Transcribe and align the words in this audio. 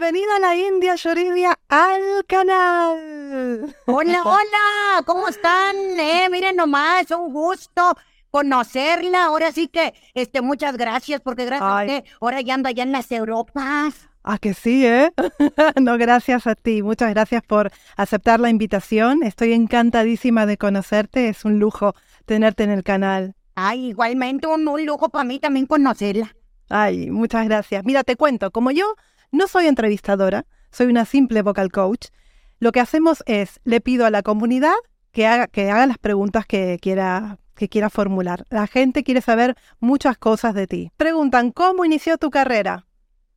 Bienvenida 0.00 0.36
a 0.36 0.40
la 0.40 0.56
India 0.56 0.94
Yuridia 0.94 1.58
al 1.68 2.24
canal. 2.26 3.76
Hola, 3.84 4.22
hola, 4.24 5.02
¿cómo 5.04 5.28
están? 5.28 5.76
Eh, 5.76 6.26
miren 6.30 6.56
nomás, 6.56 7.10
un 7.10 7.34
gusto 7.34 7.82
conocerla. 8.30 9.26
Ahora 9.26 9.52
sí 9.52 9.68
que, 9.68 9.92
este, 10.14 10.40
muchas 10.40 10.78
gracias, 10.78 11.20
porque 11.20 11.44
gracias 11.44 11.70
a 11.70 11.80
usted, 11.82 12.04
ahora 12.18 12.40
ya 12.40 12.54
ando 12.54 12.70
allá 12.70 12.82
en 12.82 12.92
las 12.92 13.12
Europas. 13.12 14.08
Ah, 14.24 14.38
que 14.38 14.54
sí, 14.54 14.86
¿eh? 14.86 15.12
no, 15.78 15.98
gracias 15.98 16.46
a 16.46 16.54
ti. 16.54 16.82
Muchas 16.82 17.10
gracias 17.10 17.42
por 17.42 17.70
aceptar 17.94 18.40
la 18.40 18.48
invitación. 18.48 19.22
Estoy 19.22 19.52
encantadísima 19.52 20.46
de 20.46 20.56
conocerte. 20.56 21.28
Es 21.28 21.44
un 21.44 21.58
lujo 21.58 21.94
tenerte 22.24 22.62
en 22.62 22.70
el 22.70 22.84
canal. 22.84 23.34
Ay, 23.54 23.88
igualmente 23.88 24.46
un, 24.46 24.66
un 24.66 24.86
lujo 24.86 25.10
para 25.10 25.24
mí 25.24 25.38
también 25.38 25.66
conocerla. 25.66 26.34
Ay, 26.70 27.10
muchas 27.10 27.44
gracias. 27.44 27.84
Mira, 27.84 28.02
te 28.02 28.16
cuento, 28.16 28.50
como 28.50 28.70
yo 28.70 28.94
no 29.32 29.48
soy 29.48 29.66
entrevistadora, 29.66 30.46
soy 30.70 30.86
una 30.86 31.04
simple 31.04 31.42
vocal 31.42 31.70
coach, 31.70 32.08
lo 32.58 32.72
que 32.72 32.80
hacemos 32.80 33.22
es, 33.26 33.60
le 33.64 33.80
pido 33.80 34.04
a 34.04 34.10
la 34.10 34.22
comunidad 34.22 34.74
que 35.12 35.26
haga, 35.26 35.46
que 35.46 35.70
haga 35.70 35.86
las 35.86 35.98
preguntas 35.98 36.46
que 36.46 36.78
quiera, 36.80 37.38
que 37.56 37.68
quiera 37.68 37.88
formular. 37.88 38.44
La 38.50 38.66
gente 38.66 39.02
quiere 39.02 39.22
saber 39.22 39.56
muchas 39.80 40.18
cosas 40.18 40.54
de 40.54 40.66
ti. 40.66 40.92
Preguntan, 40.96 41.52
¿cómo 41.52 41.84
inició 41.84 42.18
tu 42.18 42.30
carrera? 42.30 42.86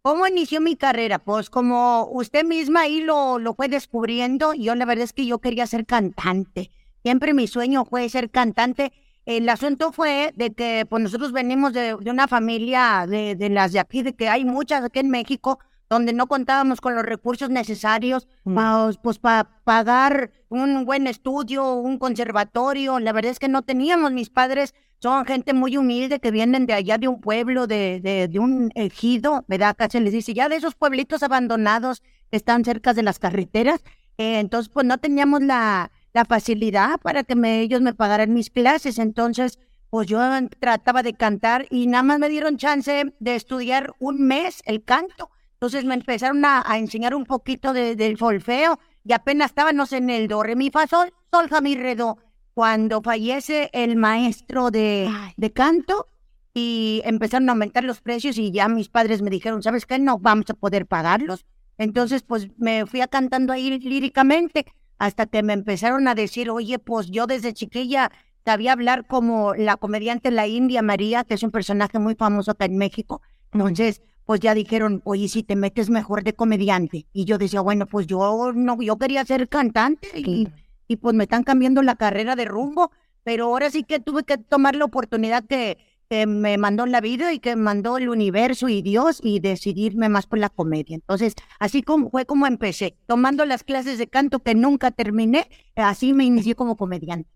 ¿Cómo 0.01 0.27
inició 0.27 0.59
mi 0.59 0.75
carrera? 0.75 1.19
Pues 1.19 1.49
como 1.49 2.09
usted 2.11 2.43
misma 2.43 2.81
ahí 2.81 3.01
lo, 3.01 3.39
lo 3.39 3.53
fue 3.53 3.69
descubriendo, 3.69 4.53
yo 4.53 4.75
la 4.75 4.83
verdad 4.83 5.05
es 5.05 5.13
que 5.13 5.25
yo 5.25 5.39
quería 5.39 5.65
ser 5.65 5.85
cantante. 5.85 6.69
Siempre 7.03 7.33
mi 7.33 7.47
sueño 7.47 7.85
fue 7.85 8.09
ser 8.09 8.29
cantante. 8.29 8.91
El 9.25 9.47
asunto 9.47 9.93
fue 9.93 10.33
de 10.35 10.51
que 10.51 10.85
pues 10.89 11.01
nosotros 11.01 11.31
venimos 11.31 11.71
de, 11.71 11.95
de 11.95 12.11
una 12.11 12.27
familia 12.27 13.05
de, 13.07 13.35
de, 13.35 13.49
las 13.49 13.71
de 13.71 13.79
aquí, 13.79 14.01
de 14.03 14.13
que 14.13 14.27
hay 14.27 14.43
muchas 14.43 14.83
aquí 14.83 14.99
en 14.99 15.09
México, 15.09 15.59
donde 15.89 16.13
no 16.13 16.27
contábamos 16.27 16.81
con 16.81 16.95
los 16.95 17.03
recursos 17.03 17.49
necesarios 17.49 18.27
mm. 18.43 18.55
para 18.55 18.91
pues, 19.01 19.19
pa 19.19 19.61
pagar 19.63 20.31
un 20.49 20.85
buen 20.85 21.07
estudio, 21.07 21.75
un 21.75 21.97
conservatorio. 21.97 22.99
La 22.99 23.11
verdad 23.11 23.31
es 23.31 23.39
que 23.39 23.47
no 23.47 23.61
teníamos. 23.61 24.11
Mis 24.11 24.29
padres 24.29 24.73
son 24.99 25.25
gente 25.25 25.53
muy 25.53 25.77
humilde 25.77 26.19
que 26.19 26.31
vienen 26.31 26.65
de 26.65 26.73
allá 26.73 26.97
de 26.97 27.07
un 27.07 27.19
pueblo, 27.19 27.67
de, 27.67 27.99
de, 28.01 28.27
de 28.27 28.39
un 28.39 28.71
ejido, 28.75 29.43
¿verdad? 29.47 29.69
Acá 29.69 29.89
se 29.89 29.99
les 29.99 30.13
dice, 30.13 30.33
ya 30.33 30.49
de 30.49 30.55
esos 30.55 30.75
pueblitos 30.75 31.23
abandonados 31.23 32.01
que 32.31 32.37
están 32.37 32.63
cerca 32.63 32.93
de 32.93 33.03
las 33.03 33.19
carreteras. 33.19 33.83
Eh, 34.17 34.39
entonces, 34.39 34.69
pues 34.69 34.85
no 34.85 34.97
teníamos 34.97 35.41
la, 35.41 35.91
la 36.13 36.25
facilidad 36.25 36.99
para 37.01 37.23
que 37.23 37.35
me, 37.35 37.61
ellos 37.61 37.81
me 37.81 37.93
pagaran 37.93 38.33
mis 38.33 38.49
clases. 38.49 38.99
Entonces, 38.99 39.59
pues 39.89 40.07
yo 40.07 40.19
trataba 40.59 41.03
de 41.03 41.13
cantar 41.13 41.67
y 41.69 41.87
nada 41.87 42.03
más 42.03 42.19
me 42.19 42.29
dieron 42.29 42.57
chance 42.57 43.13
de 43.19 43.35
estudiar 43.35 43.93
un 43.99 44.25
mes 44.25 44.61
el 44.65 44.83
canto. 44.83 45.29
Entonces 45.63 45.85
me 45.85 45.95
empezaron 45.95 46.43
a, 46.43 46.61
a 46.65 46.77
enseñar 46.77 47.15
un 47.15 47.23
poquito 47.23 47.71
de, 47.71 47.95
del 47.95 48.17
solfeo 48.17 48.79
y 49.05 49.13
apenas 49.13 49.51
estábamos 49.51 49.93
en 49.93 50.09
el 50.09 50.27
do, 50.27 50.43
re, 50.43 50.57
mi, 50.57 50.69
fa, 50.69 50.87
sol, 50.87 51.13
sol, 51.31 51.47
fa, 51.47 51.61
mi, 51.61 51.73
re, 51.75 51.95
do. 51.95 52.17
Cuando 52.53 53.01
fallece 53.01 53.69
el 53.71 53.95
maestro 53.95 54.71
de, 54.71 55.09
de 55.37 55.53
canto 55.53 56.09
y 56.53 57.01
empezaron 57.05 57.47
a 57.47 57.53
aumentar 57.53 57.85
los 57.85 58.01
precios 58.01 58.37
y 58.37 58.51
ya 58.51 58.67
mis 58.67 58.89
padres 58.89 59.21
me 59.21 59.29
dijeron, 59.29 59.63
¿sabes 59.63 59.85
qué? 59.85 59.99
No 59.99 60.19
vamos 60.19 60.49
a 60.49 60.53
poder 60.53 60.85
pagarlos. 60.85 61.45
Entonces, 61.77 62.23
pues 62.23 62.49
me 62.57 62.85
fui 62.85 62.99
a 62.99 63.07
cantando 63.07 63.53
ahí 63.53 63.79
líricamente 63.79 64.65
hasta 64.97 65.27
que 65.27 65.43
me 65.43 65.53
empezaron 65.53 66.09
a 66.09 66.13
decir, 66.13 66.49
oye, 66.49 66.77
pues 66.77 67.09
yo 67.09 67.25
desde 67.25 67.53
chiquilla 67.53 68.11
sabía 68.43 68.73
hablar 68.73 69.07
como 69.07 69.55
la 69.55 69.77
comediante 69.77 70.29
La 70.29 70.45
India 70.45 70.81
María, 70.81 71.23
que 71.23 71.35
es 71.35 71.43
un 71.43 71.51
personaje 71.51 71.99
muy 71.99 72.15
famoso 72.15 72.51
acá 72.51 72.65
en 72.65 72.75
México. 72.75 73.21
Entonces, 73.53 74.01
pues 74.25 74.39
ya 74.39 74.53
dijeron, 74.53 75.01
oye, 75.03 75.27
si 75.27 75.43
te 75.43 75.55
metes 75.55 75.89
mejor 75.89 76.23
de 76.23 76.33
comediante. 76.33 77.07
Y 77.13 77.25
yo 77.25 77.37
decía, 77.37 77.61
bueno, 77.61 77.85
pues 77.85 78.07
yo 78.07 78.51
no, 78.53 78.81
yo 78.81 78.97
quería 78.97 79.25
ser 79.25 79.49
cantante 79.49 80.07
y, 80.15 80.47
y 80.87 80.95
pues 80.97 81.15
me 81.15 81.23
están 81.23 81.43
cambiando 81.43 81.81
la 81.81 81.95
carrera 81.95 82.35
de 82.35 82.45
rumbo, 82.45 82.91
pero 83.23 83.45
ahora 83.45 83.69
sí 83.69 83.83
que 83.83 83.99
tuve 83.99 84.23
que 84.23 84.37
tomar 84.37 84.75
la 84.75 84.85
oportunidad 84.85 85.43
que, 85.45 85.77
que 86.09 86.25
me 86.25 86.57
mandó 86.57 86.85
la 86.85 87.01
vida 87.01 87.33
y 87.33 87.39
que 87.39 87.55
mandó 87.55 87.97
el 87.97 88.09
universo 88.09 88.69
y 88.69 88.81
Dios 88.81 89.19
y 89.21 89.39
decidirme 89.39 90.09
más 90.09 90.27
por 90.27 90.39
la 90.39 90.49
comedia. 90.49 90.95
Entonces, 90.95 91.35
así 91.59 91.81
como 91.81 92.09
fue 92.09 92.25
como 92.25 92.47
empecé, 92.47 92.95
tomando 93.07 93.45
las 93.45 93.63
clases 93.63 93.97
de 93.97 94.07
canto 94.07 94.39
que 94.39 94.55
nunca 94.55 94.91
terminé, 94.91 95.49
así 95.75 96.13
me 96.13 96.25
inicié 96.25 96.55
como 96.55 96.75
comediante. 96.77 97.29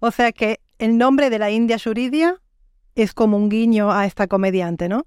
O 0.00 0.10
sea 0.10 0.32
que 0.32 0.60
el 0.78 0.96
nombre 0.96 1.30
de 1.30 1.38
la 1.38 1.50
India 1.50 1.76
Yuridia 1.76 2.40
es 2.94 3.14
como 3.14 3.36
un 3.36 3.48
guiño 3.48 3.92
a 3.92 4.06
esta 4.06 4.26
comediante, 4.26 4.88
¿no? 4.88 5.06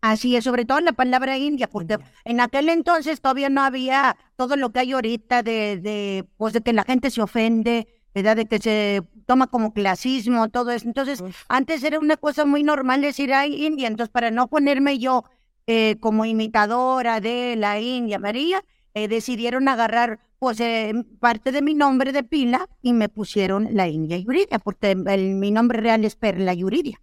Así 0.00 0.36
es, 0.36 0.44
sobre 0.44 0.64
todo 0.64 0.80
la 0.80 0.92
palabra 0.92 1.38
india, 1.38 1.68
porque 1.68 1.98
en 2.24 2.40
aquel 2.40 2.68
entonces 2.68 3.20
todavía 3.20 3.48
no 3.48 3.62
había 3.62 4.16
todo 4.36 4.56
lo 4.56 4.70
que 4.70 4.80
hay 4.80 4.92
ahorita 4.92 5.42
de, 5.42 5.78
de, 5.78 6.24
pues 6.36 6.52
de 6.52 6.60
que 6.60 6.72
la 6.72 6.84
gente 6.84 7.10
se 7.10 7.20
ofende, 7.20 7.88
¿verdad? 8.14 8.36
De 8.36 8.46
que 8.46 8.58
se 8.58 9.02
toma 9.26 9.48
como 9.48 9.72
clasismo, 9.72 10.48
todo 10.48 10.70
eso. 10.70 10.86
Entonces, 10.86 11.20
Uf. 11.20 11.44
antes 11.48 11.82
era 11.82 11.98
una 11.98 12.16
cosa 12.16 12.44
muy 12.44 12.62
normal 12.62 13.00
decir, 13.00 13.32
ay, 13.34 13.66
India. 13.66 13.88
Entonces, 13.88 14.10
para 14.10 14.30
no 14.30 14.48
ponerme 14.48 14.98
yo 14.98 15.24
eh, 15.66 15.96
como 16.00 16.24
imitadora 16.24 17.20
de 17.20 17.56
la 17.56 17.80
India 17.80 18.18
María, 18.18 18.64
eh, 18.94 19.08
decidieron 19.08 19.68
agarrar 19.68 20.20
pues 20.38 20.60
eh, 20.60 20.92
parte 21.20 21.52
de 21.52 21.62
mi 21.62 21.74
nombre 21.74 22.12
de 22.12 22.22
pila 22.22 22.68
y 22.80 22.92
me 22.92 23.08
pusieron 23.08 23.68
la 23.72 23.88
India 23.88 24.16
Yuridia, 24.16 24.58
porque 24.60 24.92
el, 24.92 25.34
mi 25.34 25.50
nombre 25.50 25.80
real 25.80 26.04
es 26.04 26.16
Perla 26.16 26.54
Yuridia. 26.54 27.00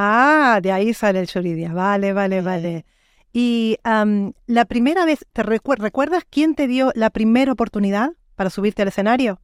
Ah, 0.00 0.60
de 0.62 0.70
ahí 0.70 0.94
sale 0.94 1.18
el 1.18 1.26
Yuridia. 1.26 1.72
Vale, 1.72 2.12
vale, 2.12 2.40
vale. 2.40 2.84
Y 3.32 3.78
um, 3.84 4.32
la 4.46 4.64
primera 4.64 5.04
vez, 5.04 5.26
¿te 5.32 5.42
recu 5.42 5.74
recuerdas 5.74 6.22
quién 6.30 6.54
te 6.54 6.68
dio 6.68 6.92
la 6.94 7.10
primera 7.10 7.50
oportunidad 7.50 8.12
para 8.36 8.48
subirte 8.48 8.82
al 8.82 8.88
escenario? 8.88 9.40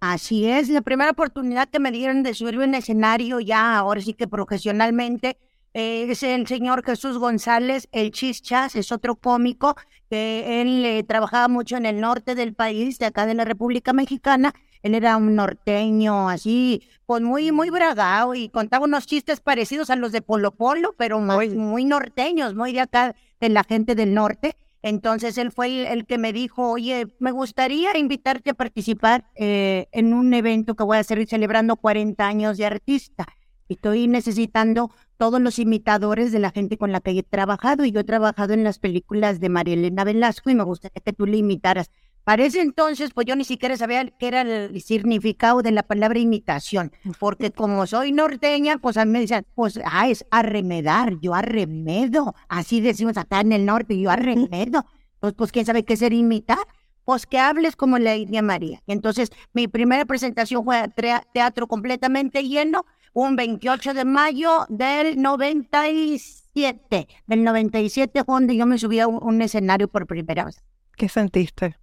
Así 0.00 0.46
es, 0.46 0.68
la 0.68 0.82
primera 0.82 1.12
oportunidad 1.12 1.68
que 1.68 1.78
me 1.78 1.92
dieron 1.92 2.24
de 2.24 2.34
subirme 2.34 2.64
al 2.64 2.74
escenario 2.74 3.38
ya, 3.38 3.78
ahora 3.78 4.00
sí 4.00 4.14
que 4.14 4.26
profesionalmente, 4.26 5.38
eh, 5.74 6.06
es 6.10 6.24
el 6.24 6.48
señor 6.48 6.84
Jesús 6.84 7.16
González, 7.18 7.88
el 7.92 8.10
Chischas, 8.10 8.74
es 8.74 8.90
otro 8.90 9.14
cómico 9.14 9.76
que 10.10 10.60
él 10.60 10.84
eh, 10.84 11.04
trabajaba 11.04 11.46
mucho 11.46 11.76
en 11.76 11.86
el 11.86 12.00
norte 12.00 12.34
del 12.34 12.52
país, 12.52 12.98
de 12.98 13.06
acá 13.06 13.26
de 13.26 13.34
la 13.34 13.44
República 13.44 13.92
Mexicana. 13.92 14.54
Él 14.82 14.94
era 14.94 15.16
un 15.16 15.34
norteño 15.36 16.28
así, 16.28 16.82
pues 17.06 17.22
muy, 17.22 17.52
muy 17.52 17.70
bragado 17.70 18.34
y 18.34 18.48
contaba 18.48 18.84
unos 18.84 19.06
chistes 19.06 19.40
parecidos 19.40 19.90
a 19.90 19.96
los 19.96 20.12
de 20.12 20.22
Polo 20.22 20.52
Polo, 20.52 20.94
pero 20.96 21.20
muy, 21.20 21.50
muy 21.50 21.84
norteños, 21.84 22.54
muy 22.54 22.72
de 22.72 22.80
acá, 22.80 23.14
de 23.40 23.48
la 23.48 23.64
gente 23.64 23.94
del 23.94 24.14
norte. 24.14 24.56
Entonces 24.82 25.38
él 25.38 25.50
fue 25.50 25.66
el, 25.68 25.86
el, 25.86 26.06
que 26.06 26.18
me 26.18 26.32
dijo, 26.32 26.72
oye, 26.72 27.06
me 27.18 27.30
gustaría 27.30 27.96
invitarte 27.96 28.50
a 28.50 28.54
participar 28.54 29.24
eh, 29.34 29.88
en 29.92 30.12
un 30.12 30.34
evento 30.34 30.74
que 30.74 30.84
voy 30.84 30.98
a 30.98 31.00
hacer 31.00 31.26
celebrando 31.26 31.76
40 31.76 32.26
años 32.26 32.58
de 32.58 32.66
artista. 32.66 33.26
Estoy 33.68 34.08
necesitando 34.08 34.90
todos 35.16 35.40
los 35.40 35.58
imitadores 35.58 36.32
de 36.32 36.38
la 36.38 36.50
gente 36.50 36.76
con 36.76 36.92
la 36.92 37.00
que 37.00 37.12
he 37.12 37.22
trabajado 37.22 37.84
y 37.84 37.92
yo 37.92 38.00
he 38.00 38.04
trabajado 38.04 38.52
en 38.52 38.62
las 38.62 38.78
películas 38.78 39.40
de 39.40 39.48
María 39.48 39.74
Elena 39.74 40.04
Velasco 40.04 40.50
y 40.50 40.54
me 40.54 40.64
gustaría 40.64 41.00
que 41.02 41.14
tú 41.14 41.24
le 41.26 41.38
imitaras. 41.38 41.90
Para 42.24 42.44
ese 42.46 42.62
entonces, 42.62 43.10
pues 43.12 43.26
yo 43.26 43.36
ni 43.36 43.44
siquiera 43.44 43.76
sabía 43.76 44.06
qué 44.18 44.28
era 44.28 44.40
el 44.40 44.80
significado 44.80 45.60
de 45.60 45.72
la 45.72 45.82
palabra 45.82 46.18
imitación, 46.18 46.90
porque 47.20 47.50
como 47.50 47.86
soy 47.86 48.12
norteña, 48.12 48.78
pues 48.78 48.96
a 48.96 49.04
mí 49.04 49.12
me 49.12 49.20
decían, 49.20 49.44
pues, 49.54 49.78
ah, 49.84 50.08
es 50.08 50.24
arremedar, 50.30 51.20
yo 51.20 51.34
arremedo, 51.34 52.34
así 52.48 52.80
decimos 52.80 53.18
acá 53.18 53.42
en 53.42 53.52
el 53.52 53.66
norte, 53.66 53.98
yo 53.98 54.10
arremedo. 54.10 54.86
Pues, 55.20 55.32
pues, 55.32 55.52
¿quién 55.52 55.64
sabe 55.64 55.84
qué 55.86 55.96
ser 55.96 56.12
imitar? 56.12 56.58
Pues 57.06 57.24
que 57.24 57.38
hables 57.38 57.76
como 57.76 57.98
la 57.98 58.14
India 58.14 58.42
María. 58.42 58.82
Entonces, 58.86 59.30
mi 59.54 59.68
primera 59.68 60.04
presentación 60.04 60.62
fue 60.66 60.86
teatro 61.32 61.66
completamente 61.66 62.46
lleno, 62.46 62.84
un 63.14 63.34
28 63.34 63.94
de 63.94 64.04
mayo 64.04 64.66
del 64.68 65.22
97. 65.22 67.08
Del 67.26 67.42
97 67.42 68.24
fue 68.24 68.34
donde 68.34 68.54
yo 68.54 68.66
me 68.66 68.76
subí 68.76 69.00
a 69.00 69.08
un, 69.08 69.18
un 69.22 69.40
escenario 69.40 69.88
por 69.88 70.06
primera 70.06 70.44
vez. 70.44 70.62
¿Qué 70.94 71.08
sentiste? 71.08 71.78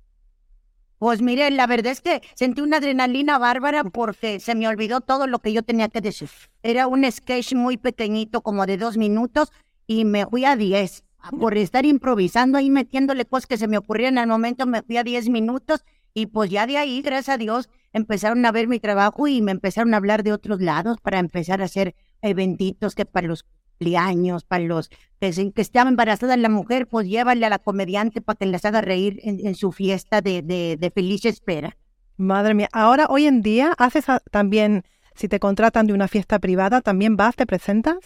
Pues 1.02 1.24
mire, 1.24 1.50
la 1.50 1.66
verdad 1.66 1.94
es 1.94 2.00
que 2.00 2.22
sentí 2.36 2.62
una 2.62 2.78
adrenalina 2.78 3.40
bárbara 3.40 3.84
porque 3.84 4.40
se 4.40 4.54
me 4.54 4.68
olvidó 4.68 5.02
todo 5.02 5.26
lo 5.26 5.40
que 5.40 5.52
yo 5.52 5.64
tenía 5.64 5.90
que 5.90 6.00
decir. 6.00 6.30
Era 6.62 6.86
un 6.86 7.12
sketch 7.12 7.56
muy 7.56 7.78
pequeñito, 7.78 8.42
como 8.42 8.68
de 8.68 8.78
dos 8.78 8.98
minutos, 8.98 9.52
y 9.88 10.06
me 10.06 10.28
fui 10.28 10.46
a 10.46 10.56
diez. 10.56 11.04
Por 11.40 11.58
estar 11.58 11.88
improvisando 11.88 12.60
ahí, 12.60 12.70
metiéndole 12.70 13.26
cosas 13.26 13.48
que 13.48 13.58
se 13.58 13.68
me 13.68 13.80
ocurrían 13.80 14.20
al 14.20 14.28
momento, 14.28 14.68
me 14.68 14.84
fui 14.84 14.98
a 14.98 15.04
diez 15.04 15.28
minutos. 15.28 15.84
Y 16.14 16.28
pues 16.28 16.52
ya 16.52 16.68
de 16.68 16.78
ahí, 16.78 17.02
gracias 17.02 17.30
a 17.30 17.38
Dios, 17.40 17.68
empezaron 17.94 18.46
a 18.46 18.52
ver 18.52 18.68
mi 18.68 18.80
trabajo 18.80 19.28
y 19.28 19.42
me 19.42 19.54
empezaron 19.54 19.96
a 19.96 19.98
hablar 19.98 20.22
de 20.22 20.34
otros 20.34 20.62
lados 20.62 20.98
para 21.02 21.18
empezar 21.18 21.64
a 21.64 21.66
hacer 21.66 21.96
eventitos 22.22 22.94
que 22.94 23.06
para 23.06 23.26
los 23.26 23.48
cumpleaños, 23.82 24.44
para 24.44 24.64
los 24.64 24.90
que, 25.20 25.34
se, 25.34 25.52
que 25.52 25.62
estaba 25.62 25.90
embarazada 25.90 26.38
la 26.38 26.50
mujer, 26.50 26.88
pues 26.88 27.08
llévale 27.08 27.46
a 27.46 27.50
la 27.50 27.60
comediante 27.60 28.22
para 28.22 28.38
que 28.38 28.46
les 28.46 28.64
haga 28.64 28.82
reír 28.82 29.20
en, 29.24 29.46
en 29.46 29.56
su 29.56 29.72
fiesta 29.72 30.22
de, 30.22 30.42
de, 30.42 30.78
de, 30.80 30.92
feliz 30.92 31.26
espera. 31.26 31.78
Madre 32.18 32.54
mía, 32.54 32.70
ahora 32.72 33.08
hoy 33.10 33.26
en 33.26 33.42
día 33.42 33.74
haces 33.78 34.08
a, 34.10 34.20
también, 34.32 34.84
si 35.16 35.28
te 35.28 35.40
contratan 35.40 35.88
de 35.88 35.94
una 35.94 36.08
fiesta 36.08 36.40
privada, 36.40 36.82
¿también 36.82 37.18
vas, 37.18 37.36
te 37.36 37.46
presentas? 37.46 37.98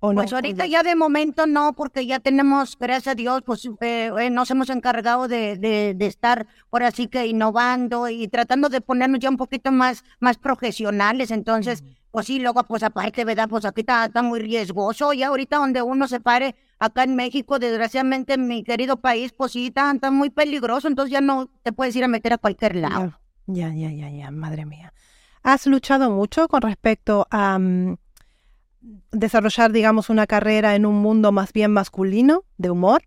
¿O 0.00 0.12
no? 0.12 0.20
Pues 0.20 0.32
ahorita 0.32 0.66
ya 0.66 0.82
de 0.82 0.94
momento 0.94 1.46
no, 1.46 1.72
porque 1.72 2.06
ya 2.06 2.20
tenemos, 2.20 2.76
gracias 2.78 3.08
a 3.08 3.14
Dios, 3.14 3.42
pues 3.44 3.68
eh, 3.80 4.10
eh, 4.20 4.30
nos 4.30 4.50
hemos 4.50 4.70
encargado 4.70 5.26
de, 5.26 5.56
de, 5.56 5.94
de 5.96 6.06
estar 6.06 6.46
por 6.70 6.84
así 6.84 7.08
que 7.08 7.26
innovando 7.26 8.08
y 8.08 8.28
tratando 8.28 8.68
de 8.68 8.80
ponernos 8.80 9.18
ya 9.18 9.30
un 9.30 9.36
poquito 9.38 9.72
más, 9.72 10.04
más 10.20 10.36
profesionales. 10.38 11.32
Entonces, 11.32 11.82
pues 12.10 12.26
sí, 12.26 12.38
luego, 12.38 12.64
pues 12.64 12.82
aparte, 12.82 13.24
¿verdad? 13.24 13.48
Pues 13.48 13.64
aquí 13.64 13.82
está, 13.82 14.06
está 14.06 14.22
muy 14.22 14.40
riesgoso. 14.40 15.12
Y 15.12 15.22
ahorita 15.22 15.58
donde 15.58 15.82
uno 15.82 16.08
se 16.08 16.20
pare, 16.20 16.54
acá 16.78 17.04
en 17.04 17.16
México, 17.16 17.58
desgraciadamente 17.58 18.34
en 18.34 18.48
mi 18.48 18.64
querido 18.64 18.96
país, 18.96 19.32
pues 19.32 19.52
sí, 19.52 19.66
está, 19.66 19.90
está 19.92 20.10
muy 20.10 20.30
peligroso. 20.30 20.88
Entonces 20.88 21.12
ya 21.12 21.20
no 21.20 21.50
te 21.62 21.72
puedes 21.72 21.94
ir 21.96 22.04
a 22.04 22.08
meter 22.08 22.32
a 22.32 22.38
cualquier 22.38 22.76
lado. 22.76 23.18
Ya, 23.46 23.72
ya, 23.74 23.90
ya, 23.90 24.10
ya, 24.10 24.30
madre 24.30 24.64
mía. 24.64 24.92
¿Has 25.42 25.66
luchado 25.66 26.10
mucho 26.10 26.48
con 26.48 26.62
respecto 26.62 27.26
a 27.30 27.58
mm, 27.58 27.96
desarrollar, 29.12 29.72
digamos, 29.72 30.10
una 30.10 30.26
carrera 30.26 30.74
en 30.74 30.86
un 30.86 30.96
mundo 30.96 31.32
más 31.32 31.52
bien 31.52 31.72
masculino, 31.72 32.44
de 32.56 32.70
humor? 32.70 33.02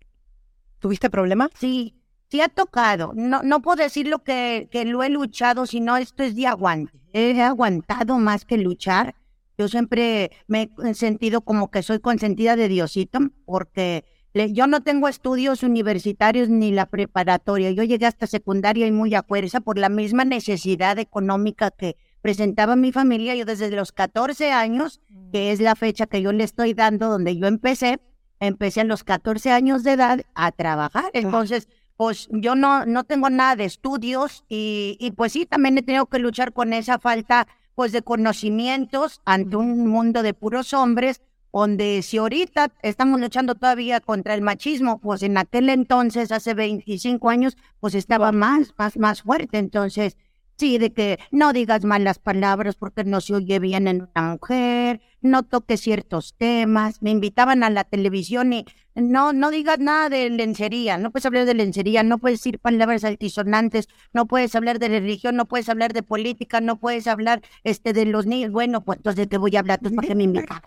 ¿Tuviste 0.78 1.10
problemas? 1.10 1.50
Sí, 1.54 1.94
sí 2.32 2.40
ha 2.40 2.48
tocado. 2.48 3.12
No, 3.14 3.42
no 3.42 3.60
puedo 3.60 3.82
decir 3.82 4.08
lo 4.08 4.20
que, 4.20 4.68
que 4.70 4.86
lo 4.86 5.02
he 5.02 5.10
luchado, 5.10 5.66
sino 5.66 5.98
esto 5.98 6.22
es 6.22 6.34
de 6.34 6.46
aguante. 6.46 6.98
He 7.12 7.42
aguantado 7.42 8.18
más 8.18 8.46
que 8.46 8.56
luchar. 8.56 9.14
Yo 9.58 9.68
siempre 9.68 10.30
me 10.46 10.70
he 10.82 10.94
sentido 10.94 11.42
como 11.42 11.70
que 11.70 11.82
soy 11.82 11.98
consentida 12.00 12.56
de 12.56 12.68
Diosito, 12.68 13.18
porque 13.44 14.04
le- 14.32 14.50
yo 14.54 14.66
no 14.66 14.82
tengo 14.82 15.08
estudios 15.08 15.62
universitarios 15.62 16.48
ni 16.48 16.72
la 16.72 16.86
preparatoria. 16.86 17.70
Yo 17.70 17.82
llegué 17.82 18.06
hasta 18.06 18.26
secundaria 18.26 18.86
y 18.86 18.92
muy 18.92 19.14
a 19.14 19.22
fuerza 19.22 19.60
por 19.60 19.76
la 19.76 19.90
misma 19.90 20.24
necesidad 20.24 20.98
económica 20.98 21.70
que 21.70 21.96
presentaba 22.22 22.76
mi 22.76 22.92
familia. 22.92 23.34
Yo 23.34 23.44
desde 23.44 23.70
los 23.70 23.92
14 23.92 24.52
años, 24.52 25.02
que 25.32 25.52
es 25.52 25.60
la 25.60 25.76
fecha 25.76 26.06
que 26.06 26.22
yo 26.22 26.32
le 26.32 26.44
estoy 26.44 26.72
dando 26.72 27.08
donde 27.10 27.36
yo 27.36 27.46
empecé, 27.46 28.00
empecé 28.40 28.80
a 28.80 28.84
los 28.84 29.04
14 29.04 29.52
años 29.52 29.84
de 29.84 29.92
edad 29.92 30.22
a 30.34 30.50
trabajar. 30.50 31.10
Entonces, 31.12 31.68
pues 32.02 32.26
yo 32.32 32.56
no, 32.56 32.84
no 32.84 33.04
tengo 33.04 33.30
nada 33.30 33.54
de 33.54 33.64
estudios 33.64 34.42
y, 34.48 34.96
y 34.98 35.12
pues 35.12 35.34
sí, 35.34 35.46
también 35.46 35.78
he 35.78 35.82
tenido 35.82 36.06
que 36.06 36.18
luchar 36.18 36.52
con 36.52 36.72
esa 36.72 36.98
falta 36.98 37.46
pues 37.76 37.92
de 37.92 38.02
conocimientos 38.02 39.20
ante 39.24 39.54
un 39.54 39.86
mundo 39.86 40.24
de 40.24 40.34
puros 40.34 40.74
hombres, 40.74 41.22
donde 41.52 42.02
si 42.02 42.18
ahorita 42.18 42.72
estamos 42.82 43.20
luchando 43.20 43.54
todavía 43.54 44.00
contra 44.00 44.34
el 44.34 44.42
machismo, 44.42 44.98
pues 44.98 45.22
en 45.22 45.38
aquel 45.38 45.68
entonces, 45.68 46.32
hace 46.32 46.54
25 46.54 47.30
años, 47.30 47.56
pues 47.78 47.94
estaba 47.94 48.32
más, 48.32 48.74
más, 48.76 48.96
más 48.96 49.22
fuerte. 49.22 49.58
Entonces, 49.58 50.16
sí, 50.62 50.78
de 50.78 50.92
que 50.92 51.18
no 51.32 51.52
digas 51.52 51.84
malas 51.84 52.20
palabras 52.20 52.76
porque 52.76 53.02
no 53.02 53.20
se 53.20 53.34
oye 53.34 53.58
bien 53.58 53.88
en 53.88 54.08
una 54.14 54.34
mujer, 54.34 55.00
no 55.20 55.42
toques 55.42 55.80
ciertos 55.80 56.36
temas. 56.38 57.02
Me 57.02 57.10
invitaban 57.10 57.64
a 57.64 57.70
la 57.70 57.82
televisión 57.82 58.52
y 58.52 58.64
no, 58.94 59.32
no 59.32 59.50
digas 59.50 59.80
nada 59.80 60.08
de 60.08 60.30
lencería, 60.30 60.98
no 60.98 61.10
puedes 61.10 61.26
hablar 61.26 61.46
de 61.46 61.54
lencería, 61.54 62.04
no 62.04 62.18
puedes 62.18 62.38
decir 62.38 62.60
palabras 62.60 63.02
altisonantes, 63.02 63.88
no 64.12 64.26
puedes 64.26 64.54
hablar 64.54 64.78
de 64.78 64.86
religión, 64.86 65.34
no 65.34 65.46
puedes 65.46 65.68
hablar 65.68 65.92
de 65.92 66.04
política, 66.04 66.60
no 66.60 66.78
puedes 66.78 67.08
hablar 67.08 67.42
este 67.64 67.92
de 67.92 68.06
los 68.06 68.26
niños. 68.26 68.52
Bueno, 68.52 68.84
pues 68.84 68.98
entonces 68.98 69.28
te 69.28 69.38
voy 69.38 69.56
a 69.56 69.60
hablar, 69.60 69.80
entonces 69.80 69.96
para 69.96 70.06
qué 70.06 70.14
me 70.14 70.22
invitan. 70.30 70.62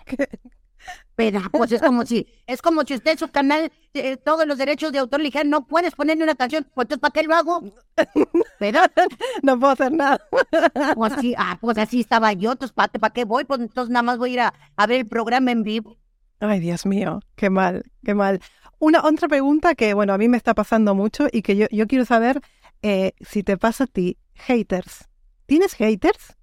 Pero 1.16 1.40
pues 1.52 1.72
es 1.72 1.82
como 1.82 2.06
si, 2.06 2.28
es 2.46 2.62
como 2.62 2.84
si 2.84 2.96
usted 2.96 3.12
en 3.12 3.18
su 3.18 3.30
canal, 3.30 3.72
eh, 3.94 4.18
todos 4.18 4.46
los 4.46 4.58
derechos 4.58 4.92
de 4.92 5.00
autor 5.00 5.20
le 5.20 5.26
dijeran, 5.26 5.50
no 5.50 5.66
puedes 5.66 5.96
ponerle 5.96 6.24
una 6.24 6.36
canción, 6.36 6.68
pues 6.74 6.86
entonces 6.86 7.00
¿para 7.00 7.12
qué 7.14 7.24
lo 7.24 7.36
hago? 7.36 7.64
Pero, 8.60 8.82
No 9.44 9.58
puedo 9.60 9.74
hacer 9.74 9.92
nada. 9.94 10.20
pues 10.96 11.14
sí, 11.22 11.34
ah, 11.38 11.58
pues 11.62 11.78
así 11.78 12.02
estaba 12.02 12.34
yo, 12.34 12.52
entonces 12.52 12.74
¿para 12.76 13.14
qué, 13.14 13.24
voy? 13.24 13.46
Pues 13.46 13.62
entonces 13.62 13.92
nada 13.92 14.04
más 14.04 14.18
voy 14.18 14.32
a 14.32 14.34
ir 14.34 14.40
a, 14.42 14.54
a 14.76 14.88
ver 14.88 15.02
el 15.02 15.08
programa 15.08 15.52
en 15.52 15.64
vivo. 15.64 15.98
Ay, 16.40 16.60
Dios 16.60 16.86
mío, 16.86 17.22
qué 17.36 17.50
mal, 17.50 17.84
qué 18.04 18.14
mal. 18.14 18.42
Una 18.80 19.06
otra 19.06 19.28
pregunta 19.30 19.74
que, 19.74 19.94
bueno, 19.94 20.14
a 20.14 20.18
mí 20.18 20.28
me 20.28 20.38
está 20.38 20.54
pasando 20.54 20.96
mucho 20.96 21.28
y 21.32 21.42
que 21.42 21.56
yo, 21.56 21.68
yo 21.72 21.88
quiero 21.88 22.04
saber 22.04 22.42
eh, 22.82 23.14
si 23.22 23.42
te 23.42 23.58
pasa 23.58 23.86
a 23.86 23.88
ti, 23.88 24.18
haters. 24.34 25.08
¿Tienes 25.46 25.74
haters? 25.74 26.36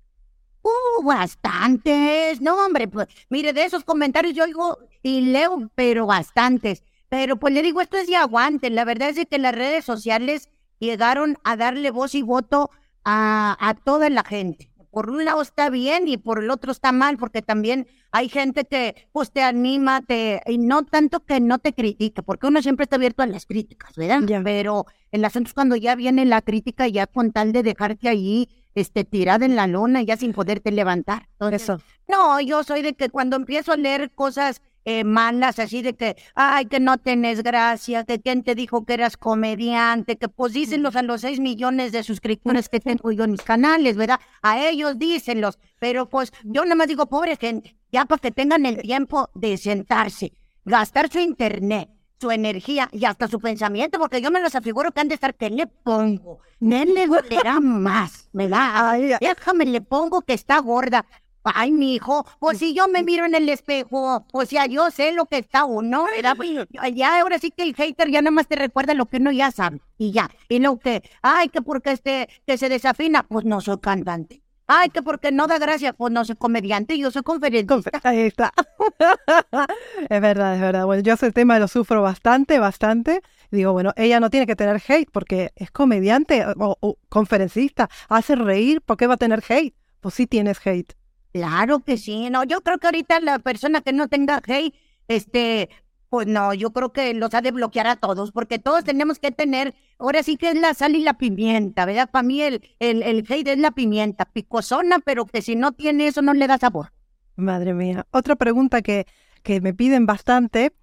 Uh, 0.62 1.02
bastantes. 1.04 2.40
No, 2.40 2.54
hombre, 2.64 2.88
pues 2.88 3.08
mire, 3.28 3.52
de 3.52 3.64
esos 3.64 3.84
comentarios 3.84 4.34
yo 4.34 4.44
oigo 4.44 4.78
y 5.02 5.22
leo, 5.22 5.70
pero 5.74 6.06
bastantes. 6.06 6.82
Pero 7.08 7.36
pues 7.36 7.52
le 7.52 7.62
digo, 7.62 7.80
esto 7.80 7.96
es 7.96 8.06
de 8.06 8.16
aguante. 8.16 8.70
La 8.70 8.84
verdad 8.84 9.10
es 9.10 9.26
que 9.26 9.38
las 9.38 9.54
redes 9.54 9.84
sociales 9.84 10.48
llegaron 10.78 11.36
a 11.44 11.56
darle 11.56 11.90
voz 11.90 12.14
y 12.14 12.22
voto 12.22 12.70
a, 13.04 13.56
a 13.60 13.74
toda 13.74 14.08
la 14.08 14.24
gente. 14.24 14.70
Por 14.90 15.10
un 15.10 15.24
lado 15.24 15.40
está 15.40 15.70
bien 15.70 16.06
y 16.06 16.18
por 16.18 16.42
el 16.42 16.50
otro 16.50 16.70
está 16.70 16.92
mal, 16.92 17.16
porque 17.16 17.40
también 17.40 17.86
hay 18.10 18.28
gente 18.28 18.66
que 18.66 19.08
pues 19.10 19.32
te 19.32 19.42
anima, 19.42 20.02
te, 20.02 20.42
y 20.46 20.58
no 20.58 20.84
tanto 20.84 21.24
que 21.24 21.40
no 21.40 21.58
te 21.58 21.72
critique, 21.72 22.22
porque 22.22 22.46
uno 22.46 22.60
siempre 22.60 22.84
está 22.84 22.96
abierto 22.96 23.22
a 23.22 23.26
las 23.26 23.46
críticas, 23.46 23.94
¿verdad? 23.96 24.20
Pero 24.44 24.84
el 25.10 25.24
asunto 25.24 25.48
es 25.48 25.54
cuando 25.54 25.76
ya 25.76 25.94
viene 25.94 26.26
la 26.26 26.42
crítica, 26.42 26.86
ya 26.88 27.06
con 27.06 27.32
tal 27.32 27.52
de 27.52 27.62
dejarte 27.62 28.10
ahí, 28.10 28.50
este, 28.74 29.04
tirada 29.04 29.44
en 29.44 29.56
la 29.56 29.66
lona, 29.66 30.02
ya 30.02 30.16
sin 30.16 30.32
poderte 30.32 30.72
levantar. 30.72 31.28
Entonces, 31.32 31.62
Eso. 31.62 31.80
no, 32.08 32.40
yo 32.40 32.62
soy 32.64 32.82
de 32.82 32.94
que 32.94 33.10
cuando 33.10 33.36
empiezo 33.36 33.72
a 33.72 33.76
leer 33.76 34.10
cosas 34.10 34.62
eh, 34.84 35.04
malas, 35.04 35.60
así 35.60 35.80
de 35.80 35.94
que, 35.94 36.16
ay, 36.34 36.66
que 36.66 36.80
no 36.80 36.98
tenés 36.98 37.42
gracia, 37.44 38.04
que 38.04 38.20
quién 38.20 38.42
te 38.42 38.56
dijo 38.56 38.84
que 38.84 38.94
eras 38.94 39.16
comediante, 39.16 40.16
que 40.16 40.28
pues 40.28 40.54
dísenlos 40.54 40.96
a 40.96 41.02
los 41.02 41.20
seis 41.20 41.38
millones 41.38 41.92
de 41.92 42.02
suscriptores 42.02 42.68
que 42.68 42.80
tengo 42.80 43.12
yo 43.12 43.24
en 43.24 43.30
mis 43.32 43.42
canales, 43.42 43.96
¿verdad? 43.96 44.18
A 44.42 44.66
ellos 44.66 44.98
dísenlos, 44.98 45.58
pero 45.78 46.08
pues 46.08 46.32
yo 46.42 46.64
nada 46.64 46.74
más 46.74 46.88
digo, 46.88 47.06
pobre 47.06 47.36
gente, 47.36 47.76
ya 47.92 48.06
para 48.06 48.20
que 48.20 48.32
tengan 48.32 48.66
el 48.66 48.82
tiempo 48.82 49.30
de 49.34 49.56
sentarse, 49.56 50.32
gastar 50.64 51.08
su 51.12 51.20
internet, 51.20 51.88
su 52.22 52.30
energía 52.30 52.88
y 52.92 53.04
hasta 53.04 53.26
su 53.26 53.40
pensamiento, 53.40 53.98
porque 53.98 54.20
yo 54.22 54.30
me 54.30 54.40
los 54.40 54.54
afiguro 54.54 54.92
que 54.92 55.00
han 55.00 55.08
de 55.08 55.16
estar, 55.16 55.34
¿qué 55.34 55.50
le 55.50 55.66
pongo? 55.66 56.38
¿Qué 56.60 56.86
le 56.86 57.08
dolerá 57.08 57.58
más? 57.58 58.28
¿Verdad? 58.32 58.90
Ay, 58.90 59.12
Déjame, 59.20 59.64
le 59.66 59.80
pongo 59.80 60.22
que 60.22 60.32
está 60.32 60.60
gorda. 60.60 61.04
Ay, 61.42 61.72
mi 61.72 61.96
hijo, 61.96 62.24
pues 62.38 62.58
si 62.58 62.72
yo 62.72 62.86
me 62.86 63.02
miro 63.02 63.24
en 63.24 63.34
el 63.34 63.48
espejo, 63.48 64.24
o 64.32 64.46
sea, 64.46 64.66
yo 64.66 64.92
sé 64.92 65.10
lo 65.10 65.26
que 65.26 65.38
está 65.38 65.64
uno, 65.64 66.04
¿verdad? 66.04 66.36
Pues, 66.36 66.68
Ya 66.94 67.20
ahora 67.20 67.40
sí 67.40 67.50
que 67.50 67.64
el 67.64 67.74
hater 67.74 68.08
ya 68.08 68.22
nada 68.22 68.30
más 68.30 68.46
te 68.46 68.54
recuerda 68.54 68.94
lo 68.94 69.06
que 69.06 69.16
uno 69.16 69.32
ya 69.32 69.50
sabe, 69.50 69.80
y 69.98 70.12
ya. 70.12 70.30
Y 70.48 70.60
lo 70.60 70.78
que, 70.78 71.02
ay, 71.22 71.48
que 71.48 71.60
porque 71.60 71.90
este, 71.90 72.28
que 72.46 72.56
se 72.56 72.68
desafina, 72.68 73.24
pues 73.24 73.44
no 73.44 73.60
soy 73.60 73.80
cantante. 73.80 74.41
Ay, 74.66 74.90
que 74.90 75.02
porque 75.02 75.32
no 75.32 75.46
da 75.46 75.58
gracia, 75.58 75.92
pues 75.92 76.12
no 76.12 76.24
soy 76.24 76.36
comediante, 76.36 76.98
yo 76.98 77.10
soy 77.10 77.22
conferencista. 77.22 78.00
Ahí 78.02 78.20
está. 78.20 78.52
es 80.08 80.20
verdad, 80.20 80.54
es 80.54 80.60
verdad. 80.60 80.86
Bueno, 80.86 81.02
yo 81.02 81.14
ese 81.14 81.32
tema 81.32 81.58
lo 81.58 81.68
sufro 81.68 82.02
bastante, 82.02 82.58
bastante. 82.58 83.22
Digo, 83.50 83.72
bueno, 83.72 83.92
ella 83.96 84.20
no 84.20 84.30
tiene 84.30 84.46
que 84.46 84.56
tener 84.56 84.80
hate 84.86 85.10
porque 85.10 85.52
es 85.56 85.70
comediante 85.70 86.44
o, 86.46 86.76
o 86.80 86.98
conferencista, 87.08 87.90
hace 88.08 88.34
reír, 88.34 88.80
¿por 88.80 88.96
qué 88.96 89.06
va 89.06 89.14
a 89.14 89.18
tener 89.18 89.42
hate? 89.46 89.74
Pues 90.00 90.14
sí 90.14 90.26
tienes 90.26 90.64
hate. 90.66 90.94
Claro 91.32 91.80
que 91.80 91.96
sí, 91.96 92.30
no, 92.30 92.44
yo 92.44 92.60
creo 92.60 92.78
que 92.78 92.86
ahorita 92.86 93.20
la 93.20 93.38
persona 93.38 93.80
que 93.80 93.92
no 93.92 94.08
tenga 94.08 94.42
hate, 94.46 94.74
este, 95.08 95.70
pues 96.12 96.26
no, 96.26 96.52
yo 96.52 96.74
creo 96.74 96.92
que 96.92 97.14
los 97.14 97.32
ha 97.32 97.40
de 97.40 97.52
bloquear 97.52 97.86
a 97.86 97.96
todos, 97.96 98.32
porque 98.32 98.58
todos 98.58 98.84
tenemos 98.84 99.18
que 99.18 99.30
tener, 99.30 99.74
ahora 99.98 100.22
sí 100.22 100.36
que 100.36 100.50
es 100.50 100.60
la 100.60 100.74
sal 100.74 100.94
y 100.94 101.00
la 101.00 101.14
pimienta, 101.14 101.86
¿verdad? 101.86 102.10
Para 102.10 102.22
mí 102.22 102.42
el, 102.42 102.60
el, 102.80 103.02
el 103.02 103.24
hate 103.26 103.48
es 103.48 103.58
la 103.58 103.70
pimienta, 103.70 104.26
picosona, 104.26 104.98
pero 104.98 105.24
que 105.24 105.40
si 105.40 105.56
no 105.56 105.72
tiene 105.72 106.08
eso 106.08 106.20
no 106.20 106.34
le 106.34 106.46
da 106.46 106.58
sabor. 106.58 106.92
Madre 107.36 107.72
mía. 107.72 108.06
Otra 108.10 108.36
pregunta 108.36 108.82
que, 108.82 109.06
que 109.42 109.62
me 109.62 109.72
piden 109.72 110.04
bastante. 110.04 110.74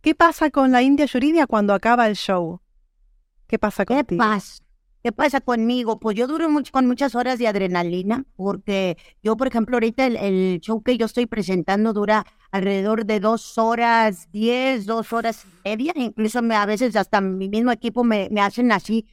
¿Qué 0.00 0.14
pasa 0.14 0.48
con 0.48 0.72
la 0.72 0.80
India 0.80 1.04
Yuridia 1.04 1.46
cuando 1.46 1.74
acaba 1.74 2.06
el 2.08 2.16
show? 2.16 2.62
¿Qué 3.48 3.58
pasa 3.58 3.84
¿Qué 3.84 3.96
contigo? 3.96 4.18
pasa? 4.18 4.62
¿Qué 5.02 5.12
pasa 5.12 5.40
conmigo? 5.40 5.98
Pues 5.98 6.14
yo 6.14 6.26
duro 6.26 6.46
con 6.70 6.86
muchas 6.86 7.14
horas 7.14 7.38
de 7.38 7.48
adrenalina, 7.48 8.26
porque 8.36 8.98
yo, 9.22 9.34
por 9.34 9.46
ejemplo, 9.46 9.76
ahorita 9.76 10.04
el, 10.06 10.60
show 10.60 10.82
que 10.82 10.98
yo 10.98 11.06
estoy 11.06 11.24
presentando 11.24 11.94
dura 11.94 12.26
alrededor 12.50 13.06
de 13.06 13.18
dos 13.18 13.56
horas, 13.56 14.28
diez, 14.30 14.84
dos 14.84 15.10
horas 15.14 15.46
y 15.64 15.68
media. 15.68 15.92
Incluso 15.96 16.42
me, 16.42 16.54
a 16.54 16.66
veces 16.66 16.96
hasta 16.96 17.22
mi 17.22 17.48
mismo 17.48 17.72
equipo 17.72 18.04
me, 18.04 18.28
me 18.30 18.42
hacen 18.42 18.72
así, 18.72 19.06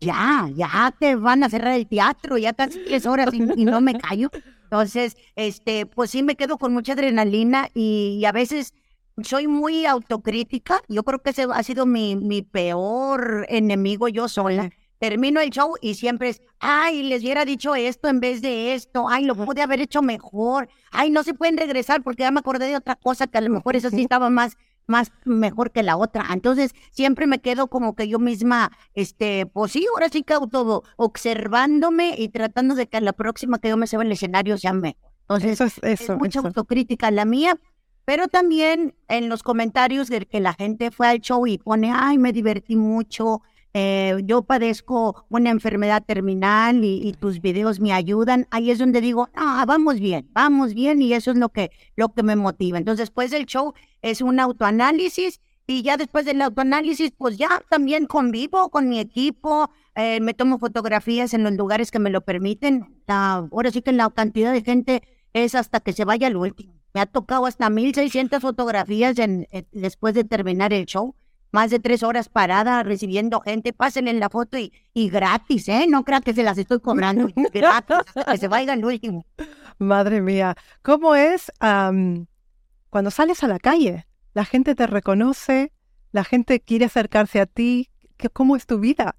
ya, 0.00 0.50
ya 0.56 0.92
te 0.98 1.14
van 1.14 1.44
a 1.44 1.48
cerrar 1.48 1.74
el 1.74 1.86
teatro, 1.86 2.36
ya 2.36 2.52
casi 2.52 2.80
tres 2.84 3.06
horas 3.06 3.32
y, 3.32 3.42
y 3.56 3.64
no 3.64 3.80
me 3.80 3.96
callo. 3.96 4.28
Entonces, 4.64 5.16
este, 5.36 5.86
pues 5.86 6.10
sí 6.10 6.24
me 6.24 6.34
quedo 6.34 6.58
con 6.58 6.72
mucha 6.72 6.94
adrenalina 6.94 7.68
y, 7.74 8.18
y 8.20 8.24
a 8.24 8.32
veces 8.32 8.74
soy 9.22 9.46
muy 9.46 9.86
autocrítica. 9.86 10.80
Yo 10.88 11.04
creo 11.04 11.20
que 11.22 11.30
ese 11.30 11.46
ha 11.48 11.62
sido 11.62 11.86
mi, 11.86 12.16
mi 12.16 12.42
peor 12.42 13.46
enemigo 13.48 14.08
yo 14.08 14.26
sola. 14.26 14.70
Termino 15.02 15.40
el 15.40 15.50
show 15.50 15.74
y 15.80 15.94
siempre 15.94 16.28
es, 16.28 16.40
ay, 16.60 17.02
les 17.02 17.22
hubiera 17.22 17.44
dicho 17.44 17.74
esto 17.74 18.06
en 18.06 18.20
vez 18.20 18.40
de 18.40 18.72
esto, 18.74 19.08
ay, 19.08 19.24
lo 19.24 19.34
pude 19.34 19.60
haber 19.60 19.80
hecho 19.80 20.00
mejor, 20.00 20.68
ay, 20.92 21.10
no 21.10 21.24
se 21.24 21.34
pueden 21.34 21.56
regresar 21.56 22.04
porque 22.04 22.22
ya 22.22 22.30
me 22.30 22.38
acordé 22.38 22.66
de 22.68 22.76
otra 22.76 22.94
cosa 22.94 23.26
que 23.26 23.36
a 23.36 23.40
lo 23.40 23.50
mejor 23.50 23.74
esa 23.74 23.90
sí 23.90 24.02
estaba 24.02 24.30
más, 24.30 24.56
más 24.86 25.10
mejor 25.24 25.72
que 25.72 25.82
la 25.82 25.96
otra. 25.96 26.26
Entonces, 26.32 26.72
siempre 26.92 27.26
me 27.26 27.40
quedo 27.40 27.66
como 27.66 27.96
que 27.96 28.06
yo 28.06 28.20
misma, 28.20 28.70
este, 28.94 29.46
pues 29.46 29.72
sí, 29.72 29.84
ahora 29.92 30.08
sí 30.08 30.22
que 30.22 30.34
auto 30.34 30.84
observándome 30.94 32.14
y 32.16 32.28
tratando 32.28 32.76
de 32.76 32.86
que 32.86 33.00
la 33.00 33.12
próxima 33.12 33.58
que 33.58 33.70
yo 33.70 33.76
me 33.76 33.88
suba 33.88 34.02
al 34.02 34.12
escenario 34.12 34.56
sea 34.56 34.72
mejor. 34.72 35.10
Entonces, 35.22 35.50
Eso 35.60 35.64
es 35.64 35.78
es 35.82 36.00
eso. 36.02 36.16
mucha 36.16 36.38
eso. 36.38 36.46
autocrítica 36.46 37.10
la 37.10 37.24
mía, 37.24 37.58
pero 38.04 38.28
también 38.28 38.94
en 39.08 39.28
los 39.28 39.42
comentarios 39.42 40.08
de 40.08 40.26
que 40.26 40.38
la 40.38 40.52
gente 40.54 40.92
fue 40.92 41.08
al 41.08 41.18
show 41.20 41.44
y 41.44 41.58
pone, 41.58 41.90
ay, 41.92 42.18
me 42.18 42.32
divertí 42.32 42.76
mucho, 42.76 43.42
eh, 43.74 44.20
yo 44.24 44.42
padezco 44.42 45.24
una 45.30 45.50
enfermedad 45.50 46.02
terminal 46.04 46.84
y, 46.84 47.12
tus 47.18 47.40
videos 47.40 47.80
me 47.80 47.92
ayudan, 47.92 48.46
ahí 48.50 48.70
es 48.70 48.78
donde 48.78 49.00
digo, 49.00 49.28
ah, 49.34 49.64
vamos 49.66 49.98
bien, 50.00 50.28
vamos 50.32 50.74
bien 50.74 51.00
y 51.00 51.14
eso 51.14 51.30
es 51.30 51.38
lo 51.38 51.48
que, 51.50 51.70
lo 51.96 52.12
que 52.12 52.22
me 52.22 52.36
motiva. 52.36 52.78
Entonces, 52.78 53.08
después 53.08 53.30
del 53.30 53.46
show 53.46 53.74
es 54.02 54.20
un 54.20 54.40
autoanálisis 54.40 55.40
y 55.66 55.82
ya 55.82 55.96
después 55.96 56.24
del 56.24 56.42
autoanálisis, 56.42 57.12
pues 57.16 57.38
ya 57.38 57.62
también 57.70 58.06
convivo 58.06 58.68
con 58.70 58.88
mi 58.88 58.98
equipo, 58.98 59.70
eh, 59.94 60.20
me 60.20 60.34
tomo 60.34 60.58
fotografías 60.58 61.32
en 61.32 61.44
los 61.44 61.52
lugares 61.52 61.90
que 61.90 61.98
me 61.98 62.10
lo 62.10 62.22
permiten. 62.22 63.02
ahora 63.06 63.70
sí 63.70 63.80
que 63.82 63.92
la 63.92 64.10
cantidad 64.10 64.52
de 64.52 64.62
gente 64.62 65.02
es 65.32 65.54
hasta 65.54 65.80
que 65.80 65.92
se 65.92 66.04
vaya 66.04 66.26
el 66.28 66.36
último. 66.36 66.74
Me 66.94 67.00
ha 67.00 67.06
tocado 67.06 67.46
hasta 67.46 67.70
1600 67.70 68.42
fotografías 68.42 69.18
en, 69.18 69.46
después 69.72 70.14
de 70.14 70.24
terminar 70.24 70.72
el 70.74 70.84
show. 70.84 71.14
Más 71.52 71.70
de 71.70 71.78
tres 71.78 72.02
horas 72.02 72.28
parada 72.28 72.82
recibiendo 72.82 73.40
gente. 73.40 73.72
Pásenle 73.72 74.10
en 74.10 74.20
la 74.20 74.30
foto 74.30 74.58
y, 74.58 74.72
y 74.94 75.10
gratis, 75.10 75.68
¿eh? 75.68 75.86
No 75.88 76.02
crean 76.02 76.22
que 76.22 76.34
se 76.34 76.42
las 76.42 76.58
estoy 76.58 76.80
cobrando. 76.80 77.28
gratis, 77.52 77.96
hasta 78.14 78.32
que 78.32 78.38
se 78.38 78.48
vaya 78.48 78.74
el 78.74 78.84
último. 78.84 79.26
Madre 79.78 80.20
mía. 80.20 80.56
¿Cómo 80.82 81.14
es 81.14 81.52
cuando 81.58 83.10
sales 83.10 83.44
a 83.44 83.48
la 83.48 83.58
calle? 83.58 84.06
La 84.34 84.44
gente 84.44 84.74
te 84.74 84.86
reconoce, 84.86 85.72
la 86.10 86.24
gente 86.24 86.60
quiere 86.60 86.86
acercarse 86.86 87.40
a 87.40 87.46
ti. 87.46 87.90
¿Cómo 88.32 88.56
es 88.56 88.66
tu 88.66 88.78
vida? 88.78 89.16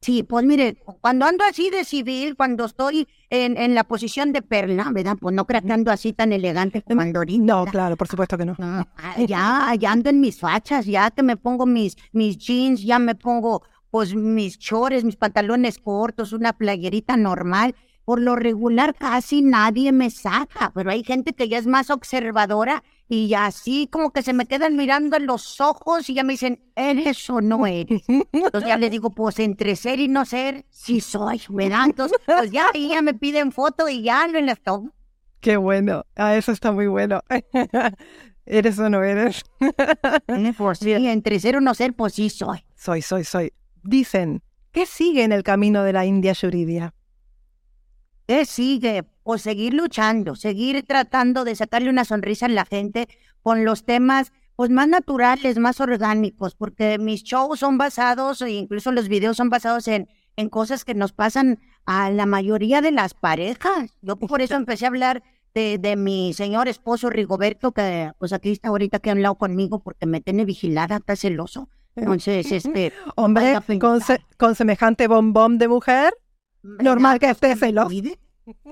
Sí, 0.00 0.22
pues 0.22 0.44
mire, 0.44 0.76
cuando 1.00 1.26
ando 1.26 1.44
así 1.44 1.70
de 1.70 1.84
civil, 1.84 2.36
cuando 2.36 2.66
estoy 2.66 3.08
en, 3.30 3.56
en 3.56 3.74
la 3.74 3.84
posición 3.84 4.32
de 4.32 4.42
perla, 4.42 4.90
¿verdad? 4.92 5.16
Pues 5.20 5.34
no 5.34 5.46
creo 5.46 5.62
que 5.62 5.72
ando 5.72 5.90
así 5.90 6.12
tan 6.12 6.32
elegante 6.32 6.82
como 6.82 7.00
Andorín. 7.00 7.46
No, 7.46 7.64
claro, 7.64 7.96
por 7.96 8.06
supuesto 8.06 8.38
que 8.38 8.44
no. 8.44 8.56
Ya, 9.26 9.74
ya 9.78 9.92
ando 9.92 10.10
en 10.10 10.20
mis 10.20 10.38
fachas, 10.38 10.86
ya 10.86 11.10
que 11.10 11.22
me 11.22 11.36
pongo 11.36 11.66
mis, 11.66 11.96
mis 12.12 12.38
jeans, 12.38 12.82
ya 12.82 12.98
me 12.98 13.14
pongo 13.14 13.62
pues 13.90 14.14
mis 14.14 14.58
chores, 14.58 15.04
mis 15.04 15.16
pantalones 15.16 15.78
cortos, 15.78 16.32
una 16.32 16.52
playerita 16.52 17.16
normal. 17.16 17.74
Por 18.04 18.20
lo 18.20 18.36
regular 18.36 18.94
casi 18.94 19.42
nadie 19.42 19.90
me 19.90 20.10
saca, 20.10 20.70
pero 20.74 20.90
hay 20.90 21.02
gente 21.02 21.32
que 21.32 21.48
ya 21.48 21.58
es 21.58 21.66
más 21.66 21.90
observadora 21.90 22.84
y 23.08 23.34
así 23.34 23.88
como 23.90 24.12
que 24.12 24.22
se 24.22 24.32
me 24.32 24.46
quedan 24.46 24.76
mirando 24.76 25.16
en 25.16 25.26
los 25.26 25.60
ojos 25.60 26.08
y 26.10 26.14
ya 26.14 26.24
me 26.24 26.32
dicen, 26.32 26.60
¿eres 26.74 27.30
o 27.30 27.40
no 27.40 27.66
eres? 27.66 28.02
Entonces 28.08 28.66
ya 28.66 28.76
le 28.76 28.90
digo, 28.90 29.10
pues 29.10 29.38
entre 29.38 29.76
ser 29.76 30.00
y 30.00 30.08
no 30.08 30.24
ser, 30.24 30.64
sí 30.70 31.00
soy, 31.00 31.40
¿verdad? 31.48 31.86
Entonces, 31.86 32.18
pues 32.26 32.50
ya, 32.50 32.66
y 32.74 32.88
ya 32.88 33.02
me 33.02 33.14
piden 33.14 33.52
foto 33.52 33.88
y 33.88 34.02
ya 34.02 34.26
lo 34.26 34.56
tomo. 34.56 34.90
Qué 35.40 35.56
bueno, 35.56 36.04
ah, 36.16 36.34
eso 36.34 36.50
está 36.50 36.72
muy 36.72 36.88
bueno. 36.88 37.20
¿Eres 38.46 38.78
o 38.78 38.88
no 38.88 39.02
eres? 39.02 39.44
pues 40.56 40.78
sí, 40.78 40.92
entre 40.92 41.38
ser 41.38 41.56
o 41.56 41.60
no 41.60 41.74
ser, 41.74 41.94
pues 41.94 42.14
sí 42.14 42.30
soy. 42.30 42.64
Soy, 42.74 43.02
soy, 43.02 43.24
soy. 43.24 43.52
Dicen, 43.82 44.42
¿qué 44.72 44.86
sigue 44.86 45.22
en 45.22 45.32
el 45.32 45.42
camino 45.42 45.82
de 45.82 45.92
la 45.92 46.06
India 46.06 46.32
Shuridia? 46.32 46.94
¿Qué 48.26 48.44
sigue? 48.44 49.04
O 49.28 49.38
seguir 49.38 49.74
luchando, 49.74 50.36
seguir 50.36 50.84
tratando 50.86 51.44
de 51.44 51.56
sacarle 51.56 51.90
una 51.90 52.04
sonrisa 52.04 52.46
a 52.46 52.48
la 52.48 52.64
gente 52.64 53.08
con 53.42 53.64
los 53.64 53.84
temas 53.84 54.32
pues 54.54 54.70
más 54.70 54.86
naturales, 54.86 55.58
más 55.58 55.80
orgánicos, 55.80 56.54
porque 56.54 56.96
mis 56.98 57.24
shows 57.24 57.58
son 57.58 57.76
basados, 57.76 58.40
e 58.40 58.52
incluso 58.52 58.92
los 58.92 59.08
videos 59.08 59.36
son 59.36 59.50
basados 59.50 59.88
en, 59.88 60.08
en 60.36 60.48
cosas 60.48 60.84
que 60.84 60.94
nos 60.94 61.12
pasan 61.12 61.58
a 61.86 62.08
la 62.10 62.24
mayoría 62.24 62.80
de 62.80 62.92
las 62.92 63.14
parejas. 63.14 63.98
Yo 64.00 64.14
por 64.14 64.42
eso 64.42 64.54
empecé 64.54 64.84
a 64.84 64.88
hablar 64.88 65.24
de, 65.54 65.78
de 65.78 65.96
mi 65.96 66.32
señor 66.32 66.68
esposo 66.68 67.10
Rigoberto, 67.10 67.72
que 67.72 68.12
pues 68.18 68.32
aquí 68.32 68.52
está 68.52 68.68
ahorita 68.68 69.00
que 69.00 69.10
ha 69.10 69.12
hablado 69.12 69.34
conmigo 69.34 69.80
porque 69.80 70.06
me 70.06 70.20
tiene 70.20 70.44
vigilada, 70.44 70.98
está 70.98 71.16
celoso. 71.16 71.68
Entonces, 71.96 72.52
este... 72.52 72.92
Hombre, 73.16 73.58
con, 73.80 74.00
con 74.38 74.54
semejante 74.54 75.08
bombón 75.08 75.58
de 75.58 75.66
mujer, 75.66 76.14
normal 76.62 77.18
que 77.18 77.30
esté 77.30 77.56
celoso 77.56 77.90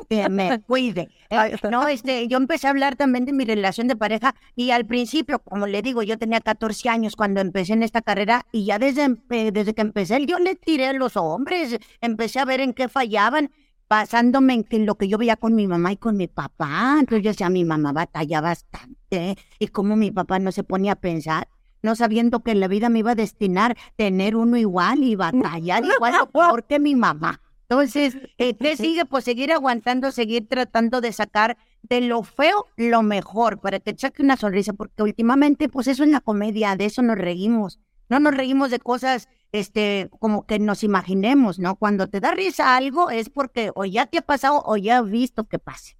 que 0.08 0.28
me 0.28 0.60
cuide. 0.60 1.08
Eh, 1.30 1.56
no, 1.68 1.88
este, 1.88 2.28
yo 2.28 2.36
empecé 2.36 2.68
a 2.68 2.70
hablar 2.70 2.94
también 2.94 3.24
de 3.24 3.32
mi 3.32 3.44
relación 3.44 3.88
de 3.88 3.96
pareja 3.96 4.36
y 4.54 4.70
al 4.70 4.84
principio, 4.84 5.40
como 5.40 5.66
le 5.66 5.82
digo, 5.82 6.02
yo 6.04 6.16
tenía 6.16 6.40
14 6.40 6.88
años 6.88 7.16
cuando 7.16 7.40
empecé 7.40 7.72
en 7.72 7.82
esta 7.82 8.02
carrera 8.02 8.46
y 8.52 8.66
ya 8.66 8.78
desde, 8.78 9.16
desde 9.50 9.74
que 9.74 9.80
empecé 9.80 10.24
yo 10.26 10.38
le 10.38 10.54
tiré 10.54 10.86
a 10.86 10.92
los 10.92 11.16
hombres, 11.16 11.78
empecé 12.00 12.38
a 12.38 12.44
ver 12.44 12.60
en 12.60 12.72
qué 12.72 12.88
fallaban, 12.88 13.50
basándome 13.88 14.64
en 14.70 14.86
lo 14.86 14.94
que 14.94 15.08
yo 15.08 15.18
veía 15.18 15.36
con 15.36 15.56
mi 15.56 15.66
mamá 15.66 15.90
y 15.90 15.96
con 15.96 16.16
mi 16.16 16.28
papá. 16.28 16.98
Entonces 17.00 17.24
yo 17.24 17.30
decía, 17.30 17.48
mi 17.48 17.64
mamá 17.64 17.92
batalla 17.92 18.40
bastante 18.40 19.36
y 19.58 19.66
como 19.68 19.96
mi 19.96 20.12
papá 20.12 20.38
no 20.38 20.52
se 20.52 20.62
ponía 20.62 20.92
a 20.92 20.96
pensar 20.96 21.48
no 21.84 21.94
sabiendo 21.94 22.40
que 22.40 22.52
en 22.52 22.60
la 22.60 22.68
vida 22.68 22.88
me 22.88 23.00
iba 23.00 23.10
a 23.10 23.14
destinar 23.14 23.76
tener 23.96 24.36
uno 24.36 24.56
igual 24.56 25.04
y 25.04 25.16
batallar 25.16 25.84
igual 25.84 26.14
o 26.32 26.56
que 26.66 26.80
mi 26.80 26.94
mamá. 26.94 27.42
Entonces, 27.68 28.16
eh, 28.36 28.54
¿qué 28.56 28.76
sigue? 28.76 29.06
Pues 29.06 29.24
seguir 29.24 29.52
aguantando, 29.52 30.12
seguir 30.12 30.46
tratando 30.48 31.00
de 31.00 31.12
sacar 31.12 31.56
de 31.82 32.02
lo 32.02 32.22
feo 32.22 32.66
lo 32.76 33.02
mejor 33.02 33.60
para 33.60 33.80
que 33.80 33.94
saque 33.96 34.22
una 34.22 34.36
sonrisa, 34.36 34.74
porque 34.74 35.02
últimamente, 35.02 35.68
pues 35.68 35.86
eso 35.86 36.04
es 36.04 36.10
la 36.10 36.20
comedia, 36.20 36.76
de 36.76 36.84
eso 36.84 37.02
nos 37.02 37.16
reímos. 37.16 37.80
No 38.10 38.20
nos 38.20 38.34
reímos 38.34 38.70
de 38.70 38.80
cosas 38.80 39.28
este, 39.52 40.10
como 40.18 40.46
que 40.46 40.58
nos 40.58 40.84
imaginemos, 40.84 41.58
¿no? 41.58 41.76
Cuando 41.76 42.08
te 42.08 42.20
da 42.20 42.32
risa 42.32 42.76
algo 42.76 43.10
es 43.10 43.30
porque 43.30 43.70
o 43.74 43.86
ya 43.86 44.06
te 44.06 44.18
ha 44.18 44.22
pasado 44.22 44.62
o 44.66 44.76
ya 44.76 44.98
has 44.98 45.08
visto 45.08 45.44
que 45.44 45.58
pase. 45.58 45.96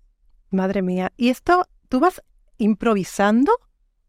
Madre 0.50 0.82
mía, 0.82 1.12
¿y 1.16 1.30
esto 1.30 1.66
tú 1.88 2.00
vas 2.00 2.22
improvisando 2.58 3.52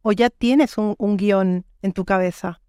o 0.01 0.12
ya 0.12 0.29
tienes 0.29 0.77
un, 0.77 0.95
un 0.97 1.15
guion 1.15 1.65
en 1.81 1.93
tu 1.93 2.03
cabeza? 2.03 2.62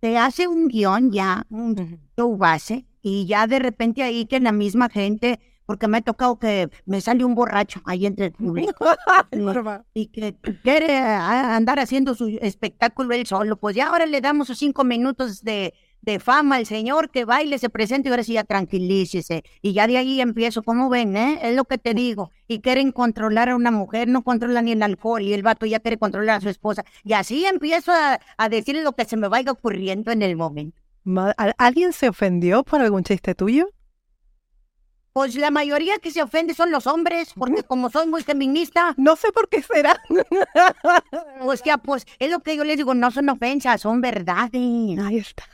Te 0.00 0.16
hace 0.16 0.48
un 0.48 0.68
guion 0.68 1.10
ya, 1.12 1.44
un 1.50 2.00
show 2.16 2.36
base, 2.36 2.86
y 3.02 3.26
ya 3.26 3.46
de 3.46 3.58
repente 3.58 4.02
ahí 4.02 4.26
que 4.26 4.40
la 4.40 4.52
misma 4.52 4.88
gente, 4.88 5.40
porque 5.66 5.88
me 5.88 5.98
ha 5.98 6.02
tocado 6.02 6.38
que 6.38 6.70
me 6.86 7.00
sale 7.00 7.24
un 7.24 7.34
borracho 7.34 7.80
ahí 7.84 8.06
entre 8.06 8.26
el 8.26 8.32
público 8.32 8.86
y 9.94 10.06
que 10.06 10.34
quiere 10.62 10.96
andar 10.96 11.78
haciendo 11.78 12.14
su 12.14 12.38
espectáculo 12.40 13.14
él 13.14 13.26
solo, 13.26 13.56
pues 13.56 13.76
ya 13.76 13.88
ahora 13.88 14.06
le 14.06 14.20
damos 14.20 14.46
sus 14.46 14.58
cinco 14.58 14.84
minutos 14.84 15.42
de, 15.42 15.74
de 16.02 16.20
fama 16.20 16.56
al 16.56 16.66
señor 16.66 17.10
que 17.10 17.24
baile, 17.24 17.58
se 17.58 17.68
presente 17.68 18.08
y 18.08 18.10
ahora 18.10 18.22
sí 18.22 18.34
ya 18.34 18.44
tranquilícese. 18.44 19.42
Y 19.62 19.72
ya 19.72 19.86
de 19.86 19.98
ahí 19.98 20.20
empiezo, 20.20 20.62
como 20.62 20.88
ven, 20.88 21.16
eh? 21.16 21.38
Es 21.42 21.54
lo 21.54 21.64
que 21.64 21.78
te 21.78 21.94
digo. 21.94 22.30
Y 22.46 22.60
quieren 22.60 22.92
controlar 22.92 23.48
a 23.50 23.56
una 23.56 23.70
mujer, 23.70 24.08
no 24.08 24.22
controla 24.22 24.62
ni 24.62 24.72
el 24.72 24.82
alcohol 24.82 25.22
y 25.22 25.32
el 25.32 25.42
vato 25.42 25.66
ya 25.66 25.80
quiere 25.80 25.98
controlar 25.98 26.38
a 26.38 26.40
su 26.40 26.48
esposa. 26.48 26.84
Y 27.04 27.12
así 27.12 27.44
empiezo 27.44 27.92
a, 27.92 28.20
a 28.36 28.48
decirle 28.48 28.82
lo 28.82 28.92
que 28.92 29.04
se 29.04 29.16
me 29.16 29.28
vaya 29.28 29.52
ocurriendo 29.52 30.10
en 30.10 30.22
el 30.22 30.36
momento. 30.36 30.80
¿Alguien 31.58 31.92
se 31.92 32.08
ofendió 32.08 32.64
por 32.64 32.80
algún 32.80 33.02
chiste 33.02 33.34
tuyo? 33.34 33.68
Pues 35.12 35.34
la 35.34 35.50
mayoría 35.50 35.98
que 35.98 36.10
se 36.10 36.22
ofende 36.22 36.54
son 36.54 36.70
los 36.70 36.86
hombres, 36.86 37.32
porque 37.34 37.62
como 37.64 37.90
soy 37.90 38.06
muy 38.06 38.22
feminista. 38.22 38.94
No 38.96 39.16
sé 39.16 39.32
por 39.32 39.48
qué 39.48 39.62
será. 39.62 40.00
Pues 41.42 41.62
pues 41.84 42.06
es 42.18 42.30
lo 42.30 42.40
que 42.40 42.56
yo 42.56 42.64
les 42.64 42.76
digo, 42.76 42.94
no 42.94 43.10
son 43.10 43.28
ofensas, 43.28 43.80
son 43.80 44.00
verdades. 44.00 44.52
Ahí 44.52 45.18
está. 45.18 45.44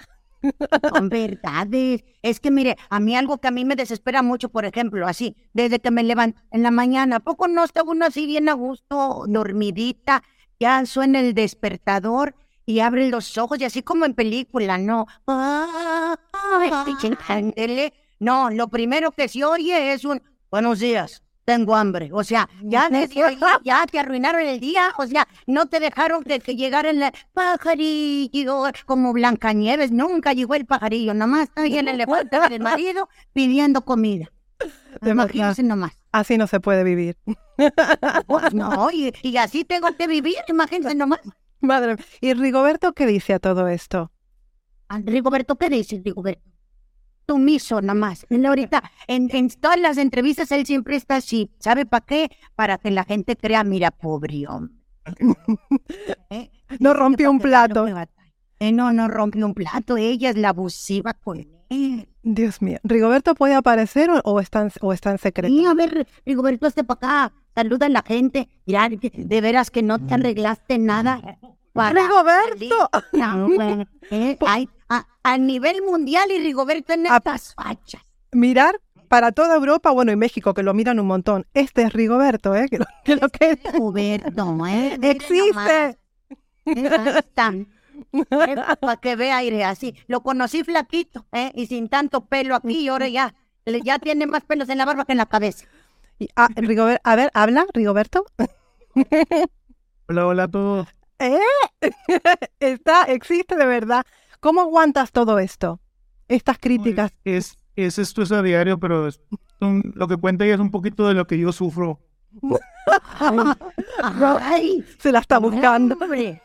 Son 0.92 1.08
verdades. 1.08 2.04
Es 2.23 2.40
que 2.40 2.50
mire, 2.50 2.76
a 2.90 3.00
mí 3.00 3.16
algo 3.16 3.38
que 3.38 3.49
a 3.49 3.50
mí 3.50 3.64
me 3.64 3.76
desespera 3.76 4.23
mucho, 4.23 4.49
por 4.49 4.64
ejemplo, 4.64 5.06
así, 5.06 5.37
desde 5.52 5.78
que 5.78 5.90
me 5.90 6.02
levanto 6.02 6.40
en 6.50 6.62
la 6.62 6.70
mañana, 6.70 7.16
¿a 7.16 7.20
poco 7.20 7.49
no 7.49 7.64
está 7.64 7.82
uno 7.82 8.06
así 8.06 8.26
bien 8.26 8.49
a 8.49 8.54
gusto, 8.54 9.25
dormidita? 9.28 10.23
Ya 10.58 10.84
suena 10.87 11.20
el 11.20 11.34
despertador 11.34 12.34
y 12.66 12.80
abre 12.80 13.09
los 13.09 13.37
ojos 13.38 13.61
y 13.61 13.64
así 13.64 13.83
como 13.83 14.04
en 14.04 14.14
película, 14.14 14.78
no. 14.78 15.06
No, 18.21 18.50
lo 18.50 18.68
primero 18.68 19.12
que 19.12 19.28
se 19.28 19.44
oye 19.44 19.92
es 19.92 20.04
un 20.04 20.23
buenos 20.50 20.78
días, 20.78 21.23
tengo 21.44 21.75
hambre. 21.75 22.11
O 22.12 22.25
sea, 22.25 22.49
ya, 22.62 22.88
ya 23.64 23.87
te 23.87 23.99
arruinaron 23.99 24.42
el 24.42 24.61
día, 24.61 24.92
o 24.97 25.06
sea, 25.06 25.26
no 25.47 25.66
te 25.66 25.80
dejaron 25.80 26.23
que, 26.23 26.40
que 26.40 26.56
llegara 26.56 26.90
el 26.90 27.04
pajarillo 27.33 28.71
como 28.87 29.12
Blancanieves, 29.12 29.90
nunca 29.90 30.33
llegó 30.33 30.54
el 30.54 30.64
pajarillo, 30.64 31.12
nomás 31.12 31.49
está 31.49 31.62
ahí 31.62 31.76
el 31.76 31.88
elefante 31.88 32.38
del 32.49 32.61
marido 32.61 33.09
pidiendo 33.33 33.85
comida. 33.85 34.30
Imagínense 35.04 35.62
nomás. 35.62 35.92
Así 36.12 36.38
no 36.38 36.47
se 36.47 36.61
puede 36.61 36.85
vivir. 36.85 37.16
Pues 38.26 38.54
no, 38.54 38.90
y, 38.90 39.12
y 39.23 39.37
así 39.37 39.64
tengo 39.64 39.94
que 39.97 40.06
vivir, 40.06 40.37
imagínense 40.49 40.94
nomás. 40.94 41.21
Madre 41.66 41.97
¿Y 42.21 42.35
Rigoberto 42.35 42.92
qué 42.92 43.06
dice 43.06 43.35
a 43.35 43.38
todo 43.38 43.68
esto? 43.68 44.11
Rigoberto, 44.90 45.56
¿qué 45.56 45.68
dice 45.71 46.00
Rigoberto? 46.04 46.42
Sumiso 47.26 47.80
nomás. 47.80 48.26
Él 48.28 48.44
ahorita, 48.44 48.83
en, 49.06 49.35
en, 49.35 49.49
todas 49.49 49.80
las 49.80 49.97
entrevistas, 49.97 50.52
él 50.52 50.66
siempre 50.66 50.97
está 50.97 51.16
así. 51.16 51.50
¿Sabe 51.59 51.87
para 51.87 52.04
qué? 52.04 52.30
Para 52.54 52.76
que 52.76 52.90
la 52.90 53.04
gente 53.04 53.35
crea, 53.35 53.64
mira, 53.64 53.90
pobre 53.90 54.47
hombre. 54.47 54.75
¿Eh? 56.30 56.50
No 56.80 56.92
rompió 56.92 57.30
un 57.30 57.38
plato. 57.38 57.87
Eh, 58.59 58.73
no, 58.73 58.92
no 58.92 59.06
rompió 59.09 59.47
un 59.47 59.54
plato. 59.54 59.97
Ella 59.97 60.30
es 60.30 60.37
la 60.37 60.49
abusiva 60.49 61.14
con 61.14 61.47
él. 61.71 62.09
Dios 62.25 62.61
mío. 62.62 62.78
¿Rigoberto 62.83 63.35
puede 63.35 63.54
aparecer 63.54 64.11
o, 64.11 64.21
o 64.25 64.40
está, 64.40 64.62
en, 64.62 64.71
o 64.81 64.93
está 64.93 65.11
en 65.11 65.19
secreto? 65.19 65.54
Sí, 65.54 65.64
a 65.66 65.75
ver, 65.75 66.07
Rigoberto, 66.25 66.66
este 66.66 66.83
para 66.85 67.26
acá. 67.26 67.33
Saluda 67.54 67.87
a 67.87 67.88
la 67.90 68.02
gente. 68.02 68.49
Mira, 68.66 68.88
que- 68.90 69.12
de 69.14 69.40
veras 69.40 69.71
que 69.71 69.83
no 69.83 69.99
te 70.04 70.14
arreglaste 70.14 70.78
nada. 70.78 71.38
para 71.73 72.00
¡Rigoberto! 72.02 72.90
No, 73.12 73.49
eh, 74.11 74.37
ay, 74.47 74.69
a, 74.88 75.07
a 75.23 75.38
nivel 75.38 75.83
mundial 75.83 76.31
y 76.31 76.38
Rigoberto 76.43 76.93
en 76.95 77.07
Ah, 77.07 77.19
estas 77.19 77.54
fachas. 77.54 78.02
Mirar 78.33 78.81
para 79.09 79.31
toda 79.33 79.54
Europa, 79.54 79.90
bueno, 79.93 80.11
y 80.11 80.16
México, 80.16 80.54
que 80.54 80.62
lo 80.64 80.73
miran 80.75 80.99
un 80.99 81.07
montón. 81.07 81.47
Este 81.54 81.83
es 81.83 81.93
Rigoberto, 81.93 82.54
¿eh? 82.57 82.69
Que 82.69 82.78
lo 82.78 82.87
que, 83.04 83.16
lo 83.16 83.28
que 83.28 83.54
Rigoberto, 83.73 84.66
¿eh? 84.66 84.97
Mira 85.00 85.11
existe. 85.12 85.99
nomás, 86.64 87.64
para 88.81 88.97
que 88.97 89.17
vea 89.17 89.39
aire 89.39 89.65
así. 89.65 89.95
Lo 90.07 90.23
conocí 90.23 90.65
flaquito, 90.65 91.27
¿eh? 91.33 91.53
Y 91.55 91.67
sin 91.67 91.89
tanto 91.89 92.27
pelo 92.27 92.55
aquí 92.55 92.79
y 92.81 92.89
ahora 92.89 93.09
ya, 93.09 93.35
ya 93.85 93.99
tiene 93.99 94.27
más 94.27 94.45
pelos 94.45 94.69
en 94.69 94.79
la 94.79 94.85
barba 94.85 95.05
que 95.05 95.13
en 95.13 95.19
la 95.19 95.27
cabeza. 95.27 95.67
Y, 96.19 96.29
ah, 96.37 96.49
Rigober- 96.57 97.01
a 97.05 97.17
ver, 97.17 97.31
¿habla 97.35 97.67
Rigoberto? 97.73 98.25
Hola, 100.09 100.27
hola 100.27 100.43
a 100.45 100.49
todos. 100.49 100.89
¿Eh? 101.19 101.39
Está, 102.61 103.05
existe 103.05 103.57
de 103.57 103.67
verdad. 103.67 104.05
¿Cómo 104.41 104.61
aguantas 104.61 105.11
todo 105.13 105.39
esto? 105.39 105.81
Estas 106.29 106.59
críticas. 106.59 107.13
Es, 107.25 107.57
es 107.77 107.99
esto 107.99 108.23
es 108.23 108.31
a 108.33 108.43
diario, 108.43 108.79
pero 108.79 109.09
es 109.09 109.21
un- 109.61 109.93
lo 109.95 110.07
que 110.09 110.17
cuenta 110.17 110.45
ella 110.45 110.55
es 110.55 110.61
un 110.61 110.71
poquito 110.71 111.09
de 111.09 111.15
lo 111.15 111.27
que 111.27 111.39
yo 111.39 111.53
sufro. 111.53 112.01
Ay, 114.01 114.85
Se 114.99 115.13
la 115.13 115.21
está 115.21 115.39
buscando. 115.39 115.97
hombre. 116.01 116.43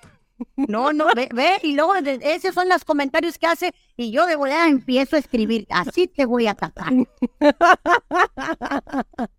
No, 0.55 0.93
no, 0.93 1.08
ve, 1.15 1.29
ve, 1.34 1.58
y 1.63 1.75
luego 1.75 1.96
esos 1.96 2.53
son 2.53 2.69
los 2.69 2.86
comentarios 2.86 3.38
que 3.38 3.48
hace 3.48 3.72
y 3.98 4.12
yo 4.12 4.25
de 4.25 4.36
volada 4.36 4.67
empiezo 4.67 5.15
a 5.15 5.19
escribir, 5.19 5.65
así 5.69 6.08
te 6.08 6.25
voy 6.25 6.48
a 6.48 6.51
atacar, 6.51 6.93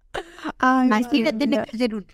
Ay, 0.59 0.90
así 0.92 1.23
madre 1.23 1.33
te 1.33 1.33
tiene 1.38 1.57
mía. 1.57 1.64
que 1.64 1.76
hacer 1.76 1.95
un... 1.95 2.07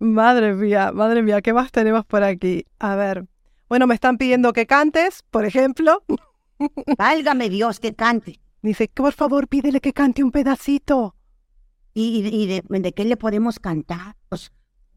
Madre 0.00 0.52
mía, 0.54 0.92
madre 0.92 1.22
mía, 1.22 1.40
¿qué 1.40 1.52
más 1.52 1.70
tenemos 1.70 2.04
por 2.04 2.22
aquí? 2.24 2.66
A 2.78 2.96
ver. 2.96 3.26
Bueno, 3.68 3.86
me 3.86 3.94
están 3.94 4.18
pidiendo 4.18 4.52
que 4.52 4.66
cantes, 4.66 5.22
por 5.30 5.44
ejemplo. 5.46 6.04
Válgame 6.98 7.48
Dios, 7.48 7.80
que 7.80 7.94
cante. 7.94 8.40
Dice, 8.62 8.90
por 8.92 9.12
favor, 9.12 9.48
pídele 9.48 9.80
que 9.80 9.92
cante 9.92 10.22
un 10.24 10.30
pedacito. 10.32 11.16
¿Y, 11.94 12.20
y- 12.28 12.42
y 12.42 12.46
de, 12.46 12.62
de 12.80 12.92
qué 12.92 13.04
le 13.04 13.16
podemos 13.16 13.58
cantar? 13.60 14.16
Pues 14.28 14.50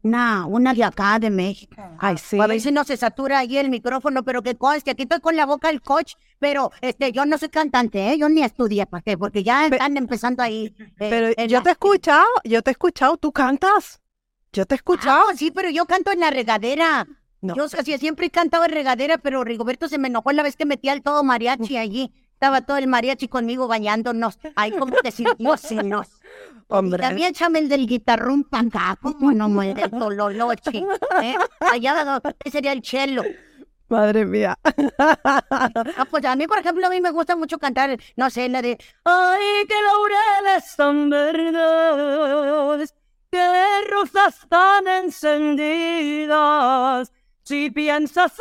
una, 0.08 0.46
una 0.46 0.74
de 0.74 0.84
acá, 0.84 1.18
de 1.18 1.30
México. 1.30 1.76
Ay, 1.98 2.16
sí. 2.18 2.38
A 2.40 2.48
si 2.58 2.72
no 2.72 2.84
se 2.84 2.96
satura 2.96 3.38
ahí 3.38 3.56
el 3.58 3.70
micrófono, 3.70 4.22
pero 4.24 4.42
que 4.42 4.54
conste, 4.56 4.90
aquí 4.90 5.02
estoy 5.02 5.20
con 5.20 5.36
la 5.36 5.46
boca 5.46 5.68
del 5.68 5.80
coach, 5.82 6.14
pero 6.38 6.70
este, 6.80 7.12
yo 7.12 7.24
no 7.26 7.36
soy 7.38 7.48
cantante, 7.50 8.10
¿eh? 8.12 8.18
Yo 8.18 8.28
ni 8.28 8.42
estudié, 8.42 8.86
¿para 8.86 9.02
qué? 9.02 9.16
Porque 9.18 9.42
ya 9.42 9.66
están 9.66 9.96
empezando 9.96 10.42
ahí. 10.42 10.74
eh, 10.78 11.08
Pero 11.10 11.46
yo 11.46 11.58
la- 11.58 11.62
te 11.62 11.68
he 11.68 11.72
escuchado, 11.72 12.26
yo 12.44 12.62
te 12.62 12.70
he 12.70 12.72
escuchado, 12.72 13.16
tú 13.16 13.32
cantas. 13.32 14.00
Yo 14.52 14.64
te 14.66 14.74
he 14.74 14.76
escuchado. 14.76 15.26
Ah, 15.30 15.34
sí, 15.36 15.50
pero 15.50 15.68
yo 15.70 15.84
canto 15.86 16.10
en 16.10 16.20
la 16.20 16.30
regadera. 16.30 17.06
No. 17.40 17.54
Yo 17.54 17.64
así, 17.64 17.96
siempre 17.98 18.26
he 18.26 18.30
cantado 18.30 18.64
en 18.64 18.72
regadera, 18.72 19.18
pero 19.18 19.44
Rigoberto 19.44 19.88
se 19.88 19.98
me 19.98 20.08
enojó 20.08 20.32
la 20.32 20.42
vez 20.42 20.56
que 20.56 20.64
metí 20.66 20.88
al 20.88 21.02
todo 21.02 21.22
mariachi 21.22 21.76
allí. 21.76 22.10
Estaba 22.38 22.60
todo 22.60 22.76
el 22.76 22.86
mariachi 22.86 23.26
conmigo 23.26 23.66
bañándonos. 23.66 24.38
Ahí 24.54 24.70
como 24.70 24.94
que 25.02 25.10
sintió. 25.10 25.56
Y 26.70 26.74
Hombre. 26.74 27.02
también 27.02 27.30
échame 27.30 27.58
el 27.58 27.68
del 27.68 27.84
guitarrón 27.86 28.44
para 28.44 28.68
acá, 28.68 28.96
como 29.02 29.32
no 29.32 29.48
del 29.60 29.90
tololoche. 29.90 30.84
¿eh? 31.22 31.34
Allá 31.60 32.20
sería 32.48 32.70
el 32.72 32.80
chelo. 32.82 33.24
Madre 33.88 34.24
mía. 34.24 34.56
Ah, 35.00 36.06
pues 36.08 36.24
a 36.26 36.36
mí, 36.36 36.46
por 36.46 36.58
ejemplo, 36.58 36.86
a 36.86 36.90
mí 36.90 37.00
me 37.00 37.10
gusta 37.10 37.34
mucho 37.34 37.58
cantar, 37.58 37.98
no 38.16 38.30
sé, 38.30 38.48
la 38.48 38.62
de 38.62 38.78
Ay, 39.04 39.66
que 39.66 39.74
laureles 39.82 40.76
tan 40.76 41.10
verdes, 41.10 42.94
que 43.30 43.84
rosas 43.90 44.46
tan 44.48 44.86
encendidas. 44.86 47.10
Si 47.48 47.70
piensas 47.70 48.32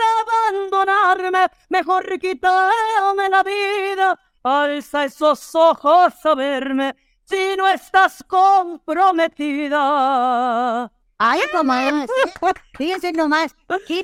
abandonarme, 0.52 1.48
mejor 1.70 2.20
quítame 2.20 3.30
la 3.30 3.42
vida. 3.42 4.20
Alza 4.44 5.06
esos 5.06 5.56
ojos 5.56 6.14
a 6.26 6.36
verme, 6.36 6.94
si 7.24 7.56
no 7.58 7.70
estás 7.70 8.22
comprometida. 8.28 10.92
Ay, 11.18 11.40
nomás, 11.54 12.10
fíjense 12.78 13.14
nomás, 13.14 13.56
¿qué, 13.88 14.04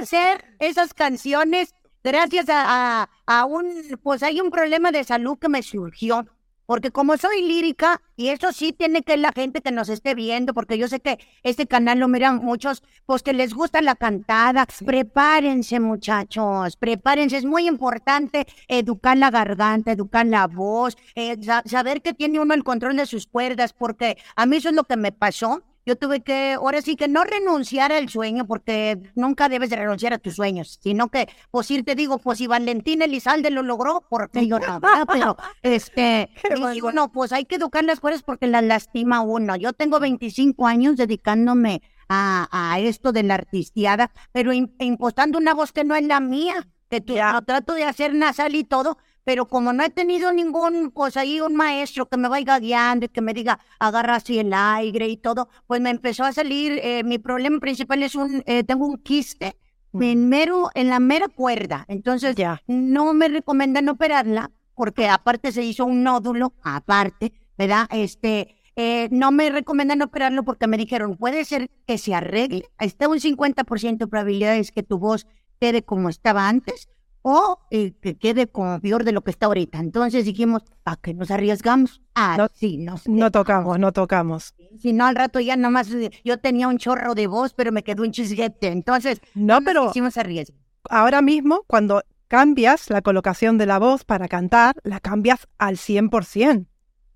hacer 0.00 0.44
esas 0.60 0.94
canciones 0.94 1.74
gracias 2.04 2.48
a, 2.48 3.02
a, 3.02 3.08
a 3.26 3.44
un, 3.46 3.98
pues 4.00 4.22
hay 4.22 4.40
un 4.40 4.50
problema 4.50 4.92
de 4.92 5.02
salud 5.02 5.40
que 5.40 5.48
me 5.48 5.64
surgió. 5.64 6.24
Porque 6.66 6.90
como 6.90 7.16
soy 7.16 7.42
lírica, 7.42 8.00
y 8.16 8.28
eso 8.28 8.52
sí 8.52 8.72
tiene 8.72 9.02
que 9.02 9.16
la 9.16 9.32
gente 9.32 9.60
que 9.60 9.70
nos 9.72 9.88
esté 9.88 10.14
viendo, 10.14 10.54
porque 10.54 10.78
yo 10.78 10.88
sé 10.88 11.00
que 11.00 11.18
este 11.42 11.66
canal 11.66 11.98
lo 11.98 12.08
miran 12.08 12.36
muchos, 12.44 12.82
pues 13.06 13.22
que 13.22 13.32
les 13.32 13.52
gusta 13.54 13.80
la 13.82 13.94
cantada. 13.96 14.66
Prepárense, 14.84 15.80
muchachos, 15.80 16.76
prepárense. 16.76 17.36
Es 17.36 17.44
muy 17.44 17.66
importante 17.68 18.46
educar 18.68 19.16
la 19.16 19.30
garganta, 19.30 19.92
educar 19.92 20.26
la 20.26 20.46
voz, 20.46 20.96
eh, 21.14 21.36
sa- 21.42 21.62
saber 21.66 22.00
que 22.02 22.14
tiene 22.14 22.40
uno 22.40 22.54
el 22.54 22.64
control 22.64 22.96
de 22.96 23.06
sus 23.06 23.26
cuerdas, 23.26 23.72
porque 23.72 24.16
a 24.36 24.46
mí 24.46 24.56
eso 24.56 24.70
es 24.70 24.74
lo 24.74 24.84
que 24.84 24.96
me 24.96 25.12
pasó. 25.12 25.62
Yo 25.86 25.96
tuve 25.96 26.22
que, 26.22 26.54
ahora 26.54 26.80
sí 26.82 26.96
que 26.96 27.08
no 27.08 27.24
renunciar 27.24 27.92
al 27.92 28.08
sueño, 28.08 28.46
porque 28.46 28.98
nunca 29.14 29.48
debes 29.48 29.70
de 29.70 29.76
renunciar 29.76 30.12
a 30.14 30.18
tus 30.18 30.34
sueños, 30.36 30.78
sino 30.82 31.08
que, 31.10 31.28
pues 31.50 31.70
ir 31.70 31.84
te 31.84 31.94
digo, 31.94 32.18
pues 32.18 32.38
si 32.38 32.46
Valentín 32.46 33.02
Elizalde 33.02 33.50
lo 33.50 33.62
logró, 33.62 34.04
porque 34.08 34.46
yo 34.46 34.58
no, 34.58 34.80
pero 35.12 35.36
este, 35.62 36.30
y 36.74 36.80
uno, 36.80 37.12
pues 37.12 37.32
hay 37.32 37.44
que 37.44 37.56
educar 37.56 37.84
las 37.84 38.00
cuerdas 38.00 38.22
porque 38.22 38.46
las 38.46 38.64
lastima 38.64 39.20
uno. 39.20 39.56
Yo 39.56 39.72
tengo 39.72 40.00
25 40.00 40.66
años 40.66 40.96
dedicándome 40.96 41.82
a, 42.08 42.48
a 42.50 42.80
esto 42.80 43.12
de 43.12 43.22
la 43.22 43.34
artisteada, 43.34 44.10
pero 44.32 44.52
im- 44.52 44.72
impostando 44.78 45.38
una 45.38 45.54
voz 45.54 45.72
que 45.72 45.84
no 45.84 45.94
es 45.94 46.04
la 46.06 46.20
mía, 46.20 46.66
que 46.90 47.00
tú, 47.00 47.14
Ya. 47.14 47.32
no, 47.32 47.42
trato 47.42 47.74
de 47.74 47.84
hacer 47.84 48.14
nasal 48.14 48.54
y 48.54 48.64
todo, 48.64 48.98
pero 49.24 49.48
como 49.48 49.72
no 49.72 49.82
he 49.82 49.90
tenido 49.90 50.32
ningún, 50.32 50.90
pues 50.90 51.16
ahí 51.16 51.40
un 51.40 51.56
maestro 51.56 52.06
que 52.08 52.16
me 52.16 52.28
vaya 52.28 52.58
guiando 52.58 53.06
y 53.06 53.08
que 53.08 53.20
me 53.20 53.34
diga, 53.34 53.58
agarra 53.78 54.16
así 54.16 54.38
el 54.38 54.52
aire 54.52 55.08
y 55.08 55.16
todo, 55.16 55.48
pues 55.66 55.80
me 55.80 55.90
empezó 55.90 56.24
a 56.24 56.32
salir, 56.32 56.78
eh, 56.82 57.02
mi 57.04 57.18
problema 57.18 57.58
principal 57.58 58.02
es 58.02 58.14
un, 58.14 58.42
eh, 58.46 58.64
tengo 58.64 58.86
un 58.86 58.98
quiste 58.98 59.56
en 59.98 60.28
mero, 60.28 60.70
en 60.74 60.90
la 60.90 60.98
mera 60.98 61.28
cuerda, 61.28 61.84
entonces 61.88 62.34
Ya. 62.36 62.60
no 62.66 63.14
me 63.14 63.28
recomiendan 63.28 63.88
operarla, 63.88 64.50
porque 64.74 65.08
aparte 65.08 65.52
se 65.52 65.62
hizo 65.62 65.84
un 65.86 66.02
nódulo, 66.02 66.52
aparte, 66.62 67.32
¿verdad? 67.56 67.86
Este, 67.92 68.56
eh, 68.74 69.08
no 69.12 69.30
me 69.30 69.50
recomiendan 69.50 70.02
operarlo 70.02 70.42
porque 70.42 70.66
me 70.66 70.76
dijeron, 70.76 71.16
puede 71.16 71.44
ser 71.44 71.70
que 71.86 71.96
se 71.96 72.12
arregle, 72.12 72.64
está 72.80 73.08
un 73.08 73.20
50% 73.20 73.98
de 73.98 74.06
probabilidades 74.08 74.72
que 74.72 74.82
tu 74.82 74.98
voz 74.98 75.28
quede 75.60 75.82
como 75.84 76.08
estaba 76.08 76.48
antes, 76.48 76.88
o 77.26 77.58
eh, 77.70 77.94
que 78.02 78.18
quede 78.18 78.48
como 78.48 78.78
peor 78.80 79.02
de 79.02 79.12
lo 79.12 79.22
que 79.22 79.30
está 79.30 79.46
ahorita. 79.46 79.78
Entonces 79.78 80.26
dijimos, 80.26 80.62
¿a 80.84 80.96
qué 80.96 81.14
nos 81.14 81.30
arriesgamos? 81.30 82.02
Ah, 82.14 82.34
No- 82.36 82.48
sí, 82.52 82.76
no 82.76 82.98
sé. 82.98 83.10
No 83.10 83.30
tocamos, 83.30 83.78
no 83.78 83.92
tocamos. 83.92 84.54
Si 84.78 84.92
no, 84.92 85.06
al 85.06 85.14
rato 85.16 85.40
ya 85.40 85.56
nomás 85.56 85.90
eh, 85.90 86.10
yo 86.22 86.38
tenía 86.38 86.68
un 86.68 86.76
chorro 86.76 87.14
de 87.14 87.26
voz, 87.26 87.54
pero 87.54 87.72
me 87.72 87.82
quedó 87.82 88.02
un 88.02 88.12
chisguete. 88.12 88.68
Entonces, 88.68 89.20
No, 89.34 89.60
pero 89.64 89.88
hicimos 89.88 90.18
arriesgo. 90.18 90.56
ahora 90.90 91.22
mismo, 91.22 91.62
cuando 91.66 92.02
cambias 92.28 92.90
la 92.90 93.00
colocación 93.00 93.56
de 93.56 93.66
la 93.66 93.78
voz 93.78 94.04
para 94.04 94.28
cantar, 94.28 94.74
la 94.82 95.00
cambias 95.00 95.48
al 95.56 95.76
100%. 95.78 96.66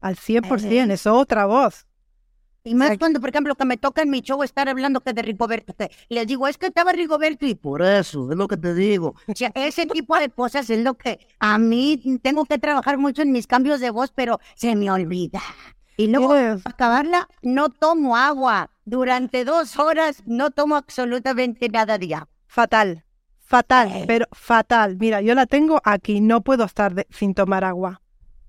Al 0.00 0.16
100%, 0.16 0.90
es 0.92 1.06
otra 1.06 1.44
voz. 1.46 1.87
Y 2.68 2.74
más 2.74 2.98
cuando, 2.98 3.20
por 3.20 3.30
ejemplo, 3.30 3.54
que 3.54 3.64
me 3.64 3.76
toca 3.76 4.02
en 4.02 4.10
mi 4.10 4.20
show 4.20 4.42
estar 4.42 4.68
hablando 4.68 5.00
que 5.00 5.12
de 5.12 5.22
Rigoberto, 5.22 5.74
que 5.74 5.90
les 6.08 6.26
digo, 6.26 6.46
es 6.48 6.58
que 6.58 6.66
estaba 6.66 6.92
Rigoberto 6.92 7.46
y 7.46 7.54
por 7.54 7.82
eso, 7.82 8.30
es 8.30 8.36
lo 8.36 8.46
que 8.48 8.56
te 8.56 8.74
digo. 8.74 9.14
O 9.26 9.32
sea, 9.34 9.50
ese 9.54 9.86
tipo 9.86 10.16
de 10.18 10.28
cosas 10.28 10.68
es 10.70 10.82
lo 10.84 10.94
que 10.94 11.18
a 11.40 11.58
mí 11.58 12.00
tengo 12.22 12.44
que 12.44 12.58
trabajar 12.58 12.98
mucho 12.98 13.22
en 13.22 13.32
mis 13.32 13.46
cambios 13.46 13.80
de 13.80 13.90
voz, 13.90 14.12
pero 14.14 14.40
se 14.54 14.74
me 14.76 14.90
olvida. 14.90 15.40
Y 15.96 16.06
luego, 16.08 16.28
para 16.28 16.60
acabarla, 16.66 17.28
no 17.42 17.70
tomo 17.70 18.16
agua. 18.16 18.70
Durante 18.84 19.44
dos 19.44 19.78
horas 19.78 20.22
no 20.26 20.50
tomo 20.50 20.76
absolutamente 20.76 21.68
nada 21.68 21.98
de 21.98 22.14
agua. 22.14 22.28
Fatal, 22.46 23.04
fatal, 23.40 23.88
Eh. 23.92 24.04
pero 24.06 24.26
fatal. 24.32 24.96
Mira, 24.98 25.20
yo 25.22 25.34
la 25.34 25.46
tengo 25.46 25.80
aquí, 25.84 26.20
no 26.20 26.42
puedo 26.42 26.64
estar 26.64 26.94
de- 26.94 27.06
sin 27.10 27.34
tomar 27.34 27.64
agua. 27.64 28.00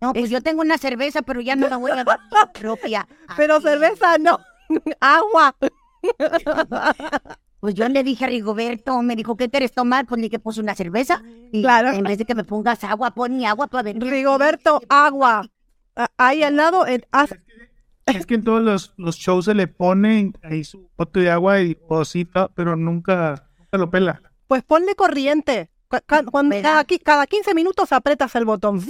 No, 0.02 0.14
pues 0.14 0.26
Es- 0.26 0.30
yo 0.32 0.42
tengo 0.42 0.62
una 0.62 0.78
cerveza, 0.78 1.22
pero 1.22 1.42
ya 1.42 1.56
no 1.56 1.68
la 1.70 1.78
voy 1.78 1.92
a 1.92 2.04
dar 2.04 2.20
propia. 2.54 3.08
Pero 3.38 3.60
cerveza 3.62 4.18
no, 4.18 4.40
agua. 5.00 5.56
Pues 7.60 7.76
yo 7.76 7.90
le 7.90 8.04
dije 8.06 8.24
a 8.24 8.28
Rigoberto, 8.30 9.02
me 9.02 9.18
dijo, 9.18 9.36
¿qué 9.36 9.50
quieres 9.50 9.74
tomar? 9.74 10.06
Pues 10.06 10.18
le 10.22 10.28
dije, 10.30 10.40
pues 10.40 10.58
una 10.58 10.76
cerveza. 10.76 11.22
Y 11.52 11.62
Claro. 11.62 11.90
En 11.92 12.06
vez 12.06 12.18
de 12.18 12.24
que 12.24 12.34
me 12.34 12.46
pongas 12.46 12.82
agua, 12.86 13.12
pon 13.12 13.36
mi 13.36 13.46
agua 13.46 13.68
para 13.68 13.84
ver. 13.84 14.00
Rigoberto, 14.00 14.80
agua. 14.88 15.46
Ah, 15.94 16.08
Ahí 16.18 16.42
al 16.42 16.56
lado, 16.56 16.86
Es 16.86 18.26
que 18.26 18.36
en 18.36 18.46
todos 18.46 18.62
los, 18.64 18.94
los 18.96 19.18
shows 19.18 19.44
se 19.44 19.54
le 19.56 19.68
pone 19.68 20.32
ahí 20.42 20.64
su 20.64 20.90
bote 20.98 21.20
de 21.20 21.32
agua 21.32 21.60
y 21.60 21.76
cosita, 21.76 22.48
pero 22.56 22.78
nunca, 22.78 23.46
nunca 23.60 23.78
lo 23.78 23.90
pela. 23.92 24.22
pues 24.48 24.64
ponle 24.64 24.96
corriente. 24.96 25.70
Cu- 25.90 25.98
ca- 26.06 26.24
Cuando, 26.24 26.56
cada, 26.62 26.86
cada 27.04 27.28
15 27.28 27.54
minutos 27.54 27.92
apretas 27.92 28.34
el 28.36 28.46
botón. 28.46 28.82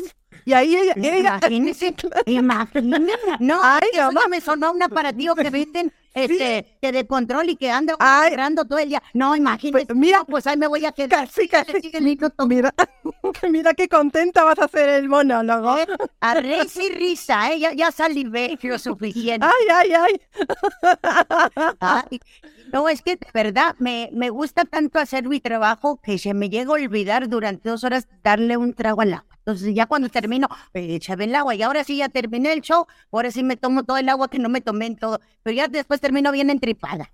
Y 0.49 0.53
ahí 0.53 0.75
ella, 0.75 0.93
ella 0.95 1.37
Imagínese, 1.37 1.93
imagínese. 2.25 3.13
No, 3.39 3.59
Ay, 3.61 3.87
mamá. 3.95 4.21
me 4.27 4.41
sonó 4.41 4.71
un 4.71 4.81
aparatillo 4.81 5.35
que 5.35 5.51
venden 5.51 5.93
este, 6.11 6.65
que 6.81 6.91
de 6.91 7.05
control 7.05 7.51
y 7.51 7.55
que 7.55 7.69
anda 7.69 7.95
agarrando 7.99 8.65
todo 8.65 8.79
el 8.79 8.89
día. 8.89 9.03
No, 9.13 9.35
imagínese. 9.35 9.85
Pues, 9.85 9.95
mira. 9.95 10.17
No, 10.17 10.25
pues 10.25 10.47
ahí 10.47 10.57
me 10.57 10.65
voy 10.65 10.83
a 10.87 10.91
quedar. 10.91 11.27
casi, 11.27 11.47
casi. 11.47 11.91
Mira, 12.47 12.73
mira 13.51 13.75
qué 13.75 13.87
contenta 13.87 14.43
vas 14.43 14.57
a 14.57 14.65
hacer 14.65 14.89
el 14.89 15.07
monólogo. 15.07 15.77
Eh, 15.77 15.85
A 16.19 16.33
risa 16.33 16.81
y 16.83 16.89
risa, 16.93 17.53
¿eh? 17.53 17.59
Ya, 17.59 17.73
ya 17.73 17.91
salivé 17.91 18.57
lo 18.63 18.79
suficiente. 18.79 19.45
Ay, 19.45 19.67
ay, 19.71 19.91
ay. 19.93 20.21
Ay, 21.79 22.19
no, 22.73 22.89
es 22.89 23.03
que 23.03 23.17
de 23.17 23.27
verdad 23.35 23.75
me, 23.77 24.09
me 24.13 24.31
gusta 24.31 24.65
tanto 24.65 24.97
hacer 24.97 25.27
mi 25.27 25.39
trabajo 25.39 25.99
que 26.01 26.17
se 26.17 26.33
me 26.33 26.49
llega 26.49 26.71
a 26.71 26.73
olvidar 26.73 27.29
durante 27.29 27.69
dos 27.69 27.83
horas 27.83 28.07
darle 28.23 28.57
un 28.57 28.73
trago 28.73 29.01
al 29.01 29.13
agua. 29.13 29.28
Entonces 29.49 29.73
ya 29.73 29.87
cuando 29.87 30.09
termino, 30.09 30.47
échame 30.73 31.23
el 31.23 31.33
agua 31.35 31.55
y 31.55 31.63
ahora 31.63 31.83
sí 31.83 31.97
ya 31.97 32.09
terminé 32.09 32.53
el 32.53 32.61
show, 32.61 32.85
ahora 33.11 33.31
sí 33.31 33.43
me 33.43 33.57
tomo 33.57 33.83
todo 33.83 33.97
el 33.97 34.07
agua 34.07 34.27
que 34.29 34.37
no 34.37 34.47
me 34.47 34.61
tomé 34.61 34.85
en 34.85 34.95
todo, 34.95 35.19
pero 35.41 35.55
ya 35.55 35.67
después 35.67 35.99
termino 35.99 36.31
bien 36.31 36.51
entripada. 36.51 37.11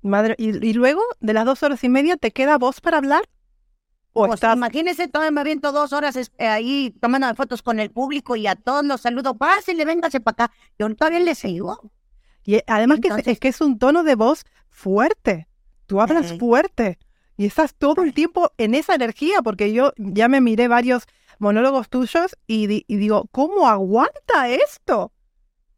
Madre, 0.00 0.34
¿y, 0.38 0.66
y 0.66 0.72
luego 0.72 1.02
de 1.20 1.32
las 1.34 1.44
dos 1.44 1.62
horas 1.62 1.84
y 1.84 1.88
media 1.90 2.16
te 2.16 2.30
queda 2.30 2.56
voz 2.56 2.80
para 2.80 2.96
hablar? 2.96 3.28
¿O 4.14 4.26
Pues 4.26 4.34
estás 4.38 4.56
imagínese, 4.56 5.08
todavía 5.08 5.32
me 5.32 5.42
aviento 5.42 5.70
dos 5.72 5.92
horas 5.92 6.16
eh, 6.16 6.46
ahí 6.46 6.94
tomando 6.98 7.34
fotos 7.34 7.60
con 7.60 7.78
el 7.78 7.90
público 7.90 8.34
y 8.36 8.46
a 8.46 8.54
todos 8.56 8.82
los 8.84 9.02
saludo, 9.02 9.36
pásele, 9.36 9.84
véngase 9.84 10.20
para 10.20 10.46
acá. 10.46 10.54
Yo 10.78 10.88
todavía 10.94 11.20
le 11.20 11.34
sigo. 11.34 11.90
Y 12.44 12.60
además 12.66 13.00
que 13.00 13.08
es- 13.32 13.38
que 13.38 13.48
es 13.48 13.60
un 13.60 13.78
tono 13.78 14.02
de 14.02 14.14
voz 14.14 14.44
fuerte. 14.70 15.46
Tú 15.86 16.00
hablas 16.00 16.32
fuerte 16.38 16.98
y 17.36 17.44
estás 17.44 17.74
todo 17.74 18.02
el 18.02 18.14
tiempo 18.14 18.50
en 18.56 18.74
esa 18.74 18.94
energía, 18.94 19.42
porque 19.42 19.74
yo 19.74 19.92
ya 19.98 20.28
me 20.28 20.40
miré 20.40 20.68
varios 20.68 21.06
monólogos 21.38 21.88
tuyos 21.88 22.36
y, 22.46 22.66
di- 22.66 22.84
digo, 22.88 23.26
¿cómo 23.32 23.68
aguanta 23.68 24.48
esto? 24.48 25.12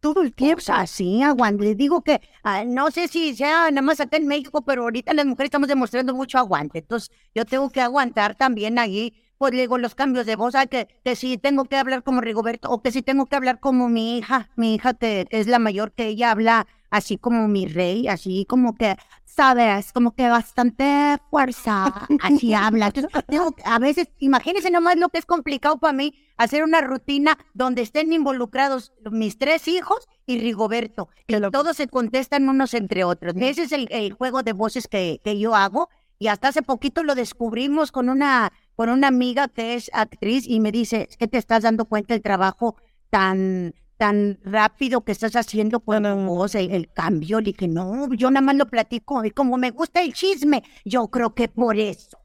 Todo 0.01 0.23
el 0.23 0.33
tiempo. 0.35 0.57
Pues 0.57 0.71
así, 0.71 1.23
aguante. 1.23 1.65
Les 1.65 1.77
digo 1.77 2.03
que 2.03 2.21
ah, 2.45 2.65
no 2.65 2.91
sé 2.93 3.09
si 3.09 3.35
sea 3.35 3.71
nada 3.71 3.83
más 3.83 4.01
acá 4.01 4.17
en 4.17 4.27
México, 4.29 4.63
pero 4.63 4.83
ahorita 4.83 5.13
las 5.13 5.27
mujeres 5.27 5.49
estamos 5.49 5.69
demostrando 5.69 6.15
mucho 6.15 6.39
aguante. 6.39 6.79
Entonces, 6.79 7.11
yo 7.35 7.45
tengo 7.45 7.69
que 7.71 7.81
aguantar 7.81 8.37
también 8.37 8.79
ahí, 8.79 9.15
pues 9.39 9.53
digo, 9.53 9.77
los 9.79 9.95
cambios 9.97 10.25
de 10.27 10.37
voz. 10.37 10.55
ah, 10.55 10.67
que, 10.67 10.87
que 11.05 11.17
si 11.17 11.37
tengo 11.39 11.65
que 11.65 11.77
hablar 11.77 12.05
como 12.05 12.21
Rigoberto 12.21 12.71
o 12.71 12.81
que 12.81 12.93
si 12.93 13.03
tengo 13.03 13.27
que 13.27 13.37
hablar 13.37 13.59
como 13.61 13.89
mi 13.89 14.19
hija, 14.19 14.51
mi 14.57 14.75
hija 14.77 14.97
es 15.01 15.47
la 15.49 15.59
mayor, 15.59 15.93
que 15.93 16.07
ella 16.07 16.31
habla 16.31 16.67
así 16.91 17.19
como 17.19 17.49
mi 17.49 17.67
rey, 17.67 18.07
así 18.09 18.47
como 18.49 18.75
que, 18.77 18.97
sabes, 19.39 19.93
como 19.93 20.17
que 20.17 20.29
bastante 20.29 21.17
fuerza, 21.31 22.09
así 22.23 22.55
habla. 22.55 22.87
Entonces, 22.89 23.13
tengo 23.29 23.53
que- 23.53 23.63
a 23.65 23.79
veces, 23.79 24.09
imagínense 24.19 24.69
nomás 24.69 24.97
lo 24.97 25.11
que 25.11 25.19
es 25.19 25.27
complicado 25.27 25.79
para 25.79 25.93
mí 25.93 26.13
hacer 26.37 26.65
una 26.65 26.81
rutina 26.81 27.39
donde 27.55 27.83
estén 27.83 28.13
involucrados 28.13 28.93
mis 29.13 29.39
tres 29.39 29.69
hijos 29.69 30.09
y 30.27 30.41
Rigoberto. 30.41 31.09
Loco. 31.29 31.53
todos 31.53 31.77
se 31.77 31.87
contestan 31.87 32.49
unos 32.49 32.75
entre 32.75 33.05
otros. 33.05 33.35
Ese 33.37 33.63
es 33.63 33.71
el, 33.73 33.87
el 33.93 34.13
juego 34.13 34.43
de 34.43 34.55
voces 34.55 34.89
que, 34.89 35.21
que 35.23 35.39
yo 35.39 35.55
hago. 35.55 35.89
Y 36.19 36.27
hasta 36.27 36.49
hace 36.49 36.63
poquito 36.63 37.05
lo 37.05 37.15
descubrimos 37.15 37.93
con 37.93 38.09
una, 38.09 38.53
con 38.75 38.91
una 38.91 39.07
amiga 39.07 39.47
que 39.47 39.75
es 39.75 39.89
actriz 39.93 40.49
y 40.49 40.59
me 40.59 40.73
dice, 40.73 41.07
es 41.09 41.17
que 41.17 41.29
te 41.29 41.39
estás 41.39 41.63
dando 41.63 41.85
cuenta 41.85 42.13
del 42.15 42.23
trabajo 42.25 42.75
tan, 43.09 43.73
tan 43.99 44.39
rápido 44.45 45.03
que 45.03 45.13
estás 45.13 45.37
haciendo 45.37 45.81
con 45.81 46.05
tu 46.05 46.09
voz, 46.09 46.55
el, 46.55 46.71
el 46.71 46.91
cambio. 46.91 47.41
Le 47.41 47.53
dije, 47.53 47.69
no, 47.69 48.13
yo 48.15 48.31
nada 48.31 48.47
más 48.47 48.57
lo 48.57 48.67
platico 48.67 49.25
y 49.25 49.31
como 49.33 49.59
me 49.59 49.71
gusta 49.71 50.01
el 50.01 50.15
chisme, 50.15 50.63
yo 50.85 51.09
creo 51.09 51.35
que 51.35 51.49
por 51.49 51.77
eso. 51.77 52.19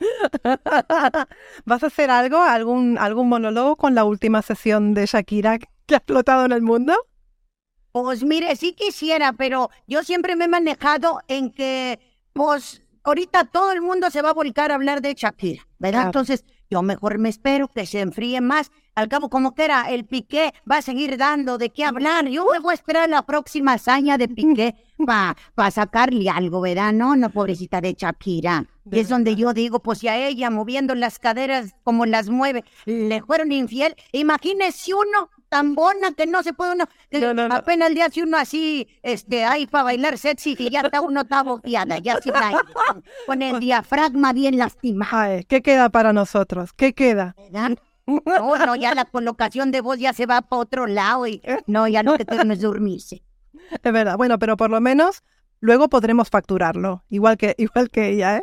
¿Vas 1.64 1.82
a 1.82 1.86
hacer 1.86 2.10
algo, 2.10 2.38
algún, 2.38 2.98
algún 2.98 3.28
monólogo 3.28 3.76
con 3.76 3.94
la 3.94 4.04
última 4.04 4.42
sesión 4.42 4.92
de 4.92 5.06
Shakira 5.06 5.58
que 5.58 5.94
ha 5.94 5.98
explotado 5.98 6.44
en 6.44 6.52
el 6.52 6.62
mundo? 6.62 6.94
Pues 7.92 8.24
mire, 8.24 8.54
sí 8.56 8.72
quisiera, 8.72 9.32
pero 9.32 9.70
yo 9.86 10.02
siempre 10.02 10.36
me 10.36 10.44
he 10.44 10.48
manejado 10.48 11.20
en 11.28 11.50
que, 11.50 11.98
pues, 12.32 12.82
ahorita 13.04 13.44
todo 13.44 13.72
el 13.72 13.82
mundo 13.82 14.10
se 14.10 14.22
va 14.22 14.30
a 14.30 14.34
volcar 14.34 14.70
a 14.72 14.76
hablar 14.76 15.00
de 15.00 15.14
Shakira, 15.14 15.66
¿verdad? 15.78 15.98
Claro. 15.98 16.08
Entonces, 16.08 16.44
yo 16.70 16.82
mejor 16.82 17.18
me 17.18 17.28
espero 17.28 17.68
que 17.68 17.86
se 17.86 18.00
enfríe 18.00 18.40
más. 18.40 18.70
Al 18.94 19.08
cabo, 19.08 19.30
como 19.30 19.54
que 19.54 19.64
era, 19.64 19.82
el 19.90 20.04
Piqué 20.04 20.52
va 20.70 20.78
a 20.78 20.82
seguir 20.82 21.16
dando 21.16 21.58
de 21.58 21.70
qué 21.70 21.84
hablar. 21.84 22.26
Yo 22.28 22.44
me 22.50 22.58
voy 22.58 22.72
a 22.72 22.74
esperar 22.74 23.08
la 23.08 23.22
próxima 23.22 23.74
hazaña 23.74 24.18
de 24.18 24.28
Piqué 24.28 24.74
para 25.54 25.70
sacarle 25.70 26.28
algo, 26.28 26.60
¿verdad? 26.60 26.92
No, 26.92 27.16
no, 27.16 27.30
pobrecita 27.30 27.80
de 27.80 27.94
Shakira. 27.94 28.66
Y 28.86 28.90
De 28.90 29.00
es 29.00 29.08
donde 29.08 29.36
yo 29.36 29.52
digo, 29.54 29.80
pues 29.80 30.00
si 30.00 30.08
a 30.08 30.16
ella 30.26 30.50
moviendo 30.50 30.94
las 30.94 31.18
caderas 31.18 31.74
como 31.84 32.04
las 32.06 32.28
mueve, 32.28 32.64
le 32.84 33.22
fueron 33.22 33.52
infiel. 33.52 33.94
Imagínese 34.12 34.92
uno 34.94 35.30
tan 35.48 35.74
bona 35.74 36.12
que 36.16 36.26
no 36.26 36.42
se 36.42 36.52
puede 36.52 36.72
uno, 36.74 36.84
No, 37.10 37.34
no, 37.34 37.48
no. 37.48 37.54
apenas 37.54 37.90
le 37.90 38.02
hace 38.02 38.22
uno 38.22 38.36
así, 38.36 38.86
este, 39.02 39.44
ahí 39.44 39.66
para 39.66 39.84
bailar 39.84 40.16
sexy 40.16 40.54
y 40.58 40.70
ya 40.70 40.80
está 40.80 41.00
uno 41.00 41.22
está 41.22 41.42
boqueada, 41.42 41.98
ya 41.98 42.20
sin 42.20 42.34
aire, 42.36 42.58
con, 42.72 43.04
con 43.26 43.42
el 43.42 43.58
diafragma 43.60 44.32
bien 44.32 44.58
lastimado, 44.58 45.16
Ay, 45.16 45.44
¿qué 45.44 45.60
queda 45.60 45.88
para 45.88 46.12
nosotros? 46.12 46.72
¿Qué 46.72 46.92
queda? 46.92 47.34
¿verdad? 47.36 47.76
No, 48.26 48.56
no, 48.56 48.76
ya 48.76 48.94
la 48.94 49.04
colocación 49.04 49.70
de 49.70 49.80
voz 49.80 49.98
ya 49.98 50.12
se 50.12 50.26
va 50.26 50.42
para 50.42 50.62
otro 50.62 50.86
lado 50.86 51.26
y 51.26 51.42
no, 51.66 51.86
ya 51.88 52.02
lo 52.02 52.16
que 52.16 52.24
tengo 52.24 52.52
es 52.52 52.60
dormirse. 52.60 53.22
Es 53.82 53.92
verdad. 53.92 54.16
Bueno, 54.16 54.38
pero 54.38 54.56
por 54.56 54.70
lo 54.70 54.80
menos 54.80 55.22
luego 55.60 55.88
podremos 55.88 56.28
facturarlo, 56.28 57.04
igual 57.08 57.36
que, 57.36 57.54
igual 57.58 57.90
que 57.90 58.08
ella, 58.10 58.38
¿eh? 58.38 58.42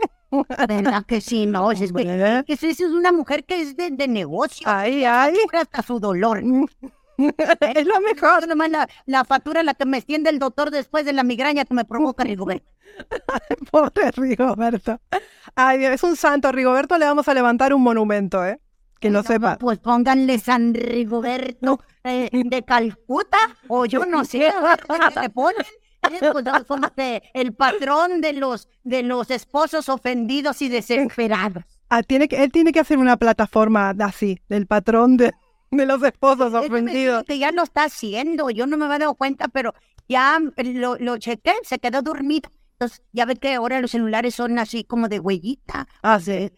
¿Verdad 0.67 1.05
que 1.05 1.21
sí? 1.21 1.45
No, 1.45 1.71
es, 1.71 1.79
que, 1.79 2.57
sí 2.57 2.67
es 2.67 2.81
una 2.81 3.11
mujer 3.11 3.45
que 3.45 3.61
es 3.61 3.77
de, 3.77 3.91
de 3.91 4.07
negocio, 4.07 4.67
Ay, 4.69 5.05
ay. 5.05 5.35
hasta 5.53 5.81
su 5.81 5.99
dolor. 5.99 6.43
es 7.17 7.85
lo 7.85 8.01
mejor. 8.01 8.47
Nomás 8.47 8.69
la, 8.69 8.89
la 9.05 9.25
factura 9.25 9.63
la 9.63 9.73
que 9.73 9.85
me 9.85 9.97
extiende 9.97 10.29
el 10.29 10.39
doctor 10.39 10.69
después 10.71 11.05
de 11.05 11.13
la 11.13 11.23
migraña 11.23 11.65
que 11.65 11.73
me 11.73 11.85
provoca 11.85 12.23
Rigoberto. 12.23 12.69
Pobre 13.71 14.11
Rigoberto. 14.11 14.99
Ay, 15.55 15.79
Dios, 15.79 15.93
es 15.93 16.03
un 16.03 16.15
santo. 16.15 16.51
Rigoberto 16.51 16.97
le 16.97 17.05
vamos 17.05 17.27
a 17.27 17.33
levantar 17.33 17.73
un 17.73 17.81
monumento, 17.81 18.45
¿eh? 18.45 18.59
Que 18.99 19.09
No, 19.09 19.23
sepa. 19.23 19.57
Pues 19.57 19.79
pónganle 19.79 20.39
San 20.39 20.73
Rigoberto 20.73 21.79
eh, 22.03 22.29
de 22.31 22.63
Calcuta, 22.63 23.37
o 23.67 23.85
yo 23.85 24.05
no 24.05 24.25
sé, 24.25 24.51
¿qué 24.87 25.21
le 25.21 25.29
ponen? 25.29 25.65
Eh, 26.09 26.19
pues, 26.31 27.21
el 27.33 27.53
patrón 27.53 28.21
de 28.21 28.33
los, 28.33 28.69
de 28.83 29.03
los 29.03 29.29
esposos 29.29 29.89
ofendidos 29.89 30.61
y 30.61 30.69
desesperados. 30.69 31.63
Ah, 31.89 32.03
tiene 32.03 32.27
que, 32.27 32.43
él 32.43 32.51
tiene 32.51 32.71
que 32.71 32.79
hacer 32.79 32.97
una 32.97 33.17
plataforma 33.17 33.93
así, 33.99 34.39
del 34.49 34.67
patrón 34.67 35.17
de, 35.17 35.33
de 35.71 35.85
los 35.85 36.01
esposos 36.03 36.53
ofendidos. 36.53 37.23
que 37.25 37.39
ya 37.39 37.51
lo 37.51 37.63
está 37.63 37.85
haciendo, 37.85 38.49
yo 38.49 38.67
no 38.67 38.77
me 38.77 38.85
había 38.85 38.99
dado 38.99 39.15
cuenta, 39.15 39.47
pero 39.47 39.73
ya 40.07 40.39
lo, 40.55 40.97
lo 40.97 41.17
chequé, 41.17 41.53
se 41.63 41.79
quedó 41.79 42.01
dormido. 42.01 42.51
Entonces, 42.73 43.01
ya 43.11 43.25
ve 43.25 43.35
que 43.35 43.55
ahora 43.55 43.81
los 43.81 43.91
celulares 43.91 44.35
son 44.35 44.59
así 44.59 44.83
como 44.83 45.07
de 45.07 45.19
huellita. 45.19 45.87
Ah, 46.03 46.19
sí. 46.19 46.51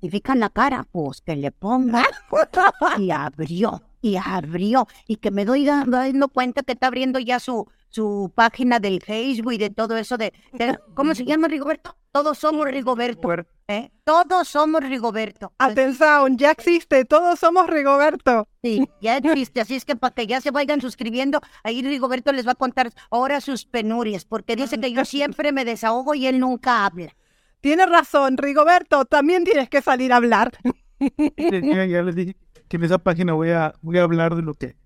Identifican 0.00 0.38
la 0.38 0.48
cara, 0.48 0.86
pues 0.92 1.20
que 1.22 1.34
le 1.34 1.50
ponga. 1.50 2.04
y 2.98 3.10
abrió, 3.10 3.82
y 4.00 4.14
abrió, 4.16 4.86
y 5.08 5.16
que 5.16 5.30
me 5.32 5.44
doy 5.44 5.64
da- 5.64 5.84
dando 5.86 6.28
cuenta 6.28 6.62
que 6.62 6.72
está 6.72 6.86
abriendo 6.86 7.18
ya 7.18 7.40
su, 7.40 7.66
su 7.88 8.30
página 8.34 8.78
del 8.78 9.02
Facebook 9.02 9.54
y 9.54 9.58
de 9.58 9.70
todo 9.70 9.96
eso 9.96 10.16
de, 10.16 10.32
de- 10.52 10.78
¿cómo 10.94 11.14
se 11.16 11.24
llama 11.24 11.48
Rigoberto? 11.48 11.96
Todos 12.12 12.38
somos 12.38 12.66
Rigoberto, 12.68 13.28
¿eh? 13.66 13.90
Todos 14.04 14.46
somos 14.48 14.82
Rigoberto. 14.82 15.52
Atención, 15.58 16.38
ya 16.38 16.52
existe, 16.52 17.04
todos 17.04 17.38
somos 17.40 17.66
Rigoberto. 17.66 18.46
sí, 18.62 18.88
ya 19.00 19.16
existe, 19.18 19.60
así 19.60 19.74
es 19.74 19.84
que 19.84 19.96
para 19.96 20.14
que 20.14 20.26
ya 20.28 20.40
se 20.40 20.50
vayan 20.52 20.80
suscribiendo, 20.80 21.40
ahí 21.64 21.82
Rigoberto 21.82 22.32
les 22.32 22.46
va 22.46 22.52
a 22.52 22.56
contar 22.56 22.90
ahora 23.10 23.40
sus 23.40 23.64
penurias, 23.66 24.24
porque 24.24 24.54
dice 24.54 24.78
que 24.80 24.92
yo 24.92 25.04
siempre 25.04 25.50
me 25.52 25.64
desahogo 25.64 26.14
y 26.14 26.26
él 26.28 26.38
nunca 26.38 26.86
habla. 26.86 27.14
Tienes 27.60 27.88
razón, 27.88 28.36
Rigoberto, 28.36 29.04
también 29.04 29.44
tienes 29.44 29.68
que 29.68 29.82
salir 29.82 30.12
a 30.12 30.16
hablar. 30.16 30.52
Ya, 30.98 32.02
les 32.02 32.14
dije 32.14 32.36
que 32.68 32.76
en 32.76 32.84
esa 32.84 32.98
página 32.98 33.32
voy 33.32 33.50
a, 33.50 33.74
voy 33.82 33.98
a 33.98 34.02
hablar 34.02 34.34
de 34.34 34.42
lo 34.42 34.54
que, 34.54 34.76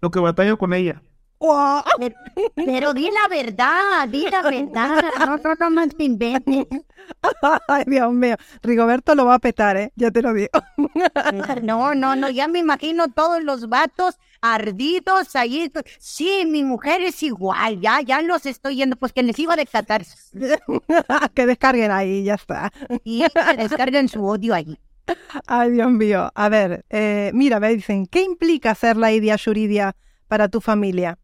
lo 0.00 0.10
que 0.10 0.18
batallo 0.18 0.58
con 0.58 0.72
ella. 0.72 1.02
¡Guau! 1.40 1.82
Pero, 1.98 2.14
pero 2.54 2.92
di 2.92 3.08
la 3.10 3.26
verdad, 3.30 4.06
di 4.08 4.28
la 4.28 4.42
verdad, 4.42 5.02
no, 5.26 5.70
no, 5.70 5.88
te 5.88 6.04
inventes. 6.04 6.66
Ay, 7.66 7.84
Dios 7.86 8.12
mío. 8.12 8.36
Rigoberto 8.62 9.14
lo 9.14 9.24
va 9.24 9.36
a 9.36 9.38
petar, 9.38 9.74
¿eh? 9.78 9.90
Ya 9.96 10.10
te 10.10 10.20
lo 10.20 10.34
digo. 10.34 10.50
No, 11.62 11.94
no, 11.94 12.14
no, 12.14 12.28
ya 12.28 12.46
me 12.46 12.58
imagino 12.58 13.08
todos 13.08 13.42
los 13.42 13.68
vatos 13.68 14.18
ardidos 14.42 15.34
ahí. 15.34 15.72
Sí, 15.98 16.44
mi 16.46 16.62
mujer 16.62 17.00
es 17.02 17.22
igual, 17.22 17.80
ya, 17.80 18.00
ya 18.02 18.20
los 18.20 18.44
estoy 18.44 18.76
yendo, 18.76 18.96
pues 18.96 19.12
que 19.12 19.22
les 19.22 19.38
iba 19.38 19.54
a 19.54 19.56
decatar 19.56 20.04
que 21.34 21.46
descarguen 21.46 21.90
ahí, 21.90 22.24
ya 22.24 22.34
está. 22.34 22.70
y 23.02 23.20
que 23.20 23.56
descarguen 23.56 24.08
su 24.08 24.24
odio 24.24 24.54
ahí. 24.54 24.78
Ay, 25.46 25.72
Dios 25.72 25.90
mío. 25.90 26.30
A 26.34 26.48
ver, 26.48 26.84
eh, 26.90 27.30
mira, 27.32 27.60
me 27.60 27.74
dicen, 27.74 28.06
¿qué 28.06 28.22
implica 28.22 28.74
ser 28.74 28.96
la 28.96 29.10
Idia 29.12 29.36
Shuridia 29.36 29.96
para 30.28 30.48
tu 30.48 30.60
familia? 30.60 31.18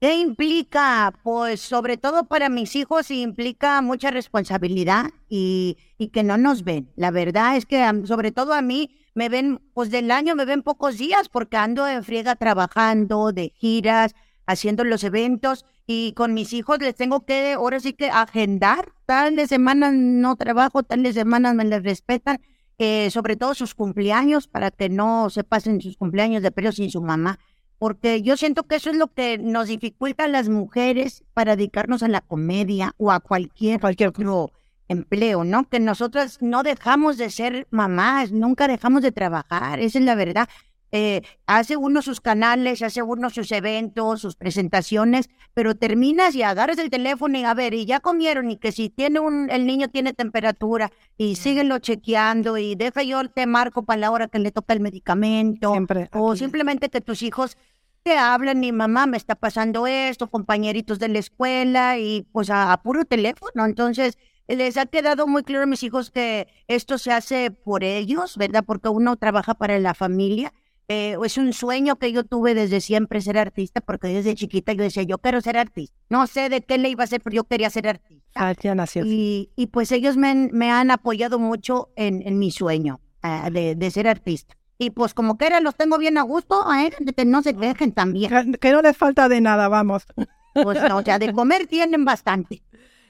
¿Qué 0.00 0.16
implica? 0.16 1.12
Pues 1.22 1.60
sobre 1.60 1.98
todo 1.98 2.24
para 2.24 2.48
mis 2.48 2.74
hijos 2.74 3.10
implica 3.10 3.82
mucha 3.82 4.10
responsabilidad 4.10 5.10
y, 5.28 5.76
que 6.14 6.22
no 6.22 6.38
nos 6.38 6.64
ven. 6.64 6.90
La 6.96 7.10
verdad 7.10 7.58
es 7.58 7.66
que 7.66 7.86
sobre 8.04 8.32
todo 8.32 8.54
a 8.54 8.62
mí, 8.62 8.96
me 9.14 9.28
ven, 9.28 9.60
pues 9.74 9.90
del 9.90 10.10
año 10.10 10.34
me 10.36 10.46
ven 10.46 10.62
pocos 10.62 10.96
días 10.96 11.28
porque 11.28 11.58
ando 11.58 11.86
en 11.86 12.02
friega 12.02 12.34
trabajando, 12.34 13.32
de 13.32 13.52
giras, 13.56 14.14
haciendo 14.46 14.84
los 14.84 15.04
eventos 15.04 15.66
y 15.86 16.14
con 16.14 16.32
mis 16.32 16.54
hijos 16.54 16.78
les 16.78 16.94
tengo 16.94 17.26
que, 17.26 17.52
ahora 17.52 17.78
sí 17.78 17.92
que 17.92 18.08
agendar, 18.08 18.92
tal 19.04 19.36
de 19.36 19.46
semanas 19.46 19.92
no 19.92 20.34
trabajo, 20.36 20.82
tal 20.82 21.02
de 21.02 21.12
semanas 21.12 21.54
me 21.54 21.66
les 21.66 21.82
respetan, 21.82 22.40
eh, 22.78 23.10
sobre 23.10 23.36
todo 23.36 23.54
sus 23.54 23.74
cumpleaños, 23.74 24.48
para 24.48 24.70
que 24.70 24.88
no 24.88 25.28
se 25.28 25.44
pasen 25.44 25.82
sus 25.82 25.98
cumpleaños 25.98 26.42
de 26.42 26.52
periodo 26.52 26.72
sin 26.72 26.90
su 26.90 27.02
mamá 27.02 27.38
porque 27.80 28.20
yo 28.20 28.36
siento 28.36 28.64
que 28.64 28.76
eso 28.76 28.90
es 28.90 28.96
lo 28.96 29.06
que 29.06 29.38
nos 29.38 29.68
dificulta 29.68 30.24
a 30.24 30.28
las 30.28 30.50
mujeres 30.50 31.24
para 31.32 31.56
dedicarnos 31.56 32.02
a 32.02 32.08
la 32.08 32.20
comedia 32.20 32.94
o 32.98 33.10
a 33.10 33.20
cualquier, 33.20 33.80
Cualquier 33.80 34.10
otro 34.10 34.52
empleo, 34.86 35.44
¿no? 35.44 35.66
Que 35.66 35.80
nosotras 35.80 36.42
no 36.42 36.62
dejamos 36.62 37.16
de 37.16 37.30
ser 37.30 37.66
mamás, 37.70 38.32
nunca 38.32 38.68
dejamos 38.68 39.00
de 39.00 39.12
trabajar, 39.12 39.80
esa 39.80 39.98
es 39.98 40.04
la 40.04 40.14
verdad. 40.14 40.46
Eh, 40.92 41.22
hace 41.46 41.76
uno 41.76 42.02
sus 42.02 42.20
canales, 42.20 42.82
hace 42.82 43.02
uno 43.02 43.30
sus 43.30 43.52
eventos, 43.52 44.20
sus 44.20 44.34
presentaciones, 44.36 45.30
pero 45.54 45.74
terminas 45.76 46.34
y 46.34 46.42
agarras 46.42 46.78
el 46.78 46.90
teléfono 46.90 47.38
y 47.38 47.44
a 47.44 47.54
ver, 47.54 47.74
y 47.74 47.86
ya 47.86 48.00
comieron, 48.00 48.50
y 48.50 48.56
que 48.56 48.72
si 48.72 48.90
tiene 48.90 49.20
un, 49.20 49.50
el 49.50 49.66
niño 49.66 49.88
tiene 49.88 50.12
temperatura, 50.12 50.90
y 51.16 51.36
síguelo 51.36 51.78
chequeando, 51.78 52.58
y 52.58 52.74
deja 52.74 53.02
yo 53.02 53.28
te 53.28 53.46
marco 53.46 53.84
para 53.84 54.00
la 54.00 54.10
hora 54.10 54.28
que 54.28 54.40
le 54.40 54.50
toca 54.50 54.72
el 54.74 54.80
medicamento, 54.80 55.72
Siempre 55.72 56.08
o 56.12 56.34
simplemente 56.34 56.88
que 56.88 57.00
tus 57.00 57.22
hijos 57.22 57.56
te 58.02 58.16
hablan, 58.16 58.58
mi 58.60 58.72
mamá 58.72 59.06
me 59.06 59.16
está 59.16 59.34
pasando 59.34 59.86
esto, 59.86 60.28
compañeritos 60.28 60.98
de 60.98 61.08
la 61.08 61.18
escuela, 61.18 61.98
y 61.98 62.26
pues 62.32 62.50
a, 62.50 62.72
a 62.72 62.82
puro 62.82 63.04
teléfono, 63.04 63.64
entonces 63.64 64.18
les 64.48 64.76
ha 64.76 64.86
quedado 64.86 65.26
muy 65.28 65.44
claro 65.44 65.64
a 65.64 65.66
mis 65.66 65.82
hijos 65.82 66.10
que 66.10 66.48
esto 66.66 66.98
se 66.98 67.12
hace 67.12 67.52
por 67.52 67.84
ellos, 67.84 68.36
¿verdad? 68.36 68.64
Porque 68.66 68.88
uno 68.88 69.16
trabaja 69.16 69.54
para 69.54 69.78
la 69.78 69.94
familia. 69.94 70.52
Eh, 70.92 71.16
es 71.24 71.38
un 71.38 71.52
sueño 71.52 71.96
que 72.00 72.10
yo 72.10 72.24
tuve 72.24 72.52
desde 72.52 72.80
siempre 72.80 73.20
ser 73.20 73.38
artista, 73.38 73.80
porque 73.80 74.08
desde 74.08 74.34
chiquita 74.34 74.72
yo 74.72 74.82
decía, 74.82 75.04
yo 75.04 75.18
quiero 75.18 75.40
ser 75.40 75.56
artista. 75.56 75.96
No 76.08 76.26
sé 76.26 76.48
de 76.48 76.62
qué 76.62 76.78
le 76.78 76.88
iba 76.88 77.02
a 77.02 77.04
hacer, 77.04 77.20
pero 77.22 77.36
yo 77.36 77.44
quería 77.44 77.70
ser 77.70 77.86
artista. 77.86 78.24
Ah, 78.34 78.54
ya 78.60 78.74
nació. 78.74 79.04
Y, 79.06 79.50
y 79.54 79.68
pues 79.68 79.92
ellos 79.92 80.16
me, 80.16 80.28
han- 80.30 80.50
me 80.52 80.70
han 80.72 80.90
apoyado 80.90 81.38
mucho 81.38 81.90
en, 81.94 82.26
en 82.26 82.40
mi 82.40 82.50
sueño 82.50 83.00
ah, 83.22 83.50
de, 83.52 83.76
de 83.76 83.90
ser 83.92 84.08
artista. 84.08 84.56
Y 84.78 84.90
pues 84.90 85.14
como 85.14 85.38
que 85.38 85.46
era, 85.46 85.60
los 85.60 85.76
tengo 85.76 85.96
bien 85.96 86.18
a 86.18 86.22
gusto, 86.22 86.64
¿eh? 86.74 86.90
que 87.16 87.24
no 87.24 87.42
se 87.42 87.52
dejen 87.52 87.92
también. 87.92 88.30
Que, 88.52 88.58
que 88.58 88.72
no 88.72 88.82
les 88.82 88.96
falta 88.96 89.28
de 89.28 89.40
nada, 89.40 89.68
vamos. 89.68 90.06
Pues 90.54 90.82
no, 90.88 90.96
o 90.96 91.02
sea, 91.02 91.20
de 91.20 91.32
comer 91.32 91.68
tienen 91.68 92.04
bastante. 92.04 92.62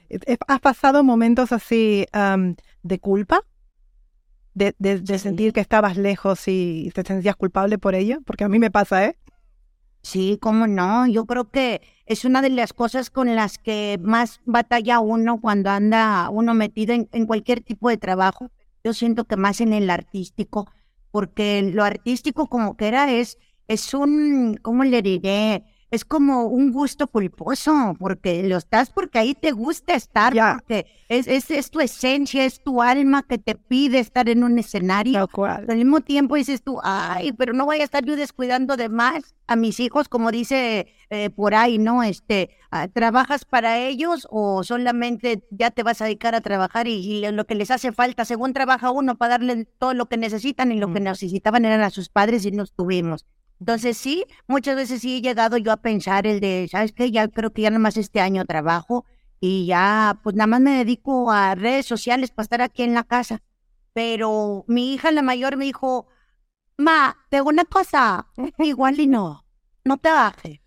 ¿Has 0.49 0.61
pasado 0.61 1.03
momentos 1.03 1.53
así 1.53 2.05
de 2.83 2.99
culpa? 2.99 3.40
De, 4.54 4.74
de, 4.78 5.00
de 5.00 5.18
Sí. 5.18 5.22
sentir 5.24 5.52
que 5.52 5.60
estabas 5.60 5.96
lejos 5.96 6.42
y 6.48 6.90
te 6.94 7.02
sentías 7.02 7.36
culpable 7.36 7.78
por 7.78 7.94
ello? 7.94 8.18
Porque 8.26 8.44
a 8.44 8.48
mí 8.48 8.58
me 8.58 8.70
pasa, 8.70 9.04
¿eh? 9.06 9.16
Sí, 10.02 10.38
cómo 10.40 10.66
no. 10.66 11.06
Yo 11.06 11.26
creo 11.26 11.50
que 11.50 11.82
es 12.06 12.24
una 12.24 12.40
de 12.42 12.50
las 12.50 12.72
cosas 12.72 13.10
con 13.10 13.34
las 13.34 13.58
que 13.58 13.98
más 14.02 14.40
batalla 14.46 14.98
uno 15.00 15.40
cuando 15.40 15.70
anda 15.70 16.28
uno 16.30 16.54
metido 16.54 16.94
en, 16.94 17.08
en 17.12 17.26
cualquier 17.26 17.60
tipo 17.60 17.88
de 17.88 17.98
trabajo. 17.98 18.50
Yo 18.82 18.94
siento 18.94 19.24
que 19.26 19.36
más 19.36 19.60
en 19.60 19.72
el 19.74 19.90
artístico, 19.90 20.70
porque 21.10 21.62
lo 21.62 21.84
artístico 21.84 22.46
como 22.46 22.76
que 22.76 22.88
era 22.88 23.12
es, 23.12 23.38
es 23.68 23.92
un, 23.92 24.58
¿cómo 24.62 24.84
le 24.84 25.02
diré? 25.02 25.64
Es 25.90 26.05
como 26.05 26.44
un 26.44 26.70
gusto 26.72 27.09
culposo, 27.09 27.96
porque 27.98 28.44
lo 28.44 28.59
estás 28.59 28.90
porque 28.90 29.18
ahí 29.18 29.35
te 29.35 29.50
gusta 29.50 29.94
estar, 29.94 30.33
porque 30.33 30.87
es, 31.09 31.26
es, 31.26 31.50
es 31.50 31.70
tu 31.70 31.81
esencia, 31.81 32.44
es 32.44 32.62
tu 32.62 32.81
alma 32.81 33.24
que 33.24 33.38
te 33.38 33.57
pide 33.57 33.98
estar 33.98 34.29
en 34.29 34.44
un 34.44 34.57
escenario. 34.59 35.26
Cual. 35.26 35.66
Al 35.68 35.76
mismo 35.76 36.00
tiempo 36.00 36.37
dices 36.37 36.62
tú, 36.62 36.79
ay, 36.85 37.33
pero 37.33 37.53
no 37.55 37.64
voy 37.66 37.81
a 37.81 37.85
estar 37.85 38.05
yo 38.05 38.14
descuidando 38.14 38.76
de 38.76 38.88
más 38.88 39.35
a 39.48 39.57
mis 39.57 39.81
hijos, 39.81 40.09
como 40.09 40.31
dice 40.31 40.87
eh, 41.11 41.31
por 41.31 41.57
ahí, 41.57 41.79
¿no? 41.79 42.05
Este, 42.05 42.50
ah, 42.70 42.87
¿trabajas 42.87 43.44
para 43.44 43.79
ellos 43.79 44.29
o 44.31 44.62
solamente 44.62 45.42
ya 45.50 45.72
te 45.72 45.83
vas 45.83 46.00
a 46.00 46.05
dedicar 46.05 46.37
a 46.37 46.40
trabajar 46.40 46.87
y, 46.87 46.92
y 47.24 47.33
lo 47.33 47.46
que 47.46 47.57
les 47.57 47.72
hace 47.72 47.90
falta, 47.90 48.24
según 48.24 48.53
trabaja 48.53 48.92
uno, 48.92 49.16
para 49.16 49.38
darle 49.38 49.64
todo 49.64 49.92
lo 49.94 50.07
que 50.07 50.16
necesitan 50.18 50.70
y 50.70 50.79
lo 50.79 50.92
que 50.92 51.00
Mm. 51.00 51.05
necesitaban 51.05 51.64
eran 51.64 51.81
a 51.83 51.90
sus 51.90 52.09
padres 52.11 52.44
y 52.46 52.53
nos 52.53 52.72
tuvimos. 52.72 53.26
Entonces 53.61 53.96
sí, 53.99 54.25
muchas 54.49 54.77
veces 54.77 55.03
sí 55.03 55.18
he 55.18 55.23
llegado 55.23 55.57
yo 55.59 55.70
a 55.73 55.77
pensar 55.77 56.27
el 56.27 56.40
de, 56.40 56.68
¿sabes 56.70 56.92
qué? 56.92 57.11
Ya 57.11 57.29
creo 57.29 57.53
que 57.53 57.62
ya 57.62 57.70
nada 57.70 57.81
más 57.81 57.96
este 57.96 58.20
año 58.20 58.44
trabajo 58.46 59.05
y 59.38 59.66
ya 59.66 60.18
pues 60.23 60.35
nada 60.35 60.46
más 60.49 60.61
me 60.61 60.79
dedico 60.79 61.31
a 61.31 61.55
redes 61.55 61.87
sociales 61.87 62.31
para 62.31 62.44
estar 62.44 62.62
aquí 62.62 62.83
en 62.83 62.94
la 62.94 63.05
casa 63.05 63.42
pero 63.92 64.64
mi 64.68 64.94
hija 64.94 65.11
la 65.11 65.23
mayor 65.23 65.57
me 65.57 65.64
dijo, 65.64 66.07
ma, 66.77 67.16
te 67.29 67.38
digo 67.38 67.49
una 67.49 67.64
cosa, 67.64 68.29
igual 68.59 69.01
y 69.01 69.07
no, 69.07 69.44
no 69.85 69.99
te 69.99 70.11
bajes, 70.11 70.61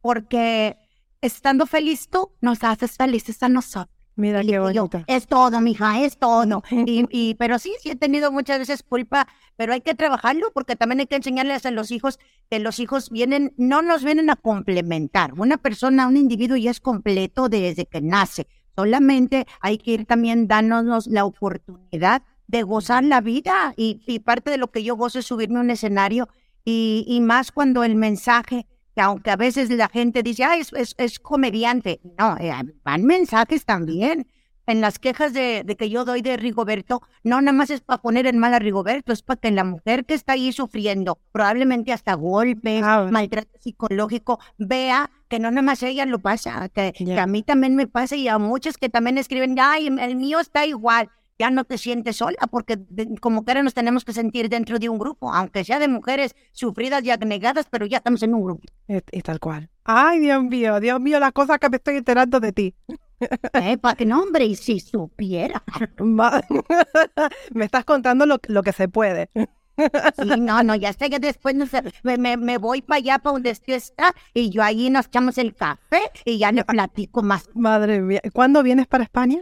porque 0.00 0.76
estando 1.20 1.66
feliz 1.66 2.08
tú 2.08 2.32
nos 2.40 2.62
haces 2.64 2.96
felices 2.96 3.42
a 3.42 3.48
nosotros. 3.48 3.93
Mira 4.16 4.42
qué 4.42 4.58
bonito. 4.58 5.02
es 5.06 5.26
todo, 5.26 5.60
mija, 5.60 6.00
es 6.02 6.18
todo. 6.18 6.62
Y, 6.86 7.06
y, 7.10 7.34
pero 7.34 7.58
sí, 7.58 7.74
sí 7.80 7.90
he 7.90 7.96
tenido 7.96 8.30
muchas 8.30 8.58
veces 8.58 8.82
culpa, 8.82 9.26
pero 9.56 9.72
hay 9.72 9.80
que 9.80 9.94
trabajarlo 9.94 10.50
porque 10.52 10.76
también 10.76 11.00
hay 11.00 11.06
que 11.06 11.16
enseñarles 11.16 11.66
a 11.66 11.70
los 11.70 11.90
hijos 11.90 12.18
que 12.50 12.58
los 12.58 12.78
hijos 12.78 13.10
vienen, 13.10 13.52
no 13.56 13.82
nos 13.82 14.04
vienen 14.04 14.30
a 14.30 14.36
complementar. 14.36 15.32
Una 15.34 15.56
persona, 15.56 16.06
un 16.06 16.16
individuo 16.16 16.56
ya 16.56 16.70
es 16.70 16.80
completo 16.80 17.48
desde 17.48 17.86
que 17.86 18.00
nace. 18.00 18.46
Solamente 18.76 19.46
hay 19.60 19.78
que 19.78 19.92
ir 19.92 20.06
también 20.06 20.46
dándonos 20.48 21.06
la 21.06 21.24
oportunidad 21.24 22.22
de 22.46 22.62
gozar 22.62 23.04
la 23.04 23.20
vida. 23.20 23.74
Y, 23.76 24.02
y 24.06 24.18
parte 24.20 24.50
de 24.50 24.58
lo 24.58 24.70
que 24.70 24.82
yo 24.82 24.96
gozo 24.96 25.20
es 25.20 25.26
subirme 25.26 25.58
a 25.58 25.62
un 25.62 25.70
escenario 25.70 26.28
y, 26.64 27.04
y 27.06 27.20
más 27.20 27.52
cuando 27.52 27.84
el 27.84 27.96
mensaje 27.96 28.66
que 28.94 29.00
aunque 29.00 29.30
a 29.30 29.36
veces 29.36 29.70
la 29.70 29.88
gente 29.88 30.22
dice, 30.22 30.44
ah, 30.44 30.56
es, 30.56 30.72
es, 30.72 30.94
es 30.98 31.18
comediante. 31.18 32.00
No, 32.18 32.36
eh, 32.38 32.52
van 32.84 33.04
mensajes 33.04 33.64
también. 33.64 34.26
En 34.66 34.80
las 34.80 34.98
quejas 34.98 35.34
de, 35.34 35.62
de 35.62 35.76
que 35.76 35.90
yo 35.90 36.06
doy 36.06 36.22
de 36.22 36.38
Rigoberto, 36.38 37.02
no 37.22 37.38
nada 37.42 37.52
más 37.54 37.68
es 37.68 37.82
para 37.82 38.00
poner 38.00 38.26
en 38.26 38.38
mal 38.38 38.54
a 38.54 38.58
Rigoberto, 38.58 39.12
es 39.12 39.20
para 39.20 39.38
que 39.38 39.50
la 39.50 39.62
mujer 39.62 40.06
que 40.06 40.14
está 40.14 40.32
ahí 40.32 40.52
sufriendo, 40.52 41.18
probablemente 41.32 41.92
hasta 41.92 42.14
golpes, 42.14 42.82
Ah. 42.82 43.06
maltrato 43.10 43.58
psicológico, 43.60 44.38
vea 44.56 45.10
que 45.28 45.38
no 45.38 45.50
nada 45.50 45.60
más 45.60 45.82
ella 45.82 46.06
lo 46.06 46.18
pasa, 46.18 46.70
que, 46.70 46.94
que 46.94 47.18
a 47.18 47.26
mí 47.26 47.42
también 47.42 47.76
me 47.76 47.86
pasa 47.86 48.16
y 48.16 48.26
a 48.28 48.38
muchos 48.38 48.78
que 48.78 48.88
también 48.88 49.18
escriben, 49.18 49.54
ay, 49.60 49.88
el 49.88 50.16
mío 50.16 50.40
está 50.40 50.64
igual. 50.64 51.10
Ya 51.38 51.50
no 51.50 51.64
te 51.64 51.78
sientes 51.78 52.16
sola, 52.16 52.36
porque 52.50 52.76
de- 52.88 53.16
como 53.20 53.44
que 53.44 53.60
nos 53.62 53.74
tenemos 53.74 54.04
que 54.04 54.12
sentir 54.12 54.48
dentro 54.48 54.78
de 54.78 54.88
un 54.88 54.98
grupo, 54.98 55.32
aunque 55.32 55.64
sea 55.64 55.80
de 55.80 55.88
mujeres 55.88 56.36
sufridas 56.52 57.02
y 57.04 57.10
abnegadas, 57.10 57.66
pero 57.68 57.86
ya 57.86 57.96
estamos 57.98 58.22
en 58.22 58.34
un 58.34 58.44
grupo. 58.44 58.62
Y, 58.86 58.98
y 59.10 59.22
tal 59.22 59.40
cual. 59.40 59.68
Ay, 59.82 60.20
Dios 60.20 60.44
mío, 60.44 60.78
Dios 60.78 61.00
mío, 61.00 61.18
la 61.18 61.32
cosa 61.32 61.58
que 61.58 61.68
me 61.68 61.76
estoy 61.78 61.96
enterando 61.96 62.40
de 62.40 62.52
ti. 62.52 62.74
Eh, 63.54 63.78
para 63.78 63.94
que 63.94 64.04
no, 64.04 64.20
hombre, 64.22 64.44
y 64.44 64.54
si 64.56 64.80
supiera. 64.80 65.62
Me 67.54 67.64
estás 67.64 67.84
contando 67.84 68.26
lo, 68.26 68.38
lo 68.48 68.62
que 68.62 68.72
se 68.72 68.88
puede. 68.88 69.30
Sí, 69.36 70.40
no, 70.40 70.62
no, 70.62 70.74
ya 70.74 70.92
sé 70.92 71.08
que 71.10 71.18
después 71.18 71.54
no 71.54 71.66
sé, 71.66 71.82
me, 72.02 72.16
me, 72.18 72.36
me 72.36 72.58
voy 72.58 72.82
para 72.82 72.98
allá, 72.98 73.18
para 73.18 73.32
donde 73.34 73.50
usted 73.52 73.74
está, 73.74 74.14
y 74.34 74.50
yo 74.50 74.62
ahí 74.62 74.90
nos 74.90 75.06
echamos 75.06 75.38
el 75.38 75.54
café 75.54 76.00
y 76.24 76.38
ya 76.38 76.52
le 76.52 76.64
platico 76.64 77.22
más. 77.22 77.48
Madre 77.54 78.00
mía. 78.00 78.20
¿Cuándo 78.32 78.62
vienes 78.62 78.86
para 78.86 79.04
España? 79.04 79.38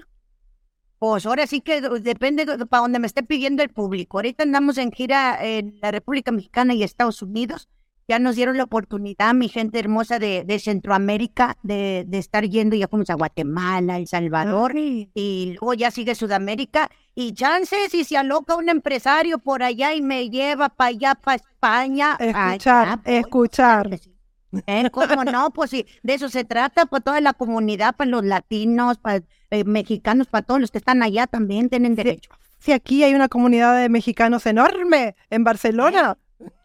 Pues 1.02 1.26
ahora 1.26 1.48
sí 1.48 1.62
que 1.62 1.80
depende 1.80 2.44
de 2.46 2.64
para 2.64 2.82
donde 2.82 3.00
me 3.00 3.08
esté 3.08 3.24
pidiendo 3.24 3.64
el 3.64 3.70
público. 3.70 4.18
Ahorita 4.18 4.44
andamos 4.44 4.78
en 4.78 4.92
gira 4.92 5.36
en 5.44 5.76
la 5.82 5.90
República 5.90 6.30
Mexicana 6.30 6.74
y 6.74 6.84
Estados 6.84 7.22
Unidos. 7.22 7.68
Ya 8.06 8.20
nos 8.20 8.36
dieron 8.36 8.56
la 8.56 8.62
oportunidad, 8.62 9.34
mi 9.34 9.48
gente 9.48 9.80
hermosa 9.80 10.20
de, 10.20 10.44
de 10.44 10.60
Centroamérica, 10.60 11.56
de, 11.64 12.04
de 12.06 12.18
estar 12.18 12.48
yendo, 12.48 12.76
ya 12.76 12.86
fuimos 12.86 13.10
a 13.10 13.14
Guatemala, 13.14 13.96
El 13.96 14.06
Salvador, 14.06 14.76
y 14.76 15.56
luego 15.58 15.74
ya 15.74 15.90
sigue 15.90 16.14
Sudamérica. 16.14 16.88
Y 17.16 17.32
chances, 17.32 17.90
si 17.90 18.04
se 18.04 18.16
aloca 18.16 18.54
un 18.54 18.68
empresario 18.68 19.38
por 19.38 19.64
allá 19.64 19.94
y 19.94 20.02
me 20.02 20.30
lleva 20.30 20.68
para 20.68 20.90
allá, 20.90 21.14
para 21.16 21.34
España. 21.34 22.16
Escuchar, 22.20 23.00
allá 23.04 23.18
escuchar. 23.18 23.90
¿Eh? 24.66 24.90
¿Cómo 24.90 25.24
no? 25.24 25.50
Pues 25.50 25.70
sí, 25.70 25.86
de 26.02 26.14
eso 26.14 26.28
se 26.28 26.44
trata, 26.44 26.86
para 26.86 27.02
toda 27.02 27.20
la 27.20 27.32
comunidad, 27.32 27.96
para 27.96 28.10
los 28.10 28.24
latinos, 28.24 28.98
para 28.98 29.22
eh, 29.50 29.64
mexicanos, 29.64 30.26
para 30.26 30.44
todos 30.44 30.60
los 30.60 30.70
que 30.70 30.78
están 30.78 31.02
allá 31.02 31.26
también 31.26 31.68
tienen 31.68 31.94
derecho. 31.94 32.30
Si 32.58 32.72
aquí 32.72 33.02
hay 33.02 33.14
una 33.14 33.28
comunidad 33.28 33.80
de 33.80 33.88
mexicanos 33.88 34.46
enorme 34.46 35.16
en 35.30 35.44
Barcelona. 35.44 36.18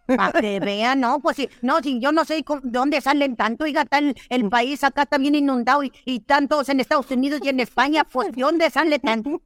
Para 0.06 0.40
que 0.40 0.60
vean, 0.62 1.02
no, 1.02 1.20
pues 1.20 1.36
sí, 1.36 1.50
no, 1.62 1.82
si 1.82 2.00
yo 2.00 2.14
no 2.14 2.24
sé 2.24 2.36
de 2.36 2.46
dónde 2.64 3.02
salen 3.02 3.36
tanto, 3.36 3.66
oiga, 3.66 3.82
está 3.82 3.98
el, 3.98 4.16
el 4.30 4.48
país 4.50 4.82
acá 4.86 5.06
también 5.06 5.36
inundado 5.36 5.84
y, 5.84 5.92
y 6.06 6.22
tantos 6.22 6.70
en 6.70 6.80
Estados 6.80 7.12
Unidos 7.12 7.42
y 7.44 7.50
en 7.50 7.60
España, 7.60 8.06
pues 8.06 8.32
¿de 8.32 8.42
dónde 8.42 8.70
sale 8.70 9.00
tanto? 9.00 9.42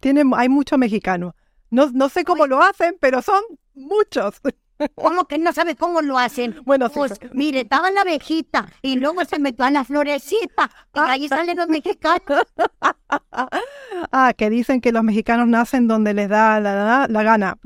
Tiene, 0.00 0.22
hay 0.36 0.50
muchos 0.50 0.78
mexicanos. 0.78 1.32
No, 1.70 1.90
no 1.90 2.10
sé 2.10 2.22
cómo 2.22 2.46
lo 2.46 2.62
hacen, 2.62 2.96
pero 3.00 3.22
son 3.22 3.42
muchos. 3.74 4.40
¿Cómo 4.94 5.24
que 5.26 5.38
no 5.38 5.52
sabe 5.52 5.76
cómo 5.76 6.00
lo 6.02 6.18
hacen? 6.18 6.56
Bueno, 6.64 6.88
sí. 6.88 6.94
Pues 6.96 7.18
mire, 7.32 7.60
estaba 7.62 7.90
la 7.90 8.02
abejita 8.02 8.66
y 8.82 8.96
luego 8.96 9.24
se 9.24 9.38
metió 9.38 9.64
a 9.64 9.70
la 9.70 9.84
florecita 9.84 10.70
y 10.94 10.98
ahí 10.98 11.28
salen 11.28 11.56
los 11.56 11.68
mexicanos. 11.68 12.44
Ah, 14.12 14.32
que 14.36 14.50
dicen 14.50 14.80
que 14.80 14.92
los 14.92 15.02
mexicanos 15.04 15.46
nacen 15.48 15.86
donde 15.88 16.14
les 16.14 16.28
da 16.28 16.60
la, 16.60 16.74
la- 16.74 17.06
la 17.08 17.22
gana. 17.22 17.56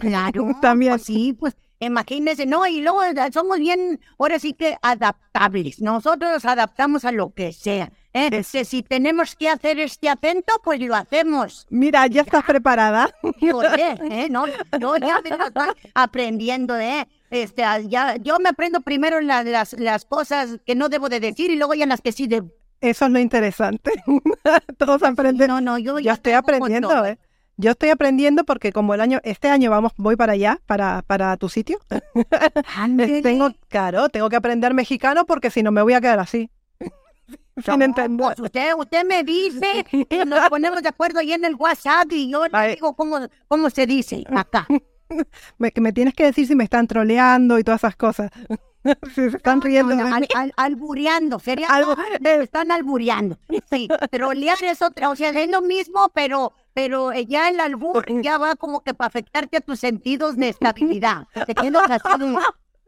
Claro, 0.00 0.50
También. 0.62 0.92
pues 0.92 1.02
sí, 1.04 1.32
pues 1.38 1.56
imagínense, 1.80 2.46
no, 2.46 2.66
y 2.66 2.80
luego 2.80 3.00
somos 3.32 3.58
bien, 3.58 4.00
ahora 4.18 4.38
sí 4.38 4.52
que 4.52 4.76
adaptables. 4.82 5.80
Nosotros 5.80 6.30
nos 6.32 6.44
adaptamos 6.44 7.04
a 7.04 7.12
lo 7.12 7.32
que 7.32 7.52
sea. 7.52 7.90
¿Eh? 8.12 8.42
Si 8.42 8.82
tenemos 8.82 9.34
que 9.36 9.48
hacer 9.48 9.78
este 9.80 10.08
acento, 10.08 10.52
pues 10.64 10.80
lo 10.80 10.94
hacemos. 10.94 11.66
Mira, 11.70 12.06
ya 12.06 12.22
estás 12.22 12.44
preparada. 12.44 13.10
Joder, 13.40 14.00
¿eh? 14.10 14.28
No, 14.30 14.46
yo 14.78 14.96
ya 14.96 15.20
me 15.22 15.30
estoy 15.30 15.68
aprendiendo, 15.94 16.76
¿eh? 16.78 17.06
Este, 17.30 17.62
ah, 17.64 17.78
ya, 17.80 18.16
yo 18.16 18.38
me 18.38 18.48
aprendo 18.48 18.80
primero 18.80 19.20
la- 19.20 19.44
las, 19.44 19.74
las 19.74 20.04
cosas 20.04 20.58
que 20.64 20.74
no 20.74 20.88
debo 20.88 21.08
de 21.08 21.20
decir 21.20 21.50
y 21.50 21.56
luego 21.56 21.74
ya 21.74 21.86
las 21.86 22.00
que 22.00 22.12
sí 22.12 22.26
debo. 22.26 22.50
Eso 22.80 23.06
es 23.06 23.10
lo 23.10 23.18
interesante. 23.18 23.90
Todos 24.78 25.02
aprenden. 25.02 25.48
No, 25.48 25.60
no, 25.60 25.78
yo 25.78 25.98
Yo 25.98 26.04
ya 26.04 26.12
estoy 26.14 26.32
aprendiendo. 26.32 27.04
¿eh? 27.04 27.18
Yo 27.56 27.72
estoy 27.72 27.90
aprendiendo 27.90 28.44
porque 28.44 28.72
como 28.72 28.94
el 28.94 29.00
año, 29.00 29.18
este 29.24 29.48
año 29.48 29.68
vamos, 29.70 29.92
voy 29.96 30.14
para 30.14 30.34
allá, 30.34 30.60
para, 30.66 31.02
para 31.02 31.36
tu 31.36 31.48
sitio. 31.48 31.80
Tengo, 33.22 33.50
claro, 33.68 34.08
tengo 34.08 34.28
que 34.28 34.36
aprender 34.36 34.74
mexicano 34.74 35.26
porque 35.26 35.50
si 35.50 35.62
no 35.62 35.72
me 35.72 35.82
voy 35.82 35.94
a 35.94 36.00
quedar 36.00 36.20
así. 36.20 36.50
Sin 37.64 37.82
entender. 37.82 38.26
pues 38.26 38.40
usted, 38.40 38.72
usted 38.76 39.04
me 39.06 39.22
dice, 39.24 39.84
y 39.92 40.16
nos 40.26 40.48
ponemos 40.48 40.82
de 40.82 40.88
acuerdo 40.88 41.20
ahí 41.20 41.32
en 41.32 41.44
el 41.44 41.54
WhatsApp 41.54 42.10
y 42.12 42.30
yo 42.30 42.46
le 42.46 42.68
digo 42.74 42.94
cómo, 42.94 43.18
cómo 43.48 43.70
se 43.70 43.86
dice 43.86 44.24
acá. 44.34 44.66
Me, 45.56 45.72
que 45.72 45.80
me 45.80 45.90
tienes 45.94 46.12
que 46.12 46.24
decir 46.24 46.46
si 46.46 46.54
me 46.54 46.64
están 46.64 46.86
troleando 46.86 47.58
y 47.58 47.64
todas 47.64 47.80
esas 47.80 47.96
cosas. 47.96 48.30
si 49.14 49.30
se 49.30 49.36
están 49.38 49.62
riendo. 49.62 49.94
No, 49.94 50.14
al- 50.14 50.28
al- 50.34 50.52
albureando, 50.54 51.38
sería 51.38 51.68
Algo- 51.68 51.96
me 52.20 52.42
están 52.42 52.70
albureando. 52.70 53.38
Sí, 53.70 53.88
trolear 54.10 54.58
es 54.62 54.82
otra, 54.82 55.08
o 55.08 55.16
sea, 55.16 55.30
es 55.30 55.50
lo 55.50 55.62
mismo, 55.62 56.10
pero, 56.12 56.52
pero 56.74 57.10
eh, 57.12 57.24
ya 57.24 57.48
el 57.48 57.58
albur 57.58 58.04
ya 58.22 58.36
va 58.36 58.54
como 58.56 58.82
que 58.82 58.92
para 58.92 59.08
afectarte 59.08 59.56
a 59.56 59.60
tus 59.62 59.80
sentidos 59.80 60.36
de 60.36 60.50
estabilidad. 60.50 61.26
Te 61.46 61.54
quedas 61.54 61.90
así. 61.90 62.34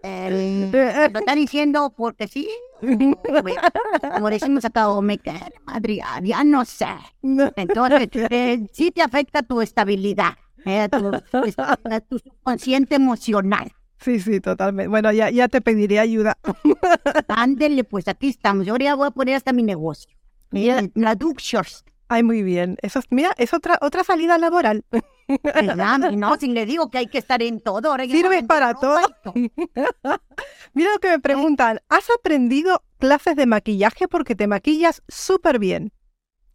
Eh, 0.03 1.11
lo 1.13 1.19
están 1.19 1.37
diciendo 1.37 1.93
porque 1.97 2.29
sí. 2.29 2.49
Como 4.15 4.31
decimos 4.31 4.65
acá, 4.65 4.89
o 4.89 5.03
me 5.03 5.19
cae 5.19 5.53
ah, 5.67 6.21
ya 6.23 6.45
no 6.45 6.65
sé. 6.65 6.87
Entonces, 7.23 8.09
eh, 8.31 8.67
sí 8.73 8.91
te 8.91 9.03
afecta 9.03 9.43
tu 9.43 9.61
estabilidad, 9.61 10.35
eh, 10.65 10.89
tu, 10.89 12.19
subconsciente 12.19 12.95
emocional. 12.95 13.73
Sí, 13.99 14.19
sí, 14.19 14.41
totalmente. 14.41 14.89
Bueno, 14.89 15.13
ya, 15.13 15.29
ya 15.31 15.49
te 15.49 15.61
pediré 15.61 15.99
ayuda. 15.99 16.39
Ándele, 17.29 17.85
pues 17.85 18.09
aquí 18.09 18.29
estamos. 18.29 18.65
Yo 18.65 18.73
ahora 18.73 18.95
voy 18.95 19.09
a 19.09 19.11
poner 19.11 19.35
hasta 19.35 19.53
mi 19.53 19.63
negocio. 19.63 20.11
Mira, 20.51 20.83
la 20.95 21.15
Duxers. 21.15 21.85
Ay, 22.09 22.23
muy 22.23 22.43
bien. 22.43 22.77
Eso 22.83 22.99
es, 22.99 23.07
mira, 23.11 23.33
es 23.37 23.53
otra, 23.53 23.79
otra 23.83 24.03
salida 24.03 24.39
laboral. 24.39 24.85
¿verdad? 25.43 26.11
No, 26.13 26.37
si 26.37 26.49
le 26.49 26.67
digo 26.67 26.91
que 26.91 26.99
hay 26.99 27.07
que 27.07 27.19
estar 27.19 27.43
en 27.43 27.61
todo. 27.61 27.91
Ahora 27.91 28.05
ya 28.05 28.13
Sirve 28.15 28.25
no 28.25 28.31
vende 28.31 28.49
para 28.49 28.75
todo. 28.75 29.01
Mira 30.73 30.93
lo 30.93 30.99
que 30.99 31.09
me 31.09 31.19
preguntan. 31.21 31.81
¿Has 31.89 32.09
aprendido 32.11 32.83
clases 32.99 33.37
de 33.37 33.47
maquillaje 33.47 34.09
porque 34.09 34.35
te 34.35 34.47
maquillas 34.47 35.03
súper 35.09 35.59
bien? 35.59 35.93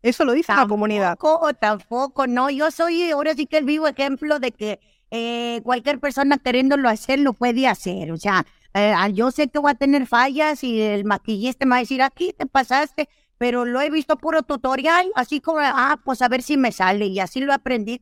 Eso 0.02 0.24
lo 0.24 0.34
dice 0.34 0.54
la 0.54 0.68
comunidad. 0.68 1.18
Tampoco, 1.18 1.54
tampoco, 1.54 2.28
no. 2.28 2.50
Yo 2.52 2.70
soy 2.70 3.10
ahora 3.10 3.34
sí 3.34 3.48
que 3.48 3.58
el 3.58 3.66
vivo 3.66 3.88
ejemplo 3.88 4.40
de 4.40 4.52
que 4.52 4.80
eh, 5.10 5.62
cualquier 5.64 6.00
persona 6.00 6.38
queriéndolo 6.38 6.90
hacer 6.90 7.20
lo 7.20 7.34
puede 7.34 7.68
hacer. 7.68 8.12
O 8.12 8.18
sea, 8.18 8.46
eh, 8.76 8.94
yo 9.14 9.32
sé 9.32 9.48
que 9.48 9.60
voy 9.60 9.72
a 9.72 9.76
tener 9.76 10.06
fallas 10.06 10.64
y 10.64 10.82
el 10.82 11.06
maquillista 11.06 11.66
me 11.66 11.72
va 11.72 11.76
a 11.78 11.80
decir, 11.80 12.02
aquí 12.02 12.34
te 12.38 12.46
pasaste, 12.46 13.10
pero 13.38 13.66
lo 13.66 13.82
he 13.82 13.90
visto 13.90 14.18
puro 14.18 14.44
tutorial, 14.44 15.12
así 15.16 15.42
como, 15.42 15.60
ah, 15.62 16.00
pues 16.04 16.22
a 16.22 16.28
ver 16.28 16.42
si 16.42 16.58
me 16.58 16.72
sale 16.72 17.06
y 17.08 17.20
así 17.20 17.40
lo 17.40 17.54
aprendí. 17.54 18.02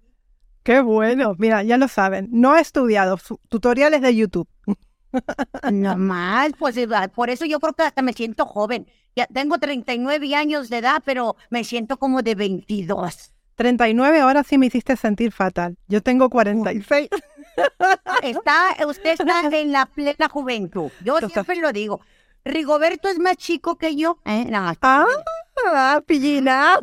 Qué 0.64 0.82
bueno. 0.82 1.36
Mira, 1.38 1.64
ya 1.64 1.78
lo 1.78 1.88
saben. 1.88 2.30
No 2.32 2.56
he 2.58 2.62
estudiado 2.62 3.18
tutoriales 3.50 4.02
de 4.02 4.16
YouTube. 4.16 4.48
Normal, 5.72 6.56
pues 6.58 6.78
eh, 6.78 6.88
por 7.14 7.30
eso 7.30 7.46
yo 7.46 7.60
creo 7.60 7.74
que 7.74 7.84
hasta 7.84 8.02
me 8.02 8.14
siento 8.14 8.46
joven. 8.46 8.88
Ya 9.16 9.28
tengo 9.28 9.60
39 9.60 10.36
años 10.36 10.70
de 10.70 10.78
edad, 10.80 11.04
pero 11.06 11.36
me 11.50 11.64
siento 11.64 11.98
como 11.98 12.22
de 12.22 12.36
22. 12.36 13.32
39, 13.56 14.20
ahora 14.20 14.44
sí 14.44 14.58
me 14.58 14.66
hiciste 14.68 14.96
sentir 14.98 15.32
fatal. 15.32 15.78
Yo 15.88 16.02
tengo 16.02 16.30
46. 16.30 17.10
Está, 18.24 18.76
usted 18.88 19.12
está 19.12 19.42
en 19.52 19.72
la 19.72 19.86
plena 19.86 20.28
juventud. 20.30 20.90
Yo 21.04 21.20
siempre 21.30 21.58
lo 21.58 21.72
digo. 21.72 22.02
Rigoberto 22.46 23.08
es 23.10 23.20
más 23.20 23.38
chico 23.38 23.78
que 23.78 23.96
yo. 23.96 24.18
¿eh? 24.26 24.46
No, 24.50 24.74
Ah, 24.82 25.06
pillina. 26.06 26.80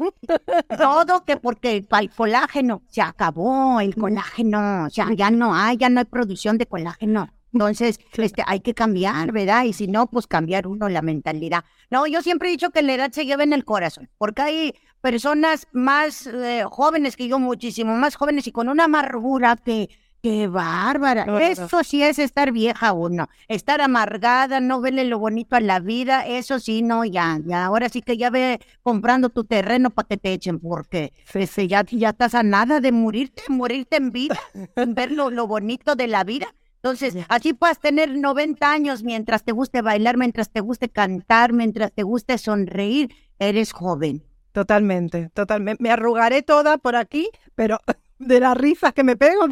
todo 0.78 1.24
que 1.24 1.36
porque 1.36 1.76
el, 1.76 1.88
el 2.00 2.10
colágeno 2.10 2.82
se 2.88 3.02
acabó, 3.02 3.80
el 3.80 3.94
colágeno, 3.94 4.86
o 4.86 4.90
sea, 4.90 5.12
ya 5.14 5.30
no 5.30 5.54
hay, 5.54 5.76
ya 5.76 5.88
no 5.88 6.00
hay 6.00 6.06
producción 6.06 6.58
de 6.58 6.66
colágeno. 6.66 7.28
Entonces, 7.52 7.98
este, 8.16 8.42
hay 8.46 8.60
que 8.60 8.74
cambiar, 8.74 9.32
¿verdad? 9.32 9.64
Y 9.64 9.72
si 9.72 9.88
no, 9.88 10.06
pues 10.06 10.26
cambiar 10.26 10.66
uno 10.66 10.88
la 10.88 11.02
mentalidad. 11.02 11.64
No, 11.90 12.06
yo 12.06 12.22
siempre 12.22 12.48
he 12.48 12.52
dicho 12.52 12.70
que 12.70 12.82
la 12.82 12.94
edad 12.94 13.12
se 13.12 13.26
lleva 13.26 13.42
en 13.42 13.52
el 13.52 13.64
corazón, 13.64 14.08
porque 14.18 14.42
hay 14.42 14.74
personas 15.00 15.66
más 15.72 16.26
eh, 16.26 16.64
jóvenes 16.68 17.16
que 17.16 17.28
yo, 17.28 17.38
muchísimo 17.38 17.96
más 17.96 18.16
jóvenes 18.16 18.46
y 18.46 18.52
con 18.52 18.68
una 18.68 18.84
amargura 18.84 19.56
que, 19.56 19.88
que 20.22 20.48
bárbara. 20.48 21.26
Eso 21.40 21.82
sí 21.82 22.02
es 22.02 22.18
estar 22.18 22.52
vieja 22.52 22.92
uno, 22.92 23.28
estar 23.48 23.80
amargada, 23.80 24.60
no 24.60 24.80
verle 24.80 25.04
lo 25.04 25.18
bonito 25.18 25.56
a 25.56 25.60
la 25.60 25.80
vida, 25.80 26.26
eso 26.26 26.58
sí, 26.58 26.82
no, 26.82 27.04
ya, 27.04 27.40
ya, 27.44 27.66
ahora 27.66 27.88
sí 27.88 28.02
que 28.02 28.16
ya 28.16 28.30
ve 28.30 28.60
comprando 28.82 29.30
tu 29.30 29.44
terreno 29.44 29.90
para 29.90 30.08
que 30.08 30.16
te 30.16 30.32
echen, 30.32 30.58
porque 30.58 31.12
este, 31.34 31.68
ya, 31.68 31.84
ya 31.90 32.10
estás 32.10 32.34
a 32.34 32.42
nada 32.42 32.80
de 32.80 32.92
morirte, 32.92 33.42
morirte 33.48 33.96
en 33.96 34.10
vida, 34.10 34.38
ver 34.88 35.12
lo, 35.12 35.30
lo 35.30 35.46
bonito 35.46 35.94
de 35.94 36.06
la 36.06 36.24
vida. 36.24 36.54
Entonces, 36.82 37.14
así 37.28 37.52
puedes 37.52 37.78
tener 37.78 38.16
90 38.16 38.70
años 38.70 39.02
mientras 39.02 39.44
te 39.44 39.52
guste 39.52 39.82
bailar, 39.82 40.16
mientras 40.16 40.50
te 40.50 40.60
guste 40.60 40.88
cantar, 40.88 41.52
mientras 41.52 41.92
te 41.92 42.04
guste 42.04 42.38
sonreír, 42.38 43.14
eres 43.38 43.72
joven. 43.72 44.24
Totalmente, 44.52 45.28
totalmente. 45.34 45.82
Me 45.82 45.90
arrugaré 45.90 46.42
toda 46.42 46.78
por 46.78 46.96
aquí, 46.96 47.28
pero 47.54 47.78
de 48.18 48.40
las 48.40 48.56
risas 48.56 48.94
que 48.94 49.04
me 49.04 49.16
pego. 49.16 49.46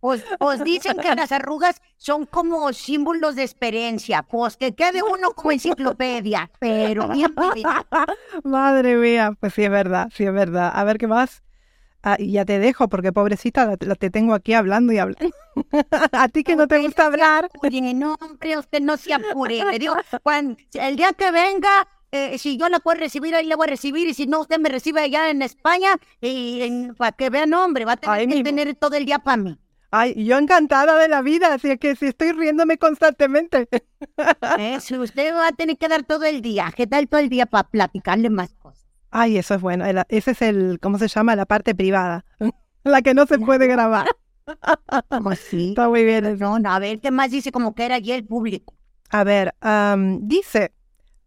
Pues, 0.00 0.24
pues 0.38 0.64
dicen 0.64 0.98
que 0.98 1.14
las 1.14 1.30
arrugas 1.32 1.80
son 1.96 2.24
como 2.26 2.72
símbolos 2.72 3.34
de 3.36 3.42
experiencia, 3.42 4.22
pues 4.22 4.56
que 4.56 4.74
quede 4.74 5.02
uno 5.02 5.32
como 5.34 5.52
enciclopedia, 5.52 6.50
pero 6.58 7.08
bien. 7.08 7.34
Madre 8.44 8.96
mía, 8.96 9.32
pues 9.38 9.54
sí 9.54 9.64
es 9.64 9.70
verdad, 9.70 10.08
sí 10.14 10.24
es 10.24 10.32
verdad. 10.32 10.70
A 10.74 10.84
ver 10.84 10.98
qué 10.98 11.06
más. 11.06 11.42
Ah, 12.02 12.16
y 12.18 12.32
ya 12.32 12.46
te 12.46 12.58
dejo 12.58 12.88
porque 12.88 13.12
pobrecita 13.12 13.66
la, 13.66 13.76
la- 13.78 13.94
te 13.94 14.08
tengo 14.10 14.32
aquí 14.32 14.54
hablando 14.54 14.92
y 14.92 14.98
hablando. 14.98 15.34
A 16.12 16.28
ti 16.28 16.44
que 16.44 16.56
no 16.56 16.66
te 16.66 16.78
gusta 16.78 17.06
hablar. 17.06 17.50
Oye, 17.62 17.92
no, 17.92 18.16
hombre, 18.22 18.56
usted 18.56 18.80
no 18.80 18.96
se 18.96 19.12
apure. 19.12 19.62
Le 19.70 19.78
digo, 19.78 19.94
cuando, 20.22 20.56
el 20.74 20.96
día 20.96 21.12
que 21.12 21.30
venga, 21.30 21.86
eh, 22.12 22.38
si 22.38 22.56
yo 22.56 22.68
la 22.68 22.80
puedo 22.80 22.98
recibir, 22.98 23.34
ahí 23.34 23.46
la 23.46 23.56
voy 23.56 23.66
a 23.66 23.70
recibir. 23.70 24.08
Y 24.08 24.14
si 24.14 24.26
no, 24.26 24.40
usted 24.40 24.58
me 24.58 24.68
recibe 24.68 25.00
allá 25.00 25.30
en 25.30 25.42
España. 25.42 25.90
Y 26.20 26.60
en- 26.62 26.94
para 26.94 27.12
que 27.12 27.30
vean, 27.30 27.52
hombre, 27.54 27.84
va 27.84 27.92
a 27.92 27.96
tener 27.96 28.28
que 28.28 28.42
tener 28.42 28.74
todo 28.76 28.96
el 28.96 29.04
día 29.06 29.18
para 29.20 29.36
mí. 29.36 29.58
Ay, 29.92 30.24
yo 30.24 30.38
encantada 30.38 30.96
de 30.98 31.08
la 31.08 31.20
vida, 31.20 31.52
así 31.54 31.76
que 31.76 31.96
si 31.96 32.06
estoy 32.06 32.30
riéndome 32.32 32.78
constantemente. 32.78 33.68
Si 34.80 34.96
usted 34.96 35.34
va 35.34 35.48
a 35.48 35.52
tener 35.52 35.76
que 35.78 35.88
dar 35.88 36.04
todo 36.04 36.24
el 36.24 36.42
día. 36.42 36.72
¿Qué 36.76 36.86
tal 36.86 37.08
todo 37.08 37.20
el 37.20 37.28
día 37.28 37.46
para 37.46 37.68
platicarle 37.68 38.30
más 38.30 38.54
cosas? 38.54 38.86
Ay, 39.10 39.36
eso 39.38 39.54
es 39.54 39.60
bueno. 39.60 39.84
el- 39.86 40.02
ese 40.08 40.30
es 40.32 40.42
el, 40.42 40.78
¿cómo 40.80 40.98
se 40.98 41.08
llama? 41.08 41.34
La 41.36 41.46
parte 41.46 41.74
privada. 41.74 42.24
La 42.84 43.02
que 43.02 43.14
no 43.14 43.26
se 43.26 43.38
puede 43.38 43.66
grabar. 43.66 44.06
Pues 45.22 45.38
sí. 45.38 45.70
Está 45.70 45.88
muy 45.88 46.04
bien. 46.04 46.24
eso. 46.26 46.36
No, 46.44 46.58
no, 46.58 46.72
a 46.72 46.78
ver, 46.80 46.98
¿qué 47.00 47.10
más 47.10 47.30
dice 47.30 47.52
como 47.52 47.74
que 47.74 47.84
era 47.84 47.96
allí 47.96 48.10
el 48.12 48.24
público? 48.26 48.74
A 49.10 49.22
ver, 49.24 49.54
am, 49.60 50.26
dice, 50.26 50.72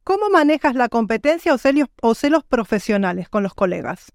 ¿cómo 0.04 0.30
manejas 0.30 0.76
la 0.76 0.90
competencia 0.90 1.54
o 1.54 1.58
celos, 1.58 1.90
o 2.02 2.42
profesionales 2.48 3.30
con 3.30 3.44
los 3.44 3.54
colegas? 3.54 4.12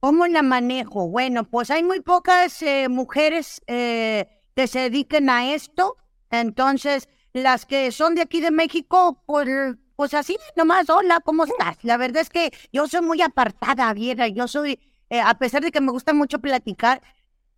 ¿Cómo 0.00 0.26
la 0.26 0.42
manejo? 0.42 1.08
Bueno, 1.08 1.44
pues 1.44 1.70
hay 1.70 1.82
muy 1.82 2.00
pocas 2.00 2.62
eh, 2.62 2.88
mujeres 2.88 3.62
eh, 3.66 4.28
que 4.54 4.66
se 4.66 4.90
dediquen 4.90 5.30
a 5.30 5.54
esto. 5.54 5.96
Entonces, 6.30 7.08
las 7.32 7.66
que 7.66 7.90
son 7.92 8.14
de 8.14 8.22
aquí 8.22 8.40
de 8.40 8.50
México, 8.50 9.22
pues, 9.26 10.14
así 10.14 10.36
nomás, 10.56 10.88
hola, 10.90 11.20
¿cómo 11.24 11.44
estás? 11.44 11.78
La 11.82 11.96
verdad 11.96 12.22
es 12.22 12.30
que 12.30 12.52
yo 12.72 12.86
soy 12.88 13.02
muy 13.02 13.22
apartada, 13.22 13.92
Viera. 13.94 14.28
Yo 14.28 14.48
soy, 14.48 14.78
eh, 15.10 15.20
a 15.20 15.34
pesar 15.38 15.62
de 15.62 15.72
que 15.72 15.80
me 15.80 15.92
gusta 15.92 16.12
mucho 16.12 16.40
platicar, 16.40 17.02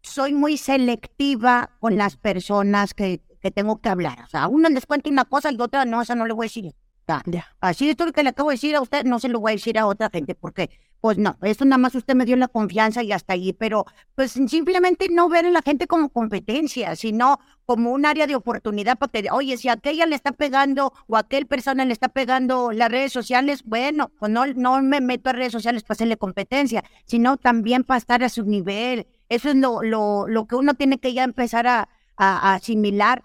soy 0.03 0.33
muy 0.33 0.57
selectiva 0.57 1.76
con 1.81 1.97
las 1.97 2.16
personas 2.16 2.95
que, 2.95 3.20
que 3.41 3.51
tengo 3.51 3.81
que 3.81 3.89
hablar. 3.89 4.22
O 4.22 4.29
sea, 4.29 4.45
a 4.45 4.49
una 4.49 4.68
les 4.68 4.87
cuento 4.87 5.11
una 5.11 5.24
cosa 5.24 5.51
y 5.53 5.61
otra 5.61 5.85
no, 5.85 6.03
esa 6.03 6.14
no 6.14 6.26
le 6.26 6.33
voy 6.33 6.47
a 6.47 6.49
decir. 6.49 6.74
Ya. 7.27 7.47
Así 7.61 7.89
esto 7.91 8.11
que 8.13 8.23
le 8.23 8.31
acabo 8.31 8.51
de 8.51 8.55
decir 8.55 8.77
a 8.77 8.81
usted, 8.81 9.05
no 9.05 9.19
se 9.19 9.29
lo 9.29 9.41
voy 9.41 9.53
a 9.53 9.55
decir 9.55 9.79
a 9.79 9.87
otra 9.87 10.11
gente, 10.11 10.35
porque, 10.35 10.71
pues 11.01 11.17
no, 11.19 11.37
eso 11.43 11.65
nada 11.65 11.79
más 11.79 11.95
usted 11.95 12.15
me 12.15 12.25
dio 12.25 12.37
la 12.37 12.49
confianza 12.49 13.03
y 13.03 13.13
hasta 13.13 13.33
ahí, 13.33 13.53
pero 13.53 13.85
pues 14.15 14.33
simplemente 14.33 15.09
no 15.11 15.29
ver 15.29 15.47
a 15.47 15.51
la 15.51 15.63
gente 15.63 15.87
como 15.87 16.11
competencia, 16.11 16.97
sino 16.97 17.39
como 17.65 17.93
un 17.93 18.05
área 18.05 18.27
de 18.27 18.35
oportunidad 18.37 18.99
para 18.99 19.11
que, 19.13 19.31
oye, 19.31 19.57
si 19.57 19.69
aquella 19.69 20.07
le 20.07 20.17
está 20.17 20.33
pegando 20.33 20.93
o 21.07 21.17
aquel 21.17 21.47
persona 21.47 21.85
le 21.85 21.93
está 21.93 22.09
pegando 22.09 22.73
las 22.73 22.91
redes 22.91 23.13
sociales, 23.13 23.63
bueno, 23.65 24.11
pues 24.19 24.31
no, 24.33 24.47
no 24.47 24.83
me 24.83 25.01
meto 25.01 25.31
a 25.31 25.33
redes 25.33 25.53
sociales 25.53 25.83
para 25.85 25.95
hacerle 25.95 26.17
competencia, 26.17 26.83
sino 27.07 27.37
también 27.37 27.85
para 27.85 27.99
estar 27.99 28.23
a 28.25 28.29
su 28.29 28.45
nivel 28.45 29.07
eso 29.29 29.51
es 29.51 29.57
lo, 29.57 29.83
lo, 29.83 30.27
lo 30.27 30.47
que 30.47 30.57
uno 30.57 30.73
tiene 30.75 30.99
que 30.99 31.13
ya 31.13 31.23
empezar 31.25 31.67
a, 31.67 31.89
a- 32.17 32.51
a 32.51 32.55
asimilar. 32.55 33.23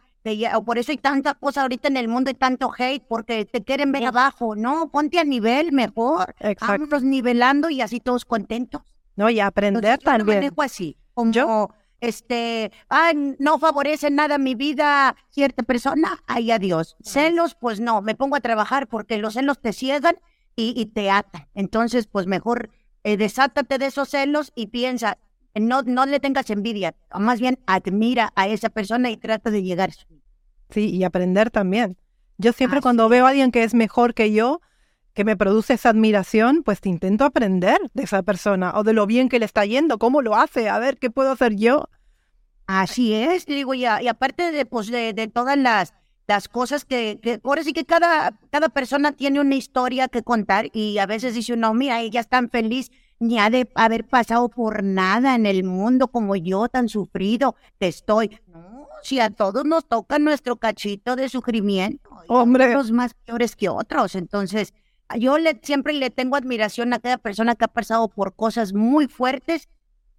O 0.55 0.63
por 0.63 0.77
eso 0.77 0.91
hay 0.91 0.97
tanta 0.97 1.33
cosa 1.33 1.63
ahorita 1.63 1.87
en 1.87 1.97
el 1.97 2.07
mundo 2.07 2.31
y 2.31 2.33
tanto 2.33 2.71
hate, 2.77 3.03
porque 3.07 3.45
te 3.45 3.63
quieren 3.63 3.91
ver 3.91 4.05
abajo. 4.05 4.55
No, 4.55 4.89
ponte 4.89 5.19
a 5.19 5.23
nivel 5.23 5.71
mejor. 5.71 6.33
Exacto. 6.39 6.65
Vámonos 6.67 7.03
nivelando 7.03 7.69
y 7.69 7.81
así 7.81 7.99
todos 7.99 8.25
contentos. 8.25 8.81
No, 9.15 9.29
y 9.29 9.39
aprender 9.39 9.83
Entonces, 9.83 10.05
yo 10.05 10.11
también. 10.11 10.37
manejo 10.39 10.61
así, 10.61 10.97
como, 11.13 11.73
este, 11.99 12.71
ay, 12.89 13.35
no 13.39 13.59
favorece 13.59 14.09
nada 14.09 14.37
mi 14.37 14.55
vida 14.55 15.15
cierta 15.29 15.63
persona, 15.63 16.21
ay, 16.25 16.51
adiós. 16.51 16.95
Celos, 17.03 17.55
pues 17.55 17.79
no, 17.79 18.01
me 18.01 18.15
pongo 18.15 18.35
a 18.35 18.41
trabajar 18.41 18.87
porque 18.87 19.17
los 19.17 19.35
celos 19.35 19.59
te 19.61 19.71
ciegan 19.71 20.15
y, 20.55 20.73
y 20.75 20.87
te 20.87 21.11
atan. 21.11 21.47
Entonces, 21.53 22.07
pues 22.07 22.27
mejor 22.27 22.71
eh, 23.03 23.17
desátate 23.17 23.77
de 23.77 23.85
esos 23.87 24.09
celos 24.09 24.51
y 24.55 24.67
piensa, 24.67 25.17
no, 25.55 25.81
no 25.83 26.05
le 26.05 26.19
tengas 26.19 26.49
envidia, 26.49 26.95
o 27.11 27.19
más 27.19 27.39
bien 27.39 27.59
admira 27.65 28.31
a 28.35 28.47
esa 28.47 28.69
persona 28.69 29.09
y 29.09 29.17
trata 29.17 29.51
de 29.51 29.63
llegar. 29.63 29.91
Sí, 30.69 30.89
y 30.89 31.03
aprender 31.03 31.51
también. 31.51 31.97
Yo 32.37 32.53
siempre 32.53 32.81
cuando 32.81 33.09
veo 33.09 33.25
a 33.25 33.29
alguien 33.29 33.51
que 33.51 33.63
es 33.63 33.73
mejor 33.73 34.13
que 34.13 34.33
yo, 34.33 34.61
que 35.13 35.23
me 35.23 35.37
produce 35.37 35.73
esa 35.73 35.89
admiración, 35.89 36.63
pues 36.63 36.79
intento 36.83 37.25
aprender 37.25 37.79
de 37.93 38.03
esa 38.03 38.23
persona 38.23 38.73
o 38.75 38.83
de 38.83 38.93
lo 38.93 39.05
bien 39.05 39.29
que 39.29 39.39
le 39.39 39.45
está 39.45 39.65
yendo, 39.65 39.99
cómo 39.99 40.21
lo 40.21 40.35
hace, 40.35 40.69
a 40.69 40.79
ver 40.79 40.97
qué 40.97 41.11
puedo 41.11 41.31
hacer 41.31 41.55
yo. 41.55 41.89
Así 42.65 43.13
es, 43.13 43.45
digo, 43.45 43.73
y 43.73 43.85
aparte 43.85 44.51
de, 44.51 44.65
pues, 44.65 44.87
de, 44.87 45.13
de 45.13 45.27
todas 45.27 45.57
las, 45.57 45.93
las 46.27 46.47
cosas 46.47 46.85
que, 46.85 47.19
que, 47.21 47.39
ahora 47.43 47.63
sí 47.63 47.73
que 47.73 47.85
cada, 47.85 48.39
cada 48.49 48.69
persona 48.69 49.11
tiene 49.11 49.39
una 49.39 49.55
historia 49.55 50.07
que 50.07 50.23
contar 50.23 50.69
y 50.73 50.97
a 50.97 51.05
veces 51.05 51.35
dice 51.35 51.53
uno, 51.53 51.73
mira, 51.73 52.01
ella 52.01 52.21
es 52.21 52.27
tan 52.27 52.49
feliz, 52.49 52.89
ni 53.19 53.39
ha 53.39 53.49
de 53.49 53.69
haber 53.75 54.05
pasado 54.05 54.49
por 54.49 54.83
nada 54.83 55.35
en 55.35 55.45
el 55.45 55.63
mundo 55.63 56.07
como 56.07 56.35
yo, 56.35 56.67
tan 56.67 56.89
sufrido 56.89 57.55
que 57.79 57.87
estoy. 57.87 58.39
No, 58.47 58.87
si 59.03 59.19
a 59.19 59.29
todos 59.29 59.65
nos 59.65 59.85
toca 59.85 60.19
nuestro 60.19 60.57
cachito 60.57 61.15
de 61.15 61.29
sufrimiento, 61.29 62.09
Hombre. 62.27 62.71
unos 62.71 62.91
más 62.91 63.13
peores 63.13 63.55
que 63.55 63.69
otros, 63.69 64.15
entonces 64.15 64.73
yo 65.17 65.37
le, 65.37 65.59
siempre 65.61 65.93
le 65.93 66.09
tengo 66.09 66.35
admiración 66.35 66.93
a 66.93 66.99
cada 66.99 67.17
persona 67.17 67.55
que 67.55 67.65
ha 67.65 67.69
pasado 67.69 68.07
por 68.07 68.35
cosas 68.35 68.73
muy 68.73 69.07
fuertes 69.07 69.69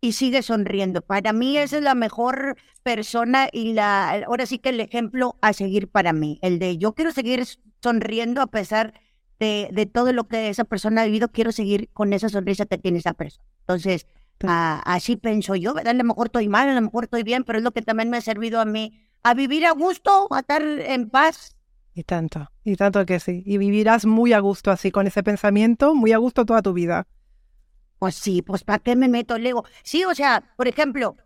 y 0.01 0.12
sigue 0.12 0.42
sonriendo. 0.42 1.01
Para 1.01 1.32
mí 1.32 1.57
esa 1.57 1.78
es 1.78 1.82
la 1.82 1.95
mejor 1.95 2.57
persona 2.82 3.49
y 3.51 3.72
la 3.72 4.24
ahora 4.26 4.45
sí 4.47 4.59
que 4.59 4.68
el 4.68 4.80
ejemplo 4.80 5.36
a 5.40 5.53
seguir 5.53 5.88
para 5.88 6.12
mí, 6.12 6.38
el 6.42 6.59
de 6.59 6.76
yo 6.76 6.92
quiero 6.92 7.11
seguir 7.11 7.45
sonriendo 7.82 8.42
a 8.42 8.47
pesar 8.47 8.92
de, 8.92 9.01
de 9.39 9.87
todo 9.87 10.12
lo 10.12 10.24
que 10.28 10.49
esa 10.49 10.64
persona 10.64 11.03
ha 11.03 11.05
vivido, 11.07 11.28
quiero 11.28 11.53
seguir 11.53 11.89
con 11.93 12.12
esa 12.12 12.28
sonrisa 12.28 12.66
que 12.66 12.78
tiene 12.78 12.99
esa 12.99 13.14
persona. 13.14 13.45
Entonces, 13.61 14.07
a- 14.47 14.80
así 14.85 15.16
pienso 15.16 15.55
yo, 15.55 15.74
¿verdad? 15.74 15.91
A 15.93 15.95
lo 15.95 16.05
mejor 16.05 16.26
estoy 16.26 16.49
mal, 16.49 16.68
a 16.68 16.74
lo 16.74 16.80
mejor 16.82 17.05
estoy 17.05 17.22
bien, 17.22 17.45
pero 17.45 17.59
es 17.59 17.64
lo 17.64 17.72
que 17.72 17.82
también 17.82 18.11
me 18.11 18.16
ha 18.18 18.20
servido 18.20 18.61
a 18.61 18.64
mí 18.64 19.01
a 19.22 19.35
vivir 19.35 19.64
a 19.66 19.72
gusto, 19.72 20.28
a 20.32 20.41
estar 20.41 20.62
en 20.62 21.09
paz. 21.11 21.57
Y 21.95 22.03
tanto, 22.05 22.51
y 22.64 22.76
tanto 22.76 23.05
que 23.07 23.20
sí. 23.20 23.43
Y 23.47 23.57
vivirás 23.59 24.05
muy 24.05 24.32
a 24.32 24.41
gusto 24.41 24.70
así, 24.70 24.91
con 24.91 25.07
ese 25.07 25.22
pensamiento, 25.22 25.95
muy 25.95 26.12
a 26.12 26.18
gusto 26.18 26.45
toda 26.45 26.61
tu 26.62 26.72
vida. 26.72 27.07
Pues 27.99 28.16
sí, 28.16 28.43
pues 28.43 28.64
¿para 28.64 28.80
qué 28.80 28.97
me 28.97 29.09
meto 29.09 29.39
Lego? 29.39 29.64
Sí, 29.82 30.05
o 30.05 30.14
sea, 30.14 30.43
por 30.57 30.68
ejemplo, 30.68 31.16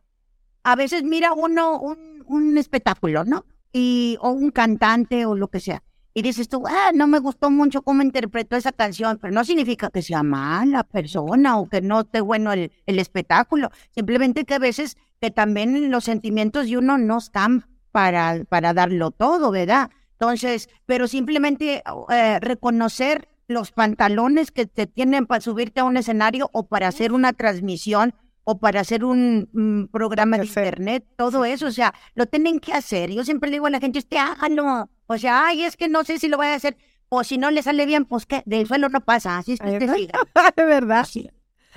a 0.63 0.77
veces 0.77 1.03
mira 1.03 1.33
uno 1.33 1.81
un, 1.81 2.23
un 2.27 2.59
espectáculo, 2.59 3.25
¿no? 3.25 3.47
Y, 3.73 4.17
o 4.21 4.31
un 4.31 4.51
cantante 4.51 5.27
o 5.27 5.35
lo 5.35 5.49
que 5.49 5.61
sea. 5.61 5.83
Y 6.19 6.23
dices 6.23 6.49
tú, 6.49 6.65
ah, 6.67 6.91
no 6.93 7.07
me 7.07 7.21
gustó 7.21 7.49
mucho 7.49 7.83
cómo 7.83 8.03
interpretó 8.03 8.57
esa 8.57 8.73
canción, 8.73 9.19
pero 9.23 9.33
no 9.33 9.45
significa 9.45 9.89
que 9.89 10.03
sea 10.03 10.25
mala 10.25 10.83
persona 10.83 11.57
o 11.57 11.69
que 11.69 11.81
no 11.81 12.01
esté 12.01 12.21
bueno 12.21 12.53
el, 12.53 12.73
el 12.87 12.99
espectáculo. 12.99 13.71
Simplemente 13.95 14.45
que 14.45 14.55
a 14.55 14.59
veces 14.59 14.97
que 15.21 15.31
también 15.31 15.93
los 15.93 16.03
sentimientos 16.03 16.67
de 16.67 16.77
uno 16.77 16.99
no 16.99 17.19
están 17.19 17.67
para, 17.93 18.43
para 18.49 18.75
darlo 18.75 19.13
todo, 19.13 19.53
¿verdad? 19.53 19.91
Entonces, 20.15 20.69
pero 20.87 21.07
simplemente 21.07 21.85
eh, 22.09 22.41
reconocer 22.41 23.29
los 23.47 23.71
pantalones 23.71 24.51
que 24.51 24.67
te 24.67 24.89
tienen 24.89 25.25
para 25.25 25.41
subirte 25.41 25.79
a 25.79 25.85
un 25.85 25.99
escenario 25.99 26.51
o 26.53 26.67
para 26.67 26.89
hacer 26.89 27.13
una 27.13 27.33
transmisión 27.33 28.13
o 28.43 28.59
para 28.59 28.81
hacer 28.81 29.05
un 29.05 29.49
mm, 29.53 29.93
programa 29.93 30.37
de 30.37 30.47
internet, 30.47 31.07
todo 31.17 31.45
eso, 31.45 31.67
o 31.69 31.71
sea, 31.71 31.95
lo 32.17 32.27
tienen 32.27 32.59
que 32.59 32.73
hacer. 32.73 33.13
Yo 33.13 33.23
siempre 33.25 33.51
le 33.51 33.55
digo 33.55 33.67
a 33.67 33.71
la 33.71 33.79
gente, 33.79 34.01
usted 34.01 34.17
hágalo. 34.17 34.91
O 35.09 35.19
sea, 35.19 35.47
ay, 35.47 35.65
es 35.65 35.77
que 35.77 35.89
no 35.89 36.05
sé 36.05 36.19
si 36.19 36.29
lo 36.29 36.37
voy 36.37 36.47
a 36.47 36.55
hacer. 36.55 36.77
O 37.09 37.25
si 37.25 37.39
no 37.39 37.51
le 37.51 37.63
sale 37.63 37.87
bien, 37.87 38.05
pues 38.05 38.27
que 38.27 38.43
del 38.45 38.67
suelo 38.67 38.89
no 38.91 39.01
pasa. 39.01 39.39
Así 39.39 39.55
es 39.55 39.61
que 39.61 39.81
siga. 39.81 40.21
de 40.57 40.65
verdad. 40.65 41.01
Así. 41.01 41.31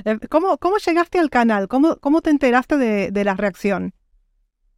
Eh, 0.03 0.19
¿Cómo, 0.29 0.57
¿Cómo 0.57 0.77
llegaste 0.77 1.17
al 1.17 1.29
canal? 1.29 1.67
¿Cómo, 1.69 1.95
cómo 1.97 2.21
te 2.21 2.29
enteraste 2.29 2.77
de, 2.77 3.11
de 3.11 3.23
la 3.23 3.35
reacción? 3.35 3.93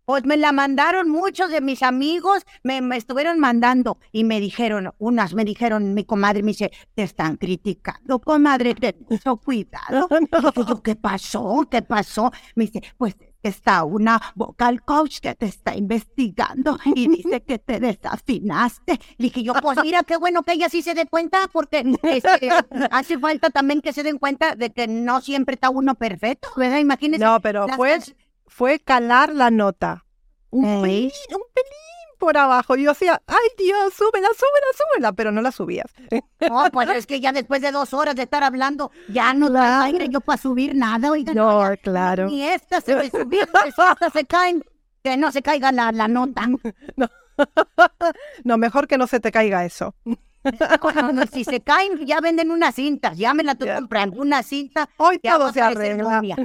Pues 0.05 0.25
me 0.25 0.35
la 0.35 0.51
mandaron 0.51 1.09
muchos 1.09 1.49
de 1.49 1.61
mis 1.61 1.81
amigos, 1.81 2.43
me, 2.61 2.81
me 2.81 2.97
estuvieron 2.97 3.39
mandando 3.39 3.99
y 4.11 4.25
me 4.25 4.41
dijeron, 4.41 4.91
unas 4.97 5.33
me 5.33 5.45
dijeron, 5.45 5.93
mi 5.93 6.03
comadre 6.03 6.43
me 6.43 6.51
dice, 6.51 6.71
te 6.93 7.03
están 7.03 7.37
criticando, 7.37 8.19
comadre, 8.19 8.75
ten 8.75 8.97
mucho 9.09 9.37
cuidado. 9.37 10.09
Yo, 10.67 10.83
¿qué 10.83 10.97
pasó? 10.97 11.65
¿Qué 11.71 11.81
pasó? 11.81 12.33
Me 12.55 12.65
dice, 12.65 12.81
pues 12.97 13.15
está 13.49 13.83
una 13.83 14.21
vocal 14.35 14.81
coach 14.83 15.19
que 15.19 15.35
te 15.35 15.45
está 15.45 15.75
investigando 15.75 16.77
y 16.95 17.07
dice 17.07 17.41
que 17.41 17.59
te 17.59 17.79
desafinaste. 17.79 18.99
Le 19.17 19.25
dije 19.25 19.43
yo, 19.43 19.53
pues 19.61 19.79
mira, 19.81 20.03
qué 20.03 20.17
bueno 20.17 20.43
que 20.43 20.53
ella 20.53 20.69
sí 20.69 20.81
se 20.81 20.93
dé 20.93 21.05
cuenta, 21.05 21.49
porque 21.51 21.83
este, 22.03 22.49
hace 22.91 23.19
falta 23.19 23.49
también 23.49 23.81
que 23.81 23.93
se 23.93 24.03
den 24.03 24.17
cuenta 24.17 24.55
de 24.55 24.71
que 24.71 24.87
no 24.87 25.21
siempre 25.21 25.55
está 25.55 25.69
uno 25.69 25.95
perfecto, 25.95 26.49
¿verdad? 26.55 26.79
Imagínense. 26.79 27.23
No, 27.23 27.39
pero 27.41 27.67
fue, 27.69 27.99
fue 28.47 28.79
calar 28.79 29.33
la 29.33 29.51
nota. 29.51 30.05
Un 30.49 30.65
Ey. 30.65 30.81
pelín, 30.81 31.11
un 31.31 31.43
pelín 31.53 32.02
por 32.23 32.37
abajo. 32.37 32.75
Yo 32.75 32.91
hacía, 32.91 33.21
ay 33.27 33.47
Dios, 33.57 33.93
súbela, 33.93 34.29
súbela, 34.29 34.67
súbela, 34.77 35.11
pero 35.13 35.31
no 35.31 35.41
la 35.41 35.51
subías. 35.51 35.87
No, 36.49 36.65
pues 36.71 36.89
es 36.89 37.05
que 37.05 37.19
ya 37.19 37.31
después 37.33 37.61
de 37.61 37.71
dos 37.71 37.93
horas 37.93 38.15
de 38.15 38.23
estar 38.23 38.43
hablando, 38.43 38.91
ya 39.09 39.33
no 39.33 39.49
da 39.49 39.83
aire 39.83 40.07
yo 40.09 40.21
para 40.21 40.41
subir 40.41 40.73
nada, 40.75 41.11
oiga. 41.11 41.33
No, 41.33 41.61
claro. 41.81 42.27
Ni 42.27 42.43
esta 42.47 42.79
se 42.81 42.95
ve 42.95 43.09
subir, 43.09 43.47
pues, 43.51 43.75
estas 43.91 44.13
se 44.13 44.25
caen, 44.25 44.63
que 45.03 45.17
no 45.17 45.31
se 45.31 45.41
caiga 45.41 45.71
la, 45.71 45.91
la 45.91 46.07
nota. 46.07 46.47
No, 48.43 48.59
mejor 48.59 48.87
que 48.87 48.95
no 48.97 49.07
se 49.07 49.19
te 49.19 49.31
caiga 49.31 49.65
eso. 49.65 49.95
Si 51.31 51.43
se 51.43 51.61
caen, 51.61 52.05
ya 52.05 52.19
venden 52.21 52.51
unas 52.51 52.75
cintas, 52.75 53.17
ya 53.17 53.33
me 53.33 53.43
la 53.43 53.53
estoy 53.53 53.69
comprando, 53.69 54.21
una 54.21 54.43
cinta, 54.43 54.87
Hoy 54.97 55.17
todo 55.17 55.51
se 55.51 55.61
arregla. 55.61 56.03
momia. 56.09 56.35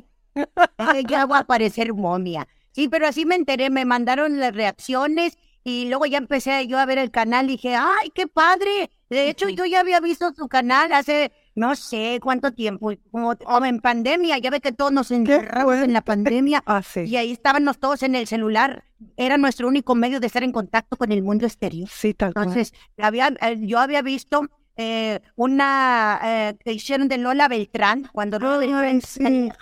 Ay, 0.79 1.05
Ya 1.07 1.27
va 1.27 1.41
a 1.41 1.45
parecer 1.45 1.93
momia. 1.93 2.49
Sí, 2.73 2.89
pero 2.89 3.07
así 3.07 3.27
me 3.27 3.35
enteré, 3.35 3.69
me 3.71 3.85
mandaron 3.85 4.39
las 4.41 4.55
reacciones 4.55 5.37
y 5.65 5.89
luego 5.89 6.07
ya 6.07 6.19
empecé 6.19 6.67
yo 6.67 6.79
a 6.79 6.87
ver 6.87 6.99
el 6.99 7.11
canal 7.11 7.47
y 7.47 7.53
dije, 7.53 7.75
¡ay, 7.77 8.11
qué 8.15 8.27
padre! 8.27 8.91
De 9.11 9.29
hecho, 9.31 9.49
yo 9.49 9.65
ya 9.65 9.81
había 9.81 10.01
visto 10.01 10.33
su 10.35 10.49
canal 10.49 10.93
hace 10.93 11.33
no 11.55 11.75
sé 11.75 12.21
cuánto 12.23 12.53
tiempo, 12.53 12.93
como, 13.11 13.37
como 13.37 13.67
en 13.67 13.81
pandemia, 13.81 14.39
ya 14.39 14.51
ve 14.51 14.61
que 14.61 14.71
todos 14.73 14.93
nos 14.93 15.11
encerramos 15.11 15.77
en 15.77 15.93
la 15.93 16.03
pandemia 16.03 16.63
Ah, 16.67 16.83
sí. 16.83 17.01
y 17.01 17.17
ahí 17.17 17.33
estábamos 17.33 17.79
todos 17.79 18.03
en 18.05 18.15
el 18.15 18.27
celular. 18.27 18.85
Era 19.17 19.39
nuestro 19.39 19.67
único 19.67 19.95
medio 19.95 20.21
de 20.21 20.27
estar 20.29 20.45
en 20.45 20.53
contacto 20.53 20.97
con 20.97 21.11
el 21.11 21.23
mundo 21.23 21.47
exterior. 21.47 21.89
Sí, 21.91 22.15
tal 22.15 22.33
cual. 22.33 22.49
Entonces, 22.49 22.75
había, 22.97 23.29
eh, 23.41 23.57
yo 23.61 23.79
había 23.81 24.03
visto 24.03 24.47
eh, 24.77 25.21
una 25.35 26.21
eh, 26.23 26.57
que 26.65 26.73
hicieron 26.73 27.09
de 27.09 27.19
Lola 27.19 27.49
Beltrán, 27.49 28.09
cuando 28.13 28.39
Lola 28.39 28.81
Beltrán 28.81 29.53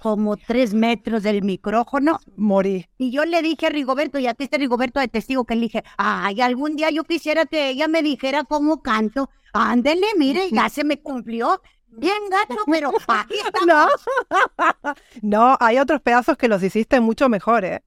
como 0.00 0.36
tres 0.36 0.74
metros 0.74 1.22
del 1.22 1.42
micrófono. 1.42 2.20
Morí. 2.36 2.86
Y 2.98 3.10
yo 3.10 3.24
le 3.24 3.42
dije 3.42 3.66
a 3.66 3.70
Rigoberto, 3.70 4.18
y 4.18 4.26
aquí 4.26 4.44
está 4.44 4.56
Rigoberto 4.56 5.00
de 5.00 5.08
testigo, 5.08 5.44
que 5.44 5.54
le 5.54 5.62
dije, 5.62 5.84
ay, 5.96 6.40
algún 6.40 6.76
día 6.76 6.90
yo 6.90 7.04
quisiera 7.04 7.46
que 7.46 7.70
ella 7.70 7.88
me 7.88 8.02
dijera 8.02 8.44
cómo 8.44 8.82
canto. 8.82 9.30
Ándele, 9.52 10.06
mire, 10.16 10.50
ya 10.50 10.68
se 10.68 10.84
me 10.84 11.00
cumplió. 11.00 11.60
Bien 11.88 12.18
gato, 12.30 12.62
pero 12.66 12.92
aquí 13.08 13.34
está. 13.44 13.66
No. 13.66 14.94
no, 15.22 15.56
hay 15.60 15.78
otros 15.78 16.00
pedazos 16.00 16.36
que 16.36 16.48
los 16.48 16.62
hiciste 16.62 17.00
mucho 17.00 17.28
mejor, 17.28 17.64
¿eh? 17.64 17.82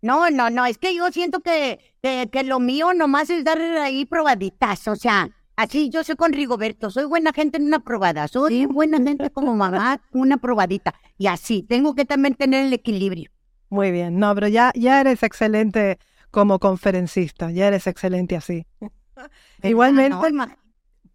No, 0.00 0.30
no, 0.30 0.48
no, 0.48 0.64
es 0.64 0.78
que 0.78 0.94
yo 0.94 1.10
siento 1.10 1.40
que, 1.40 1.78
que, 2.02 2.28
que 2.30 2.44
lo 2.44 2.60
mío 2.60 2.94
nomás 2.94 3.30
es 3.30 3.42
dar 3.42 3.60
ahí 3.60 4.04
probaditas, 4.04 4.86
o 4.86 4.94
sea, 4.94 5.28
así 5.56 5.90
yo 5.90 6.04
soy 6.04 6.14
con 6.14 6.32
Rigoberto, 6.32 6.88
soy 6.88 7.04
buena 7.04 7.32
gente 7.32 7.58
en 7.58 7.66
una 7.66 7.80
probada, 7.80 8.28
soy 8.28 8.66
buena 8.66 8.98
gente 8.98 9.30
como 9.30 9.56
mamá, 9.56 10.00
una 10.12 10.36
probadita, 10.36 10.94
y 11.18 11.26
así, 11.26 11.62
tengo 11.62 11.94
que 11.94 12.04
también 12.06 12.34
tener 12.34 12.64
el 12.66 12.72
equilibrio. 12.72 13.30
Muy 13.68 13.90
bien. 13.90 14.18
No, 14.18 14.34
pero 14.34 14.48
ya, 14.48 14.72
ya 14.74 15.00
eres 15.00 15.22
excelente 15.22 15.98
como 16.30 16.58
conferencista. 16.58 17.50
Ya 17.50 17.68
eres 17.68 17.86
excelente 17.86 18.36
así. 18.36 18.66
Igualmente, 19.62 20.16
Ah, 20.16 20.30
no, 20.30 20.36
ima- 20.46 20.56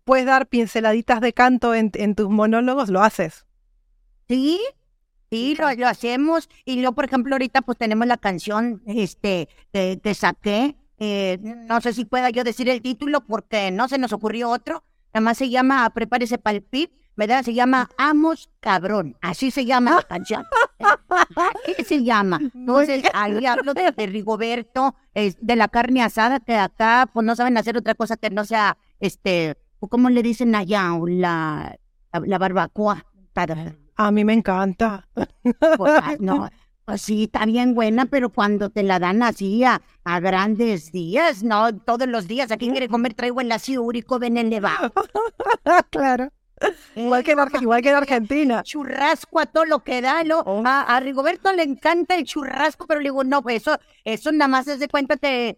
puedes 0.04 0.26
dar 0.26 0.47
pinceladitas 0.47 1.22
de 1.22 1.34
canto 1.34 1.74
en, 1.74 1.89
en 1.95 2.14
tus 2.16 2.30
monólogos, 2.30 2.89
lo 2.89 3.01
haces. 3.01 3.45
Sí, 4.28 4.60
sí, 5.32 5.56
lo, 5.58 5.72
lo 5.74 5.88
hacemos, 5.88 6.49
y 6.66 6.82
yo, 6.82 6.93
por 6.93 7.06
ejemplo, 7.06 7.36
ahorita 7.36 7.62
pues 7.62 7.78
tenemos 7.78 8.08
la 8.08 8.18
canción, 8.18 8.82
este, 8.86 9.47
que, 9.72 9.99
que 10.04 10.14
saqué, 10.14 10.76
eh, 10.99 11.38
no 11.41 11.82
sé 11.82 11.93
si 11.93 12.06
pueda 12.06 12.30
yo 12.30 12.43
decir 12.43 12.70
el 12.70 12.82
título 12.82 13.26
porque 13.26 13.72
no 13.72 13.88
se 13.88 13.97
nos 13.97 14.14
ocurrió 14.14 14.49
otro, 14.49 14.84
nada 15.14 15.24
más 15.24 15.38
se 15.38 15.49
llama 15.49 15.89
Prepárese 15.93 16.38
para 16.38 16.58
el 16.58 16.64
pip, 16.64 16.91
¿verdad? 17.16 17.43
Se 17.43 17.53
llama 17.53 17.89
Amos 17.97 18.49
Cabrón, 18.59 19.18
así 19.22 19.51
se 19.51 19.66
llama 19.66 19.91
la 19.95 20.03
canción. 20.03 20.45
¿Qué 21.78 21.84
se 21.84 22.03
llama? 22.03 22.39
Entonces, 22.53 23.03
ahí 23.14 23.45
hablo 23.45 23.74
de, 23.74 23.91
de 23.91 24.05
Rigoberto, 24.07 24.95
es 25.14 25.38
de 25.39 25.55
la 25.55 25.68
carne 25.68 26.01
asada, 26.03 26.39
que 26.39 26.55
acá 26.55 27.09
pues 27.14 27.26
no 27.26 27.36
saben 27.36 27.57
hacer 27.57 27.78
otra 27.78 27.95
cosa 27.95 28.18
que 28.18 28.30
no 28.30 28.45
sea, 28.45 28.78
este, 28.99 29.57
¿cómo 29.89 30.09
le 30.09 30.24
dicen 30.24 30.55
allá? 30.55 30.89
La, 31.07 31.78
la, 32.11 32.20
la 32.26 32.38
barbacoa. 32.38 33.05
Para- 33.34 33.76
A 33.95 34.11
mí 34.11 34.24
me 34.26 34.34
encanta. 34.34 35.07
Pues, 35.78 35.93
ay, 36.03 36.18
no, 36.20 36.49
pues 36.86 37.01
sí, 37.01 37.24
está 37.26 37.45
bien 37.45 37.74
buena, 37.76 38.05
pero 38.05 38.30
cuando 38.30 38.70
te 38.70 38.82
la 38.84 38.99
dan 38.99 39.22
así 39.24 39.64
a, 39.64 39.82
a 40.03 40.20
grandes 40.20 40.91
días, 40.91 41.43
no 41.43 41.76
todos 41.78 42.07
los 42.07 42.28
días. 42.28 42.51
Aquí 42.51 42.70
quiere 42.70 42.88
comer, 42.89 43.14
traigo 43.14 43.41
el 43.41 43.51
ácido 43.51 43.84
úrico, 43.84 44.20
ven 44.20 44.38
elevado. 44.38 44.91
claro. 45.89 46.30
Igual 46.95 47.24
que, 47.24 47.32
en 47.32 47.39
Arge- 47.39 47.62
igual 47.62 47.82
que 47.82 47.89
en 47.89 47.95
Argentina. 47.95 48.64
churrasco 48.64 49.39
a 49.39 49.45
todo 49.45 49.66
lo 49.66 49.80
que 49.84 50.01
da, 50.01 50.24
¿no? 50.24 50.39
Oh. 50.41 50.64
A, 50.66 50.82
a 50.84 50.99
Rigoberto 50.99 51.51
le 51.51 51.64
encanta 51.64 52.16
el 52.16 52.24
churrasco, 52.24 52.86
pero 52.88 52.99
le 52.99 53.06
digo, 53.10 53.24
no, 53.24 53.41
pues 53.41 53.58
eso, 53.64 53.78
eso 54.06 54.32
nada 54.32 54.47
más 54.47 54.68
es 54.68 54.80
de 54.80 54.88
cuenta 54.88 55.18
te, 55.18 55.58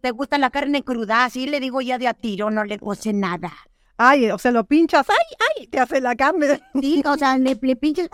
te 0.00 0.10
gusta 0.12 0.38
la 0.38 0.50
carne 0.50 0.82
cruda, 0.82 1.24
así 1.24 1.46
le 1.46 1.60
digo 1.60 1.80
ya 1.80 1.98
de 1.98 2.08
a 2.08 2.14
tiro, 2.14 2.50
no 2.50 2.64
le 2.64 2.76
goce 2.78 3.12
nada. 3.12 3.52
Ay, 3.98 4.30
o 4.30 4.36
sea, 4.38 4.52
lo 4.52 4.64
pinchas. 4.64 5.06
¡Ay, 5.08 5.16
ay! 5.58 5.66
Te 5.68 5.80
hace 5.80 6.02
la 6.02 6.14
carne. 6.14 6.60
Sí, 6.78 7.02
o 7.06 7.16
sea, 7.16 7.38
le, 7.38 7.58
le 7.60 7.76
pinches. 7.76 8.10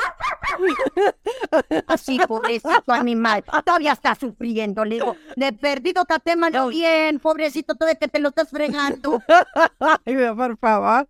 Así, 1.89 2.19
pobrecito 2.27 2.93
animal. 2.93 3.43
Todavía 3.65 3.93
está 3.93 4.15
sufriendo. 4.15 4.85
Le 4.85 4.97
digo, 4.97 5.17
de 5.35 5.53
perdido 5.53 6.05
tatémalo 6.05 6.69
bien, 6.69 7.19
pobrecito, 7.19 7.75
todo 7.75 7.89
que 8.01 8.07
te 8.09 8.21
lo 8.21 8.29
estás 8.29 8.49
fregando. 8.51 9.21
Ay, 10.05 10.17
por 10.37 10.57
favor. 10.59 11.09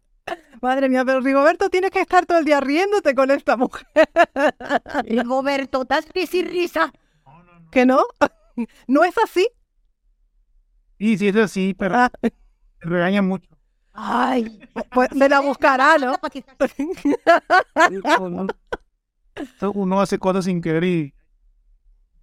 Madre 0.63 0.89
mía, 0.89 1.05
pero 1.05 1.21
Rigoberto 1.21 1.69
tienes 1.71 1.91
que 1.91 2.01
estar 2.01 2.25
todo 2.25 2.39
el 2.39 2.45
día 2.45 2.61
riéndote 2.61 3.17
con 3.17 3.33
esta 3.33 3.57
mujer. 3.57 3.85
Rigoberto, 5.05 5.83
¿estás 5.83 6.09
risa 6.15 6.37
y 6.37 6.45
risa? 6.45 6.93
¿Que 7.73 7.85
no? 7.85 8.05
¿No 8.87 9.03
es 9.03 9.19
así? 9.19 9.49
Y 10.99 11.19
sí 11.19 11.29
es 11.29 11.37
así, 11.37 11.75
pero 11.77 11.97
Ah, 11.97 12.13
te 12.21 12.33
regaña 12.81 13.23
mucho. 13.23 13.49
Ay, 13.93 14.61
pues 14.93 15.09
se 15.19 15.29
la 15.29 15.41
buscará, 15.41 15.99
¿no? 15.99 16.15
Uno 19.75 20.01
hace 20.01 20.19
cosas 20.19 20.45
sin 20.45 20.63
querer 20.63 20.85
y 20.85 21.15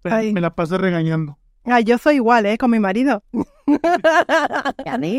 pues, 0.00 0.14
Ay. 0.14 0.32
me 0.32 0.40
la 0.40 0.54
paso 0.54 0.78
regañando. 0.78 1.38
Ay, 1.64 1.84
yo 1.84 1.98
soy 1.98 2.16
igual, 2.16 2.46
¿eh? 2.46 2.56
Con 2.56 2.70
mi 2.70 2.80
marido. 2.80 3.22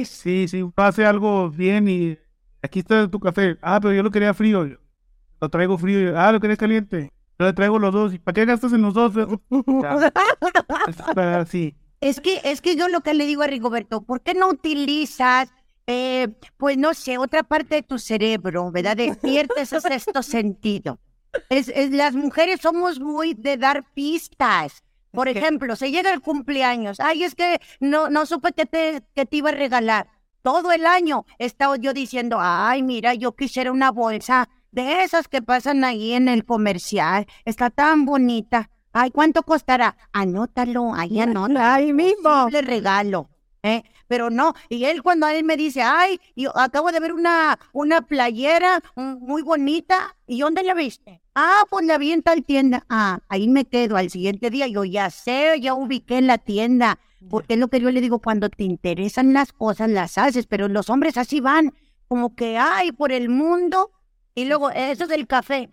Sí, 0.06 0.48
sí, 0.48 0.64
uno 0.64 0.74
hace 0.78 1.06
algo 1.06 1.52
bien 1.52 1.88
y 1.88 2.18
aquí 2.62 2.80
está 2.80 3.08
tu 3.10 3.20
café. 3.20 3.58
Ah, 3.62 3.80
pero 3.82 3.94
yo 3.94 4.04
lo 4.04 4.12
quería 4.12 4.34
frío. 4.34 4.68
Lo 5.40 5.50
traigo 5.50 5.78
frío. 5.78 6.18
Ah, 6.20 6.32
lo 6.32 6.40
querías 6.40 6.60
caliente. 6.60 7.12
Yo 7.40 7.46
le 7.48 7.54
traigo 7.54 7.80
los 7.80 7.94
dos. 7.94 8.14
¿Y 8.14 8.20
para 8.20 8.34
qué 8.34 8.46
gastas 8.46 8.74
en 8.74 8.82
los 8.84 8.94
dos? 8.94 9.14
Así. 11.16 11.76
Es 12.00 12.20
que, 12.20 12.42
es 12.44 12.62
que 12.62 12.76
yo 12.76 12.88
lo 12.88 13.02
que 13.02 13.14
le 13.14 13.26
digo 13.26 13.44
a 13.44 13.48
Rigoberto, 13.48 14.02
¿por 14.02 14.22
qué 14.22 14.34
no 14.34 14.50
utilizas, 14.50 15.54
eh, 15.88 16.30
pues 16.58 16.78
no 16.78 16.94
sé, 16.94 17.18
otra 17.20 17.44
parte 17.44 17.76
de 17.76 17.84
tu 17.84 18.00
cerebro, 18.00 18.72
¿verdad? 18.72 18.98
Despiertes 18.98 19.72
ese 19.72 19.82
sexto 19.88 20.24
sentido. 20.24 21.00
Es, 21.50 21.68
es- 21.70 21.92
las 21.92 22.16
mujeres 22.16 22.60
somos 22.62 23.00
muy 23.00 23.34
de 23.36 23.58
dar 23.58 23.84
pistas. 23.94 24.84
Por 25.12 25.28
Es 25.28 25.34
que- 25.34 25.40
ejemplo, 25.42 25.76
se 25.76 25.92
llega 25.92 26.12
el 26.14 26.22
cumpleaños. 26.22 27.00
Ay, 27.00 27.24
es 27.24 27.36
que 27.36 27.60
no, 27.80 28.10
no 28.10 28.26
supe 28.26 28.54
que 28.54 28.66
te, 28.66 29.04
que 29.14 29.26
te 29.26 29.38
iba 29.38 29.50
a 29.50 29.54
regalar. 29.54 30.08
Todo 30.42 30.72
el 30.72 30.86
año 30.86 31.26
he 31.38 31.46
estado 31.46 31.76
yo 31.76 31.94
diciendo, 31.94 32.38
ay, 32.40 32.82
mira, 32.82 33.14
yo 33.14 33.34
quisiera 33.36 33.72
una 33.72 33.92
bolsa 33.92 34.50
de 34.72 35.04
esas 35.04 35.28
que 35.28 35.42
pasan 35.42 35.84
ahí 35.84 36.14
en 36.14 36.28
el 36.28 36.46
comercial. 36.46 37.28
Está 37.46 37.70
tan 37.70 38.06
bonita. 38.06 38.70
Ay, 38.94 39.12
¿cuánto 39.12 39.44
costará? 39.44 39.96
Anótalo, 40.12 40.94
ahí 40.94 41.20
anótalo. 41.20 41.60
Ahí 41.62 41.94
mismo. 41.94 42.50
Le 42.50 42.62
regalo. 42.62 43.30
¿eh? 43.64 43.84
Pero 44.12 44.30
no, 44.30 44.56
y 44.68 44.84
él 44.84 45.04
cuando 45.04 45.30
él 45.30 45.46
me 45.46 45.56
dice, 45.56 45.82
ay, 45.84 46.20
yo 46.36 46.52
acabo 46.58 46.92
de 46.92 47.00
ver 47.00 47.14
una, 47.14 47.58
una 47.72 48.02
playera 48.02 48.84
mm, 48.98 49.26
muy 49.26 49.42
bonita, 49.42 50.18
¿y 50.28 50.42
dónde 50.42 50.64
la 50.64 50.74
viste? 50.74 51.22
Ah, 51.34 51.62
pues 51.70 51.86
la 51.86 51.98
vi 51.98 52.12
en 52.12 52.22
tal 52.22 52.44
tienda. 52.44 52.86
Ah, 52.90 53.20
ahí 53.30 53.48
me 53.48 53.64
quedo 53.64 53.96
al 53.96 54.10
siguiente 54.10 54.50
día, 54.50 54.68
yo 54.68 54.84
ya 54.84 55.10
sé, 55.12 55.62
ya 55.62 55.76
ubiqué 55.76 56.18
en 56.18 56.28
la 56.28 56.40
tienda, 56.40 57.00
porque 57.30 57.54
es 57.54 57.60
lo 57.62 57.70
que 57.70 57.80
yo 57.80 57.90
le 57.90 58.02
digo, 58.02 58.20
cuando 58.20 58.50
te 58.50 58.66
interesan 58.66 59.32
las 59.32 59.54
cosas, 59.54 59.90
las 59.90 60.18
haces, 60.18 60.46
pero 60.46 60.68
los 60.68 60.90
hombres 60.90 61.16
así 61.16 61.40
van, 61.40 61.74
como 62.10 62.36
que, 62.36 62.58
ay, 62.58 62.92
por 62.92 63.14
el 63.14 63.30
mundo, 63.30 63.92
y 64.36 64.44
luego, 64.44 64.72
eso 64.72 65.06
es 65.06 65.12
el 65.12 65.26
café. 65.26 65.70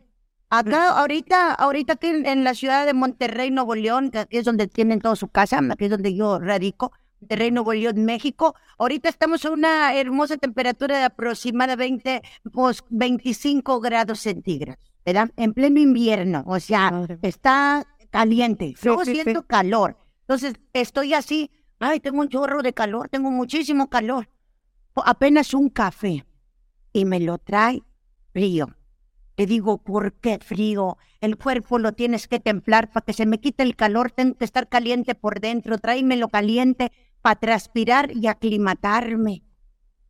Acá, 0.48 0.90
ahorita, 0.90 1.54
ahorita 1.54 1.94
aquí 1.94 2.06
en, 2.06 2.24
en 2.24 2.44
la 2.44 2.54
ciudad 2.54 2.86
de 2.86 2.94
Monterrey, 2.94 3.50
Nuevo 3.50 3.74
León, 3.74 4.12
que 4.12 4.20
aquí 4.20 4.36
es 4.36 4.44
donde 4.44 4.68
tienen 4.68 5.00
toda 5.00 5.16
su 5.16 5.26
casa, 5.26 5.58
aquí 5.72 5.86
es 5.86 5.90
donde 5.90 6.14
yo 6.14 6.38
radico, 6.38 6.92
Monterrey, 7.20 7.50
Nuevo 7.50 7.72
León, 7.72 8.04
México. 8.04 8.54
Ahorita 8.78 9.08
estamos 9.08 9.44
a 9.44 9.50
una 9.50 9.94
hermosa 9.94 10.36
temperatura 10.36 10.98
de 10.98 11.04
aproximadamente 11.04 12.22
pues, 12.52 12.84
25 12.90 13.80
grados 13.80 14.20
centígrados, 14.20 14.82
¿verdad? 15.04 15.30
En 15.36 15.52
pleno 15.52 15.80
invierno, 15.80 16.44
o 16.46 16.60
sea, 16.60 16.90
Madre 16.90 17.18
está 17.22 17.86
caliente. 18.10 18.74
Sí, 18.76 18.86
Yo 18.86 18.98
sí, 19.04 19.14
sí. 19.16 19.22
siento 19.22 19.46
calor. 19.46 19.96
Entonces, 20.20 20.54
estoy 20.72 21.14
así, 21.14 21.50
ay, 21.80 22.00
tengo 22.00 22.20
un 22.20 22.28
chorro 22.28 22.62
de 22.62 22.72
calor, 22.72 23.08
tengo 23.08 23.30
muchísimo 23.30 23.88
calor. 23.88 24.28
Apenas 24.94 25.54
un 25.54 25.68
café 25.70 26.24
y 26.92 27.04
me 27.04 27.20
lo 27.20 27.38
trae 27.38 27.82
frío. 28.32 28.74
Le 29.36 29.46
digo, 29.46 29.78
¿por 29.78 30.14
qué 30.14 30.40
frío? 30.40 30.98
El 31.20 31.36
cuerpo 31.38 31.78
lo 31.78 31.92
tienes 31.92 32.26
que 32.26 32.40
templar 32.40 32.90
para 32.90 33.04
que 33.04 33.12
se 33.12 33.24
me 33.24 33.38
quite 33.38 33.62
el 33.62 33.76
calor, 33.76 34.10
tengo 34.10 34.34
que 34.36 34.44
estar 34.44 34.68
caliente 34.68 35.14
por 35.14 35.38
dentro, 35.40 35.78
tráemelo 35.78 36.28
caliente 36.28 36.90
para 37.28 37.40
transpirar 37.40 38.10
y 38.16 38.26
aclimatarme. 38.26 39.42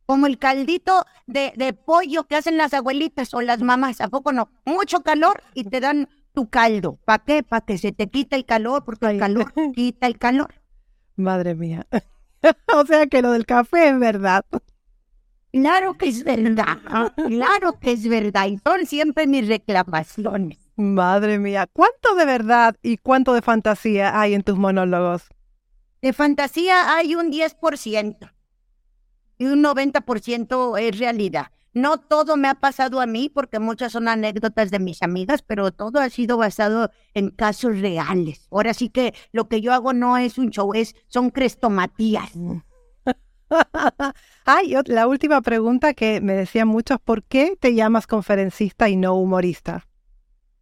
Como 0.05 0.25
el 0.25 0.37
caldito 0.37 1.03
de, 1.27 1.51
de 1.57 1.73
pollo 1.73 2.23
que 2.23 2.37
hacen 2.37 2.55
las 2.55 2.73
abuelitas 2.73 3.33
o 3.33 3.41
las 3.41 3.61
mamás, 3.61 3.99
¿a 3.99 4.07
poco 4.07 4.31
no? 4.31 4.49
Mucho 4.63 5.01
calor 5.01 5.43
y 5.53 5.65
te 5.65 5.81
dan 5.81 6.07
tu 6.33 6.49
caldo. 6.49 6.97
¿Para 7.03 7.25
qué? 7.25 7.43
Para 7.43 7.65
que 7.65 7.77
se 7.77 7.91
te 7.91 8.07
quite 8.07 8.37
el 8.37 8.45
calor, 8.45 8.85
porque 8.85 9.07
Ay. 9.07 9.15
el 9.15 9.19
calor 9.19 9.53
quita 9.75 10.07
el 10.07 10.17
calor. 10.17 10.53
Madre 11.17 11.55
mía. 11.55 11.85
o 12.73 12.85
sea 12.85 13.05
que 13.07 13.21
lo 13.21 13.33
del 13.33 13.45
café 13.45 13.89
es 13.89 13.99
verdad. 13.99 14.45
Claro 15.51 15.95
que 15.95 16.07
es 16.07 16.23
verdad, 16.23 16.77
claro 17.27 17.79
que 17.81 17.91
es 17.91 18.07
verdad. 18.07 18.47
Y 18.47 18.59
son 18.59 18.85
siempre 18.85 19.27
mis 19.27 19.45
reclamaciones. 19.45 20.57
Madre 20.77 21.37
mía. 21.37 21.67
¿Cuánto 21.73 22.15
de 22.15 22.23
verdad 22.23 22.77
y 22.81 22.95
cuánto 22.95 23.33
de 23.33 23.41
fantasía 23.41 24.17
hay 24.17 24.35
en 24.35 24.43
tus 24.43 24.57
monólogos? 24.57 25.27
De 26.01 26.13
fantasía 26.13 26.95
hay 26.95 27.15
un 27.15 27.29
10% 27.29 28.27
y 29.37 29.45
un 29.45 29.61
90% 29.61 30.77
es 30.77 30.97
realidad. 30.99 31.47
No 31.73 31.99
todo 31.99 32.35
me 32.37 32.47
ha 32.47 32.55
pasado 32.55 32.99
a 32.99 33.05
mí 33.05 33.29
porque 33.29 33.59
muchas 33.59 33.91
son 33.93 34.07
anécdotas 34.07 34.71
de 34.71 34.79
mis 34.79 35.03
amigas, 35.03 35.43
pero 35.43 35.71
todo 35.71 35.99
ha 35.99 36.09
sido 36.09 36.37
basado 36.37 36.91
en 37.13 37.29
casos 37.29 37.79
reales. 37.79 38.47
Ahora 38.51 38.73
sí 38.73 38.89
que 38.89 39.13
lo 39.31 39.47
que 39.49 39.61
yo 39.61 39.73
hago 39.73 39.93
no 39.93 40.17
es 40.17 40.37
un 40.37 40.49
show, 40.49 40.73
es 40.73 40.95
son 41.07 41.29
crestomatías. 41.29 42.31
Ay, 44.45 44.73
ot- 44.75 44.87
la 44.89 45.07
última 45.07 45.41
pregunta 45.41 45.93
que 45.93 46.21
me 46.21 46.33
decían 46.33 46.67
muchos, 46.67 46.99
¿por 47.01 47.23
qué 47.23 47.55
te 47.59 47.73
llamas 47.75 48.07
conferencista 48.07 48.89
y 48.89 48.95
no 48.95 49.15
humorista? 49.15 49.87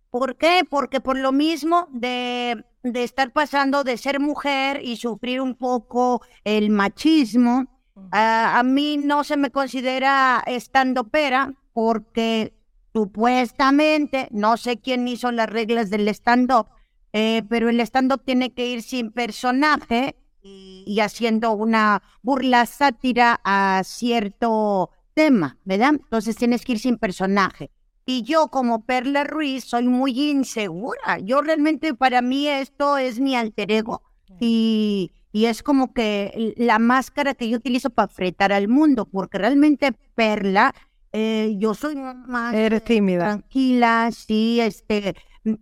¿Por 0.10 0.38
qué? 0.38 0.64
Porque 0.70 1.02
por 1.02 1.18
lo 1.18 1.32
mismo 1.32 1.88
de, 1.92 2.64
de 2.84 3.04
estar 3.04 3.32
pasando 3.32 3.84
de 3.84 3.98
ser 3.98 4.20
mujer 4.20 4.82
y 4.84 4.98
sufrir 4.98 5.42
un 5.42 5.56
poco 5.56 6.22
el 6.44 6.70
machismo, 6.70 7.68
a, 8.12 8.60
a 8.60 8.64
mí 8.64 8.98
no 8.98 9.24
se 9.24 9.38
me 9.38 9.52
considera 9.52 10.44
estando 10.46 11.06
pera 11.06 11.54
porque 11.74 12.54
supuestamente, 12.94 14.28
no 14.32 14.58
sé 14.58 14.80
quién 14.80 15.08
hizo 15.08 15.32
las 15.32 15.50
reglas 15.50 15.90
del 15.90 16.08
stand-up, 16.08 16.68
eh, 17.14 17.44
pero 17.50 17.70
el 17.70 17.80
stand-up 17.82 18.24
tiene 18.24 18.54
que 18.54 18.68
ir 18.68 18.82
sin 18.82 19.12
personaje 19.12 20.16
y, 20.42 20.84
y 20.88 21.00
haciendo 21.02 21.52
una 21.52 22.02
burla 22.22 22.66
sátira 22.66 23.40
a 23.44 23.82
cierto 23.84 24.92
tema, 25.14 25.58
¿verdad? 25.66 25.92
Entonces 25.94 26.36
tienes 26.36 26.64
que 26.64 26.74
ir 26.74 26.80
sin 26.80 26.98
personaje. 26.98 27.72
Y 28.10 28.24
yo 28.24 28.48
como 28.48 28.86
Perla 28.86 29.26
Ruiz 29.26 29.66
soy 29.66 29.86
muy 29.86 30.18
insegura. 30.32 31.20
Yo 31.20 31.42
realmente 31.42 31.94
para 31.94 32.22
mí 32.22 32.48
esto 32.48 32.98
es 32.98 33.20
mi 33.20 33.36
alter 33.36 33.70
ego. 33.70 34.02
Y, 34.40 35.12
y 35.34 35.46
es 35.48 35.62
como 35.62 35.94
que 35.94 36.54
la 36.56 36.80
máscara 36.80 37.34
que 37.34 37.50
yo 37.50 37.58
utilizo 37.58 37.90
para 37.90 38.08
fretar 38.08 38.54
al 38.54 38.70
mundo, 38.70 39.06
porque 39.06 39.38
realmente 39.38 39.92
Perla, 40.16 40.74
eh, 41.12 41.56
yo 41.58 41.74
soy 41.74 41.98
más 41.98 42.54
Eres 42.54 42.86
tímida. 42.86 43.26
tranquila, 43.26 44.10
sí, 44.14 44.62
este, 44.62 45.14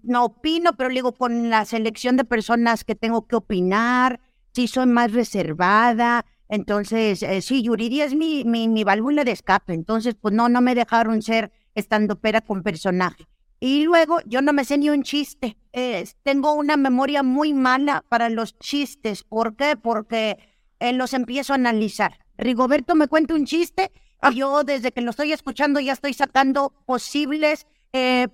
no 0.03 0.25
opino, 0.25 0.73
pero 0.77 0.91
digo 0.91 1.13
con 1.13 1.49
la 1.49 1.65
selección 1.65 2.15
de 2.15 2.25
personas 2.25 2.83
que 2.83 2.93
tengo 2.93 3.25
que 3.25 3.37
opinar, 3.37 4.19
sí 4.53 4.67
soy 4.67 4.85
más 4.85 5.13
reservada. 5.13 6.25
Entonces, 6.47 7.23
eh, 7.23 7.41
sí, 7.41 7.63
Yuridia 7.63 8.05
es 8.05 8.13
mi, 8.13 8.43
mi, 8.43 8.67
mi 8.67 8.83
válvula 8.83 9.23
de 9.23 9.31
escape. 9.31 9.73
Entonces, 9.73 10.13
pues 10.13 10.31
no, 10.35 10.47
no 10.47 10.61
me 10.61 10.75
dejaron 10.75 11.23
ser 11.23 11.51
estando 11.76 12.19
pera 12.19 12.41
con 12.41 12.63
personaje. 12.63 13.28
Y 13.59 13.84
luego 13.84 14.19
yo 14.26 14.41
no 14.41 14.53
me 14.53 14.65
sé 14.65 14.78
ni 14.78 14.89
un 14.89 15.03
chiste. 15.03 15.57
Eh, 15.73 16.05
tengo 16.23 16.53
una 16.53 16.78
memoria 16.78 17.23
muy 17.23 17.53
mala 17.53 18.03
para 18.09 18.30
los 18.30 18.57
chistes. 18.59 19.23
¿Por 19.23 19.55
qué? 19.55 19.76
Porque 19.78 20.38
eh, 20.80 20.93
los 20.93 21.13
empiezo 21.13 21.53
a 21.53 21.55
analizar. 21.55 22.19
Rigoberto 22.38 22.95
me 22.95 23.07
cuenta 23.07 23.34
un 23.34 23.45
chiste 23.45 23.91
y 24.30 24.36
yo 24.36 24.63
desde 24.63 24.91
que 24.91 25.01
lo 25.01 25.11
estoy 25.11 25.32
escuchando 25.32 25.80
ya 25.80 25.93
estoy 25.93 26.13
sacando 26.13 26.73
posibles 26.86 27.67
eh, 27.93 28.28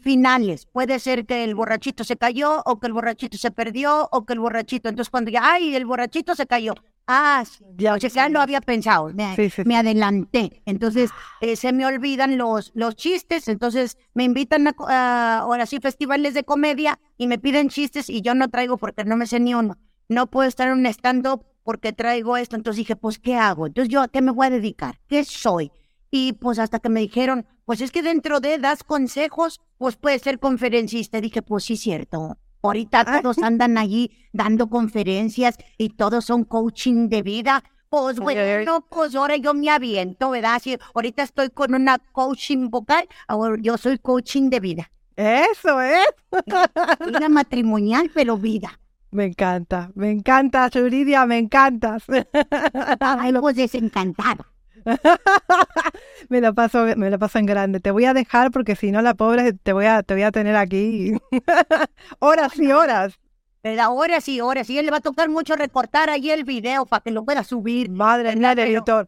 finales. 0.00 0.66
Puede 0.66 0.98
ser 0.98 1.26
que 1.26 1.44
el 1.44 1.54
borrachito 1.54 2.04
se 2.04 2.16
cayó 2.16 2.62
o 2.64 2.78
que 2.78 2.86
el 2.86 2.92
borrachito 2.92 3.36
se 3.36 3.50
perdió 3.50 4.08
o 4.12 4.24
que 4.24 4.32
el 4.32 4.40
borrachito. 4.40 4.88
Entonces 4.88 5.10
cuando 5.10 5.30
ya, 5.30 5.52
ay, 5.52 5.74
el 5.74 5.84
borrachito 5.84 6.34
se 6.34 6.46
cayó. 6.46 6.74
Ah, 7.06 7.44
ya, 7.76 7.98
ya 7.98 8.28
lo 8.30 8.40
había 8.40 8.62
pensado, 8.62 9.12
me, 9.12 9.36
Sí, 9.36 9.50
sí, 9.50 9.62
me 9.66 9.76
adelanté. 9.76 10.62
Entonces 10.64 11.10
eh, 11.42 11.56
se 11.56 11.72
me 11.72 11.84
olvidan 11.84 12.38
los, 12.38 12.72
los 12.74 12.96
chistes, 12.96 13.46
entonces 13.48 13.98
me 14.14 14.24
invitan 14.24 14.66
a, 14.68 15.38
ahora 15.40 15.66
sí, 15.66 15.80
festivales 15.80 16.32
de 16.32 16.44
comedia 16.44 16.98
y 17.18 17.26
me 17.26 17.38
piden 17.38 17.68
chistes 17.68 18.08
y 18.08 18.22
yo 18.22 18.34
no 18.34 18.48
traigo 18.48 18.78
porque 18.78 19.04
no 19.04 19.16
me 19.16 19.26
sé 19.26 19.38
ni 19.38 19.54
uno. 19.54 19.76
No 20.08 20.28
puedo 20.28 20.48
estar 20.48 20.68
en 20.68 20.78
un 20.78 20.86
stand-up 20.86 21.44
porque 21.62 21.92
traigo 21.92 22.36
esto. 22.38 22.56
Entonces 22.56 22.78
dije, 22.78 22.96
pues, 22.96 23.18
¿qué 23.18 23.36
hago? 23.36 23.66
Entonces 23.66 23.92
yo, 23.92 24.00
¿a 24.00 24.08
qué 24.08 24.22
me 24.22 24.32
voy 24.32 24.46
a 24.46 24.50
dedicar? 24.50 25.00
¿Qué 25.06 25.24
soy? 25.24 25.72
Y 26.16 26.34
pues 26.34 26.60
hasta 26.60 26.78
que 26.78 26.88
me 26.88 27.00
dijeron, 27.00 27.44
pues 27.64 27.80
es 27.80 27.90
que 27.90 28.00
dentro 28.00 28.38
de 28.38 28.58
das 28.58 28.84
consejos, 28.84 29.60
pues 29.78 29.96
puedes 29.96 30.22
ser 30.22 30.38
conferencista. 30.38 31.20
Dije, 31.20 31.42
pues 31.42 31.64
sí, 31.64 31.76
cierto. 31.76 32.38
Ahorita 32.62 33.20
todos 33.20 33.38
andan 33.38 33.76
allí 33.78 34.12
dando 34.32 34.70
conferencias 34.70 35.56
y 35.76 35.88
todos 35.88 36.24
son 36.24 36.44
coaching 36.44 37.08
de 37.08 37.22
vida. 37.22 37.64
Pues 37.88 38.20
bueno, 38.20 38.86
pues 38.88 39.16
ahora 39.16 39.36
yo 39.38 39.54
me 39.54 39.68
aviento, 39.70 40.30
¿verdad? 40.30 40.60
Sí, 40.62 40.78
ahorita 40.94 41.24
estoy 41.24 41.50
con 41.50 41.74
una 41.74 41.98
coaching 41.98 42.70
vocal, 42.70 43.08
ahora 43.26 43.56
yo 43.60 43.76
soy 43.76 43.98
coaching 43.98 44.50
de 44.50 44.60
vida. 44.60 44.92
Eso 45.16 45.80
es. 45.80 46.06
Vida 47.08 47.28
matrimonial, 47.28 48.08
pero 48.14 48.38
vida. 48.38 48.78
Me 49.10 49.24
encanta, 49.24 49.90
me 49.96 50.12
encanta, 50.12 50.68
Yuridia, 50.68 51.26
me 51.26 51.38
encantas. 51.38 52.04
Ay, 53.00 53.32
pues 53.32 53.56
desencantado. 53.56 54.53
me 56.28 56.40
lo 56.40 56.54
paso, 56.54 56.84
me 56.96 57.10
lo 57.10 57.18
paso 57.18 57.38
en 57.38 57.46
grande. 57.46 57.80
Te 57.80 57.90
voy 57.90 58.04
a 58.04 58.14
dejar 58.14 58.50
porque 58.50 58.76
si 58.76 58.90
no 58.90 59.02
la 59.02 59.14
pobre 59.14 59.52
te 59.52 59.72
voy 59.72 59.86
a, 59.86 60.02
te 60.02 60.14
voy 60.14 60.22
a 60.22 60.32
tener 60.32 60.56
aquí 60.56 61.12
horas 62.18 62.58
y 62.58 62.70
horas. 62.72 63.18
¿Verdad? 63.62 63.86
Ahora 63.86 64.20
sí, 64.20 64.40
ahora 64.40 64.62
sí, 64.62 64.78
él 64.78 64.84
le 64.84 64.90
va 64.90 64.98
a 64.98 65.00
tocar 65.00 65.30
mucho 65.30 65.56
recortar 65.56 66.10
ahí 66.10 66.30
el 66.30 66.44
video 66.44 66.84
para 66.84 67.00
que 67.02 67.10
lo 67.10 67.24
pueda 67.24 67.42
subir. 67.44 67.90
Madre 67.90 68.36
mía, 68.36 68.52
Pero- 68.54 68.70
editor. 68.70 69.06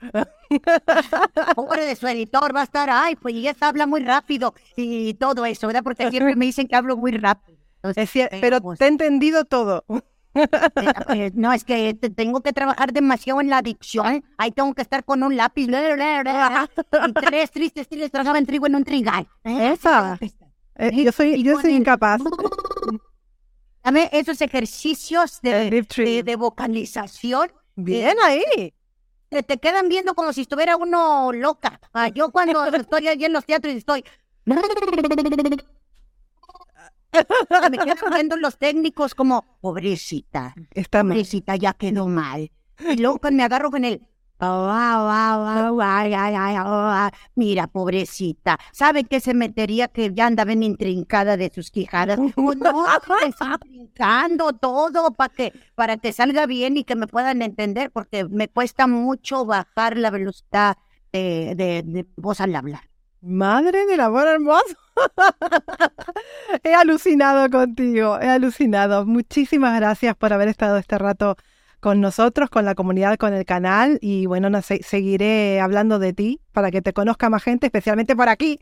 Pobre 1.54 1.84
de 1.84 1.94
su 1.96 2.06
editor, 2.06 2.54
va 2.56 2.60
a 2.60 2.64
estar, 2.64 2.88
ay, 2.90 3.16
pues 3.16 3.34
ya 3.34 3.54
habla 3.60 3.86
muy 3.86 4.00
rápido 4.02 4.54
y 4.76 5.12
todo 5.14 5.44
eso, 5.44 5.66
¿verdad? 5.66 5.82
Porque 5.82 6.08
siempre 6.10 6.36
me 6.36 6.46
dicen 6.46 6.68
que 6.68 6.76
hablo 6.76 6.96
muy 6.96 7.12
rápido. 7.12 7.58
Entonces, 7.82 8.04
Es 8.04 8.14
cier- 8.14 8.28
eh, 8.32 8.38
pero 8.40 8.60
pues, 8.62 8.78
te 8.78 8.86
he 8.86 8.88
entendido 8.88 9.44
todo. 9.44 9.84
Eh, 10.36 10.92
eh, 11.14 11.30
no, 11.34 11.52
es 11.52 11.64
que 11.64 11.94
te- 11.94 12.10
tengo 12.10 12.40
que 12.42 12.52
trabajar 12.52 12.92
demasiado 12.92 13.40
en 13.40 13.48
la 13.50 13.58
adicción. 13.58 14.24
Ahí 14.38 14.50
tengo 14.52 14.74
que 14.74 14.82
estar 14.82 15.04
con 15.04 15.22
un 15.22 15.36
lápiz. 15.36 15.66
y 15.68 17.12
tres 17.14 17.50
tristes 17.50 17.88
tristes 17.88 18.10
trazaban 18.10 18.44
trigo 18.46 18.66
en 18.66 18.74
un 18.76 18.84
trigal. 18.84 19.26
Esa. 19.44 20.18
Eh, 20.76 21.04
yo 21.04 21.12
soy, 21.12 21.42
yo 21.42 21.60
soy 21.60 21.74
incapaz. 21.74 22.20
Dame 23.82 24.08
esos 24.12 24.40
ejercicios 24.40 25.40
de, 25.42 25.70
de, 25.96 26.22
de 26.24 26.36
vocalización. 26.36 27.52
Bien 27.76 28.16
ahí. 28.22 28.74
Te, 29.28 29.42
te 29.42 29.58
quedan 29.58 29.88
viendo 29.88 30.14
como 30.14 30.32
si 30.32 30.42
estuviera 30.42 30.76
uno 30.76 31.32
loca. 31.32 31.80
Ah, 31.92 32.08
yo 32.08 32.30
cuando 32.30 32.64
estoy 32.66 33.08
allí 33.08 33.24
en 33.24 33.32
los 33.32 33.44
teatros 33.44 33.74
y 33.74 33.78
estoy... 33.78 34.04
Me 37.70 37.78
quedan 37.78 37.96
viendo 38.14 38.36
los 38.36 38.58
técnicos 38.58 39.14
como, 39.14 39.44
pobrecita, 39.60 40.54
Está 40.72 41.02
mal. 41.02 41.14
pobrecita, 41.14 41.56
ya 41.56 41.72
quedó 41.72 42.06
mal. 42.08 42.50
Y 42.78 42.96
luego 42.96 43.18
me 43.30 43.42
agarro 43.42 43.70
con 43.70 43.84
el... 43.84 44.02
Mira, 47.34 47.66
pobrecita, 47.68 48.58
¿sabe 48.72 49.04
que 49.04 49.20
se 49.20 49.32
metería 49.32 49.88
que 49.88 50.12
ya 50.12 50.26
andaba 50.26 50.52
en 50.52 50.62
intrincada 50.62 51.38
de 51.38 51.50
sus 51.54 51.70
quijadas? 51.70 52.18
Pues 52.36 52.58
no, 52.58 52.84
brincando 53.60 54.52
todo 54.52 55.12
para 55.12 55.32
que, 55.32 55.52
para 55.74 55.96
que 55.96 56.12
salga 56.12 56.44
bien 56.44 56.76
y 56.76 56.84
que 56.84 56.96
me 56.96 57.06
puedan 57.06 57.40
entender, 57.40 57.90
porque 57.90 58.24
me 58.24 58.48
cuesta 58.48 58.86
mucho 58.86 59.46
bajar 59.46 59.96
la 59.96 60.10
velocidad 60.10 60.76
de, 61.12 61.54
de, 61.56 61.82
de 61.82 62.06
voz 62.16 62.40
al 62.42 62.54
hablar. 62.54 62.90
Madre 63.22 63.86
del 63.86 64.00
amor 64.00 64.28
hermoso. 64.28 64.76
he 66.64 66.74
alucinado 66.74 67.50
contigo, 67.50 68.18
he 68.20 68.28
alucinado. 68.28 69.06
Muchísimas 69.06 69.78
gracias 69.78 70.16
por 70.16 70.32
haber 70.32 70.48
estado 70.48 70.76
este 70.78 70.98
rato 70.98 71.36
con 71.80 72.00
nosotros, 72.00 72.50
con 72.50 72.64
la 72.64 72.74
comunidad, 72.74 73.16
con 73.16 73.34
el 73.34 73.44
canal. 73.44 73.98
Y 74.00 74.26
bueno, 74.26 74.50
no 74.50 74.60
seguiré 74.62 75.60
hablando 75.60 75.98
de 75.98 76.12
ti 76.12 76.40
para 76.52 76.70
que 76.70 76.82
te 76.82 76.92
conozca 76.92 77.30
más 77.30 77.42
gente, 77.42 77.66
especialmente 77.66 78.16
por 78.16 78.28
aquí. 78.28 78.60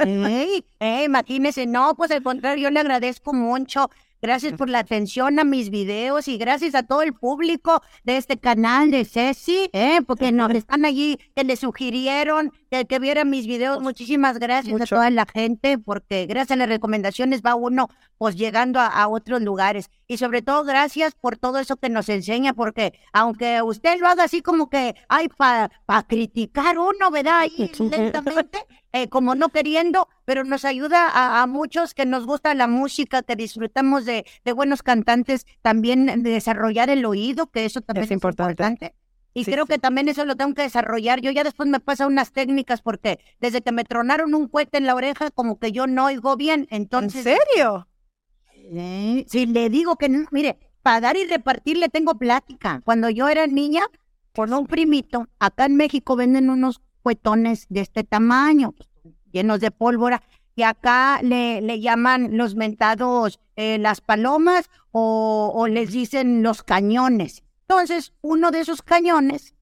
Ey, 0.00 0.64
ey, 0.80 1.04
imagínese, 1.04 1.66
no, 1.66 1.94
pues 1.94 2.10
al 2.10 2.22
contrario, 2.22 2.64
yo 2.64 2.70
le 2.70 2.80
agradezco 2.80 3.32
mucho. 3.32 3.88
Gracias 4.20 4.54
por 4.54 4.68
la 4.68 4.80
atención 4.80 5.38
a 5.38 5.44
mis 5.44 5.70
videos 5.70 6.26
y 6.26 6.38
gracias 6.38 6.74
a 6.74 6.82
todo 6.82 7.02
el 7.02 7.14
público 7.14 7.82
de 8.02 8.16
este 8.16 8.36
canal 8.36 8.90
de 8.90 9.04
Ceci, 9.04 9.70
¿eh? 9.72 10.00
porque 10.04 10.32
nos 10.32 10.50
están 10.50 10.84
allí, 10.84 11.20
que 11.36 11.44
le 11.44 11.54
sugirieron 11.54 12.52
que, 12.70 12.84
que 12.86 12.98
vieran 12.98 13.30
mis 13.30 13.46
videos. 13.46 13.80
Muchísimas 13.80 14.38
gracias 14.38 14.72
Mucho. 14.72 14.94
a 14.96 14.98
toda 14.98 15.10
la 15.10 15.26
gente, 15.26 15.78
porque 15.78 16.26
gracias 16.26 16.52
a 16.52 16.56
las 16.56 16.68
recomendaciones 16.68 17.42
va 17.42 17.54
uno 17.54 17.88
pues 18.18 18.36
llegando 18.36 18.80
a, 18.80 18.86
a 18.86 19.08
otros 19.08 19.42
lugares. 19.42 19.90
Y 20.06 20.16
sobre 20.18 20.42
todo 20.42 20.64
gracias 20.64 21.14
por 21.14 21.36
todo 21.36 21.58
eso 21.58 21.76
que 21.76 21.88
nos 21.88 22.08
enseña, 22.08 22.52
porque 22.54 22.92
aunque 23.12 23.62
usted 23.62 23.98
lo 24.00 24.08
haga 24.08 24.24
así 24.24 24.42
como 24.42 24.68
que, 24.68 24.94
ay, 25.08 25.28
para 25.28 26.02
criticar 26.08 26.78
uno, 26.78 27.10
¿verdad? 27.10 27.40
Ahí 27.40 27.70
lentamente, 27.78 28.58
eh, 28.92 29.08
como 29.08 29.34
no 29.34 29.50
queriendo, 29.50 30.08
pero 30.24 30.44
nos 30.44 30.64
ayuda 30.64 31.08
a, 31.08 31.42
a 31.42 31.46
muchos 31.46 31.94
que 31.94 32.06
nos 32.06 32.26
gusta 32.26 32.54
la 32.54 32.66
música, 32.66 33.22
que 33.22 33.36
disfrutamos 33.36 34.04
de, 34.04 34.24
de 34.44 34.52
buenos 34.52 34.82
cantantes, 34.82 35.46
también 35.62 36.06
de 36.22 36.30
desarrollar 36.30 36.90
el 36.90 37.04
oído, 37.04 37.48
que 37.50 37.64
eso 37.64 37.80
también 37.82 38.04
Es 38.04 38.10
es, 38.10 38.12
importante. 38.12 38.52
importante. 38.52 38.94
Y 39.38 39.44
Sí, 39.44 39.52
creo 39.52 39.64
sí. 39.66 39.72
que 39.72 39.78
también 39.78 40.08
eso 40.08 40.24
lo 40.24 40.36
tengo 40.36 40.54
que 40.54 40.62
desarrollar. 40.62 41.20
Yo 41.20 41.30
ya 41.30 41.44
después 41.44 41.68
me 41.68 41.80
pasa 41.80 42.06
unas 42.06 42.32
técnicas 42.32 42.82
porque 42.82 43.18
desde 43.40 43.62
que 43.62 43.72
me 43.72 43.84
tronaron 43.84 44.34
un 44.34 44.48
cohete 44.48 44.78
en 44.78 44.86
la 44.86 44.94
oreja, 44.94 45.30
como 45.30 45.58
que 45.58 45.72
yo 45.72 45.86
no 45.86 46.06
oigo 46.06 46.36
bien. 46.36 46.66
¿En 46.70 46.82
Entonces, 46.82 47.22
serio? 47.24 47.88
eh, 48.54 49.24
si 49.28 49.46
le 49.46 49.70
digo 49.70 49.96
que 49.96 50.08
no, 50.08 50.26
mire, 50.30 50.58
para 50.82 51.00
dar 51.00 51.16
y 51.16 51.24
repartir 51.26 51.78
le 51.78 51.88
tengo 51.88 52.16
plática. 52.18 52.82
Cuando 52.84 53.10
yo 53.10 53.28
era 53.28 53.46
niña, 53.46 53.82
con 54.34 54.52
un 54.52 54.66
primito, 54.66 55.28
acá 55.38 55.66
en 55.66 55.76
México 55.76 56.16
venden 56.16 56.50
unos 56.50 56.80
cuetones 57.02 57.66
de 57.68 57.80
este 57.80 58.04
tamaño, 58.04 58.74
llenos 59.32 59.60
de 59.60 59.70
pólvora, 59.70 60.22
y 60.54 60.62
acá 60.62 61.20
le, 61.22 61.60
le 61.60 61.80
llaman 61.80 62.36
los 62.36 62.56
mentados 62.56 63.38
eh, 63.56 63.78
las 63.78 64.00
palomas 64.00 64.68
o, 64.90 65.52
o 65.54 65.68
les 65.68 65.92
dicen 65.92 66.42
los 66.42 66.62
cañones. 66.62 67.44
Entonces, 67.68 68.14
uno 68.22 68.50
de 68.50 68.60
esos 68.60 68.80
cañones, 68.80 69.54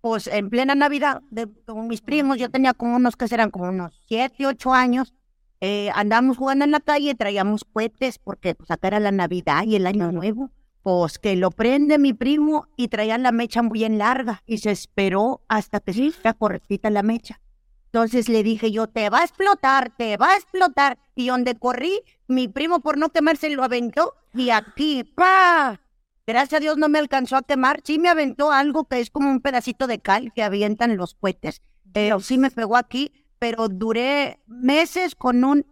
pues 0.00 0.26
en 0.26 0.50
plena 0.50 0.74
Navidad, 0.74 1.22
de, 1.30 1.48
con 1.64 1.86
mis 1.86 2.00
primos, 2.00 2.36
yo 2.36 2.50
tenía 2.50 2.74
como 2.74 2.96
unos 2.96 3.16
que 3.16 3.28
serán 3.28 3.50
como 3.50 3.68
unos 3.68 3.92
siete, 4.08 4.44
ocho 4.44 4.74
años, 4.74 5.14
eh, 5.60 5.88
andábamos 5.94 6.36
jugando 6.36 6.64
en 6.64 6.72
la 6.72 6.80
calle, 6.80 7.14
traíamos 7.14 7.64
cohetes 7.64 8.18
porque 8.18 8.56
pues 8.56 8.70
acá 8.72 8.88
era 8.88 9.00
la 9.00 9.12
Navidad 9.12 9.62
y 9.64 9.76
el 9.76 9.86
Año 9.86 10.10
Nuevo. 10.10 10.50
Pues 10.82 11.18
que 11.18 11.36
lo 11.36 11.50
prende 11.50 11.98
mi 11.98 12.12
primo 12.12 12.66
y 12.76 12.88
traía 12.88 13.16
la 13.16 13.32
mecha 13.32 13.62
bien 13.62 13.96
larga 13.98 14.42
y 14.46 14.58
se 14.58 14.72
esperó 14.72 15.40
hasta 15.48 15.80
que 15.80 15.94
se 15.94 16.12
correctita 16.36 16.90
la 16.90 17.02
mecha. 17.02 17.40
Entonces 17.86 18.28
le 18.28 18.42
dije 18.42 18.72
yo, 18.72 18.88
te 18.88 19.08
va 19.08 19.20
a 19.20 19.24
explotar, 19.24 19.94
te 19.96 20.16
va 20.16 20.32
a 20.32 20.36
explotar. 20.36 20.98
Y 21.14 21.28
donde 21.28 21.54
corrí, 21.54 22.02
mi 22.26 22.48
primo 22.48 22.80
por 22.80 22.98
no 22.98 23.10
quemarse 23.10 23.48
lo 23.48 23.62
aventó 23.62 24.14
y 24.34 24.50
aquí, 24.50 25.04
¡pa! 25.04 25.80
Gracias 26.26 26.54
a 26.58 26.60
Dios 26.60 26.78
no 26.78 26.88
me 26.88 26.98
alcanzó 26.98 27.36
a 27.36 27.42
quemar. 27.42 27.80
Sí 27.84 27.98
me 27.98 28.08
aventó 28.08 28.50
algo 28.50 28.84
que 28.86 29.00
es 29.00 29.10
como 29.10 29.30
un 29.30 29.40
pedacito 29.40 29.86
de 29.86 29.98
cal 29.98 30.32
que 30.34 30.42
avientan 30.42 30.96
los 30.96 31.14
cohetes. 31.14 31.60
Pero 31.92 32.18
sí 32.20 32.38
me 32.38 32.50
pegó 32.50 32.76
aquí, 32.76 33.12
pero 33.38 33.68
duré 33.68 34.40
meses 34.46 35.14
con 35.14 35.44
un 35.44 35.66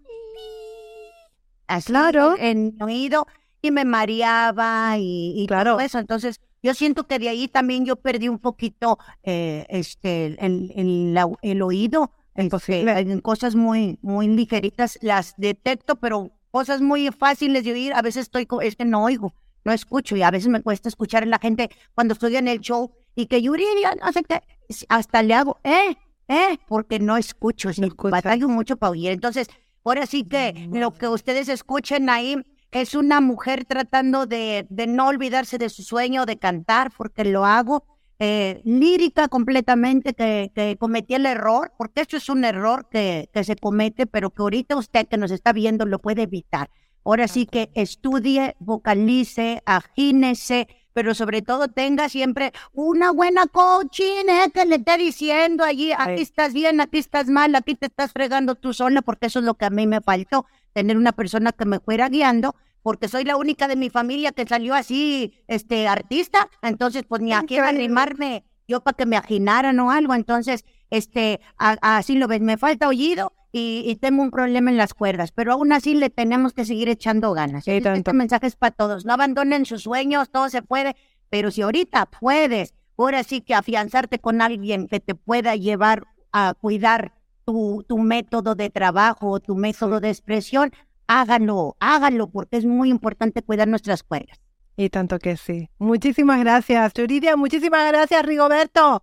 Claro. 1.86 2.34
en 2.38 2.74
el 2.76 2.82
oído 2.82 3.26
y 3.62 3.70
me 3.70 3.86
mareaba 3.86 4.98
y, 4.98 5.32
y 5.42 5.46
Claro. 5.46 5.72
todo 5.72 5.80
eso. 5.80 5.98
Entonces, 5.98 6.40
yo 6.62 6.74
siento 6.74 7.06
que 7.06 7.18
de 7.18 7.30
ahí 7.30 7.48
también 7.48 7.86
yo 7.86 7.96
perdí 7.96 8.28
un 8.28 8.38
poquito 8.38 8.98
eh, 9.22 9.64
este 9.70 10.36
el, 10.44 10.70
el, 10.76 11.14
la- 11.14 11.30
el 11.40 11.62
oído. 11.62 12.12
Es 12.34 12.52
Este, 12.52 12.80
en 13.00 13.20
cosas 13.20 13.54
muy, 13.54 13.98
muy 14.02 14.26
ligeritas 14.28 14.98
las 15.02 15.34
detecto, 15.38 15.96
pero 15.96 16.30
cosas 16.50 16.80
muy 16.82 17.08
fáciles 17.10 17.64
de 17.64 17.72
oír, 17.72 17.92
a 17.94 18.00
veces 18.02 18.22
estoy, 18.22 18.46
es 18.62 18.76
que 18.76 18.84
no 18.86 19.04
oigo, 19.04 19.34
no 19.64 19.72
escucho 19.72 20.16
y 20.16 20.22
a 20.22 20.30
veces 20.30 20.48
me 20.48 20.62
cuesta 20.62 20.88
escuchar 20.88 21.22
a 21.22 21.26
la 21.26 21.38
gente 21.38 21.70
cuando 21.94 22.14
estoy 22.14 22.36
en 22.36 22.48
el 22.48 22.60
show 22.60 22.92
y 23.14 23.26
que 23.26 23.42
Yuridia, 23.42 23.94
no 24.02 24.12
sé 24.12 24.22
qué, 24.24 24.42
hasta 24.88 25.22
le 25.22 25.34
hago, 25.34 25.58
eh, 25.64 25.96
eh, 26.28 26.58
porque 26.66 26.98
no 26.98 27.16
escucho, 27.16 27.70
No 27.78 27.88
batallo 28.10 28.48
mucho 28.48 28.76
para 28.76 28.90
oír. 28.90 29.10
Entonces, 29.10 29.48
Ahora 29.84 30.06
sí 30.06 30.24
que 30.24 30.68
lo 30.72 30.92
que 30.92 31.08
ustedes 31.08 31.48
escuchen 31.48 32.08
ahí 32.08 32.36
es 32.70 32.94
una 32.94 33.20
mujer 33.20 33.64
tratando 33.64 34.26
de, 34.26 34.66
de 34.70 34.86
no 34.86 35.08
olvidarse 35.08 35.58
de 35.58 35.68
su 35.68 35.82
sueño 35.82 36.24
de 36.24 36.38
cantar, 36.38 36.92
porque 36.96 37.24
lo 37.24 37.44
hago. 37.44 37.84
Eh, 38.24 38.62
lírica 38.64 39.26
completamente, 39.26 40.14
que, 40.14 40.52
que, 40.54 40.76
cometí 40.78 41.14
el 41.14 41.26
error, 41.26 41.72
porque 41.76 42.02
esto 42.02 42.16
es 42.16 42.28
un 42.28 42.44
error 42.44 42.86
que, 42.88 43.28
que 43.34 43.42
se 43.42 43.56
comete, 43.56 44.06
pero 44.06 44.30
que 44.30 44.42
ahorita 44.42 44.76
usted 44.76 45.08
que 45.08 45.16
nos 45.16 45.32
está 45.32 45.52
viendo 45.52 45.86
lo 45.86 45.98
puede 45.98 46.22
evitar. 46.22 46.70
Ahora 47.04 47.26
sí 47.26 47.46
que 47.46 47.70
estudie, 47.74 48.54
vocalice, 48.60 49.62
agínese, 49.66 50.68
pero 50.92 51.14
sobre 51.14 51.42
todo 51.42 51.68
tenga 51.68 52.08
siempre 52.08 52.52
una 52.72 53.10
buena 53.10 53.46
coaching 53.46 54.28
¿eh? 54.28 54.50
que 54.52 54.64
le 54.66 54.76
esté 54.76 54.98
diciendo 54.98 55.64
allí, 55.64 55.92
aquí 55.92 56.22
estás 56.22 56.52
bien, 56.52 56.80
aquí 56.80 56.98
estás 56.98 57.28
mal, 57.28 57.54
aquí 57.54 57.74
te 57.74 57.86
estás 57.86 58.12
fregando 58.12 58.54
tú 58.54 58.72
sola, 58.72 59.02
porque 59.02 59.26
eso 59.26 59.40
es 59.40 59.44
lo 59.44 59.54
que 59.54 59.64
a 59.64 59.70
mí 59.70 59.86
me 59.86 60.00
faltó, 60.00 60.46
tener 60.72 60.96
una 60.96 61.12
persona 61.12 61.52
que 61.52 61.64
me 61.64 61.80
fuera 61.80 62.08
guiando, 62.08 62.54
porque 62.82 63.08
soy 63.08 63.24
la 63.24 63.36
única 63.36 63.68
de 63.68 63.76
mi 63.76 63.90
familia 63.90 64.32
que 64.32 64.46
salió 64.46 64.74
así, 64.74 65.34
este, 65.48 65.88
artista, 65.88 66.50
entonces 66.62 67.04
pues 67.08 67.22
ni 67.22 67.32
a 67.32 67.42
quién 67.42 67.64
arrimarme 67.64 68.44
yo 68.68 68.80
para 68.80 68.96
que 68.96 69.06
me 69.06 69.16
aginaran 69.16 69.78
o 69.80 69.90
algo, 69.90 70.14
entonces, 70.14 70.64
este, 70.90 71.40
así 71.56 72.14
lo 72.14 72.28
ves, 72.28 72.40
me 72.40 72.56
falta 72.56 72.88
oído 72.88 73.32
y, 73.54 73.96
tengo 74.00 74.22
un 74.22 74.30
problema 74.30 74.70
en 74.70 74.78
las 74.78 74.94
cuerdas, 74.94 75.30
pero 75.30 75.52
aún 75.52 75.72
así 75.72 75.94
le 75.94 76.08
tenemos 76.08 76.54
que 76.54 76.64
seguir 76.64 76.88
echando 76.88 77.34
ganas. 77.34 77.64
Sí, 77.64 77.80
tanto. 77.82 77.98
Este 77.98 78.12
mensaje 78.14 78.46
es 78.46 78.56
para 78.56 78.74
todos, 78.74 79.04
no 79.04 79.12
abandonen 79.12 79.66
sus 79.66 79.82
sueños, 79.82 80.30
todo 80.30 80.48
se 80.48 80.62
puede, 80.62 80.96
pero 81.28 81.50
si 81.50 81.60
ahorita 81.60 82.06
puedes, 82.06 82.74
ahora 82.96 83.22
sí 83.24 83.42
que 83.42 83.54
afianzarte 83.54 84.18
con 84.18 84.40
alguien 84.40 84.88
que 84.88 85.00
te 85.00 85.14
pueda 85.14 85.54
llevar 85.54 86.04
a 86.32 86.54
cuidar 86.58 87.12
tu, 87.44 87.84
tu 87.86 87.98
método 87.98 88.54
de 88.54 88.70
trabajo 88.70 89.30
o 89.30 89.40
tu 89.40 89.54
método 89.54 90.00
de 90.00 90.08
expresión, 90.08 90.72
hágalo, 91.06 91.76
hágalo, 91.78 92.30
porque 92.30 92.56
es 92.56 92.64
muy 92.64 92.88
importante 92.88 93.42
cuidar 93.42 93.68
nuestras 93.68 94.02
cuerdas. 94.02 94.40
Y 94.76 94.88
tanto 94.88 95.18
que 95.18 95.36
sí. 95.36 95.68
Muchísimas 95.78 96.40
gracias, 96.40 96.94
Yuridia. 96.94 97.36
Muchísimas 97.36 97.86
gracias, 97.92 98.24
Rigoberto. 98.24 99.02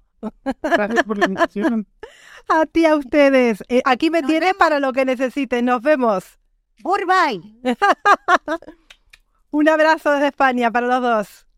Gracias 0.62 1.04
por 1.04 1.18
la 1.18 1.26
invitación. 1.26 1.88
A 2.50 2.66
ti, 2.66 2.86
a 2.86 2.96
ustedes. 2.96 3.64
Eh, 3.70 3.82
aquí 3.86 4.10
me 4.10 4.24
tienen 4.24 4.56
para 4.58 4.80
lo 4.80 4.92
que 4.92 5.06
necesiten. 5.06 5.66
Nos 5.66 5.84
vemos. 5.84 6.40
Goodbye. 6.82 7.42
Un 9.52 9.70
abrazo 9.70 10.12
desde 10.14 10.28
España 10.28 10.72
para 10.72 10.88
los 10.88 11.02
dos. 11.02 11.49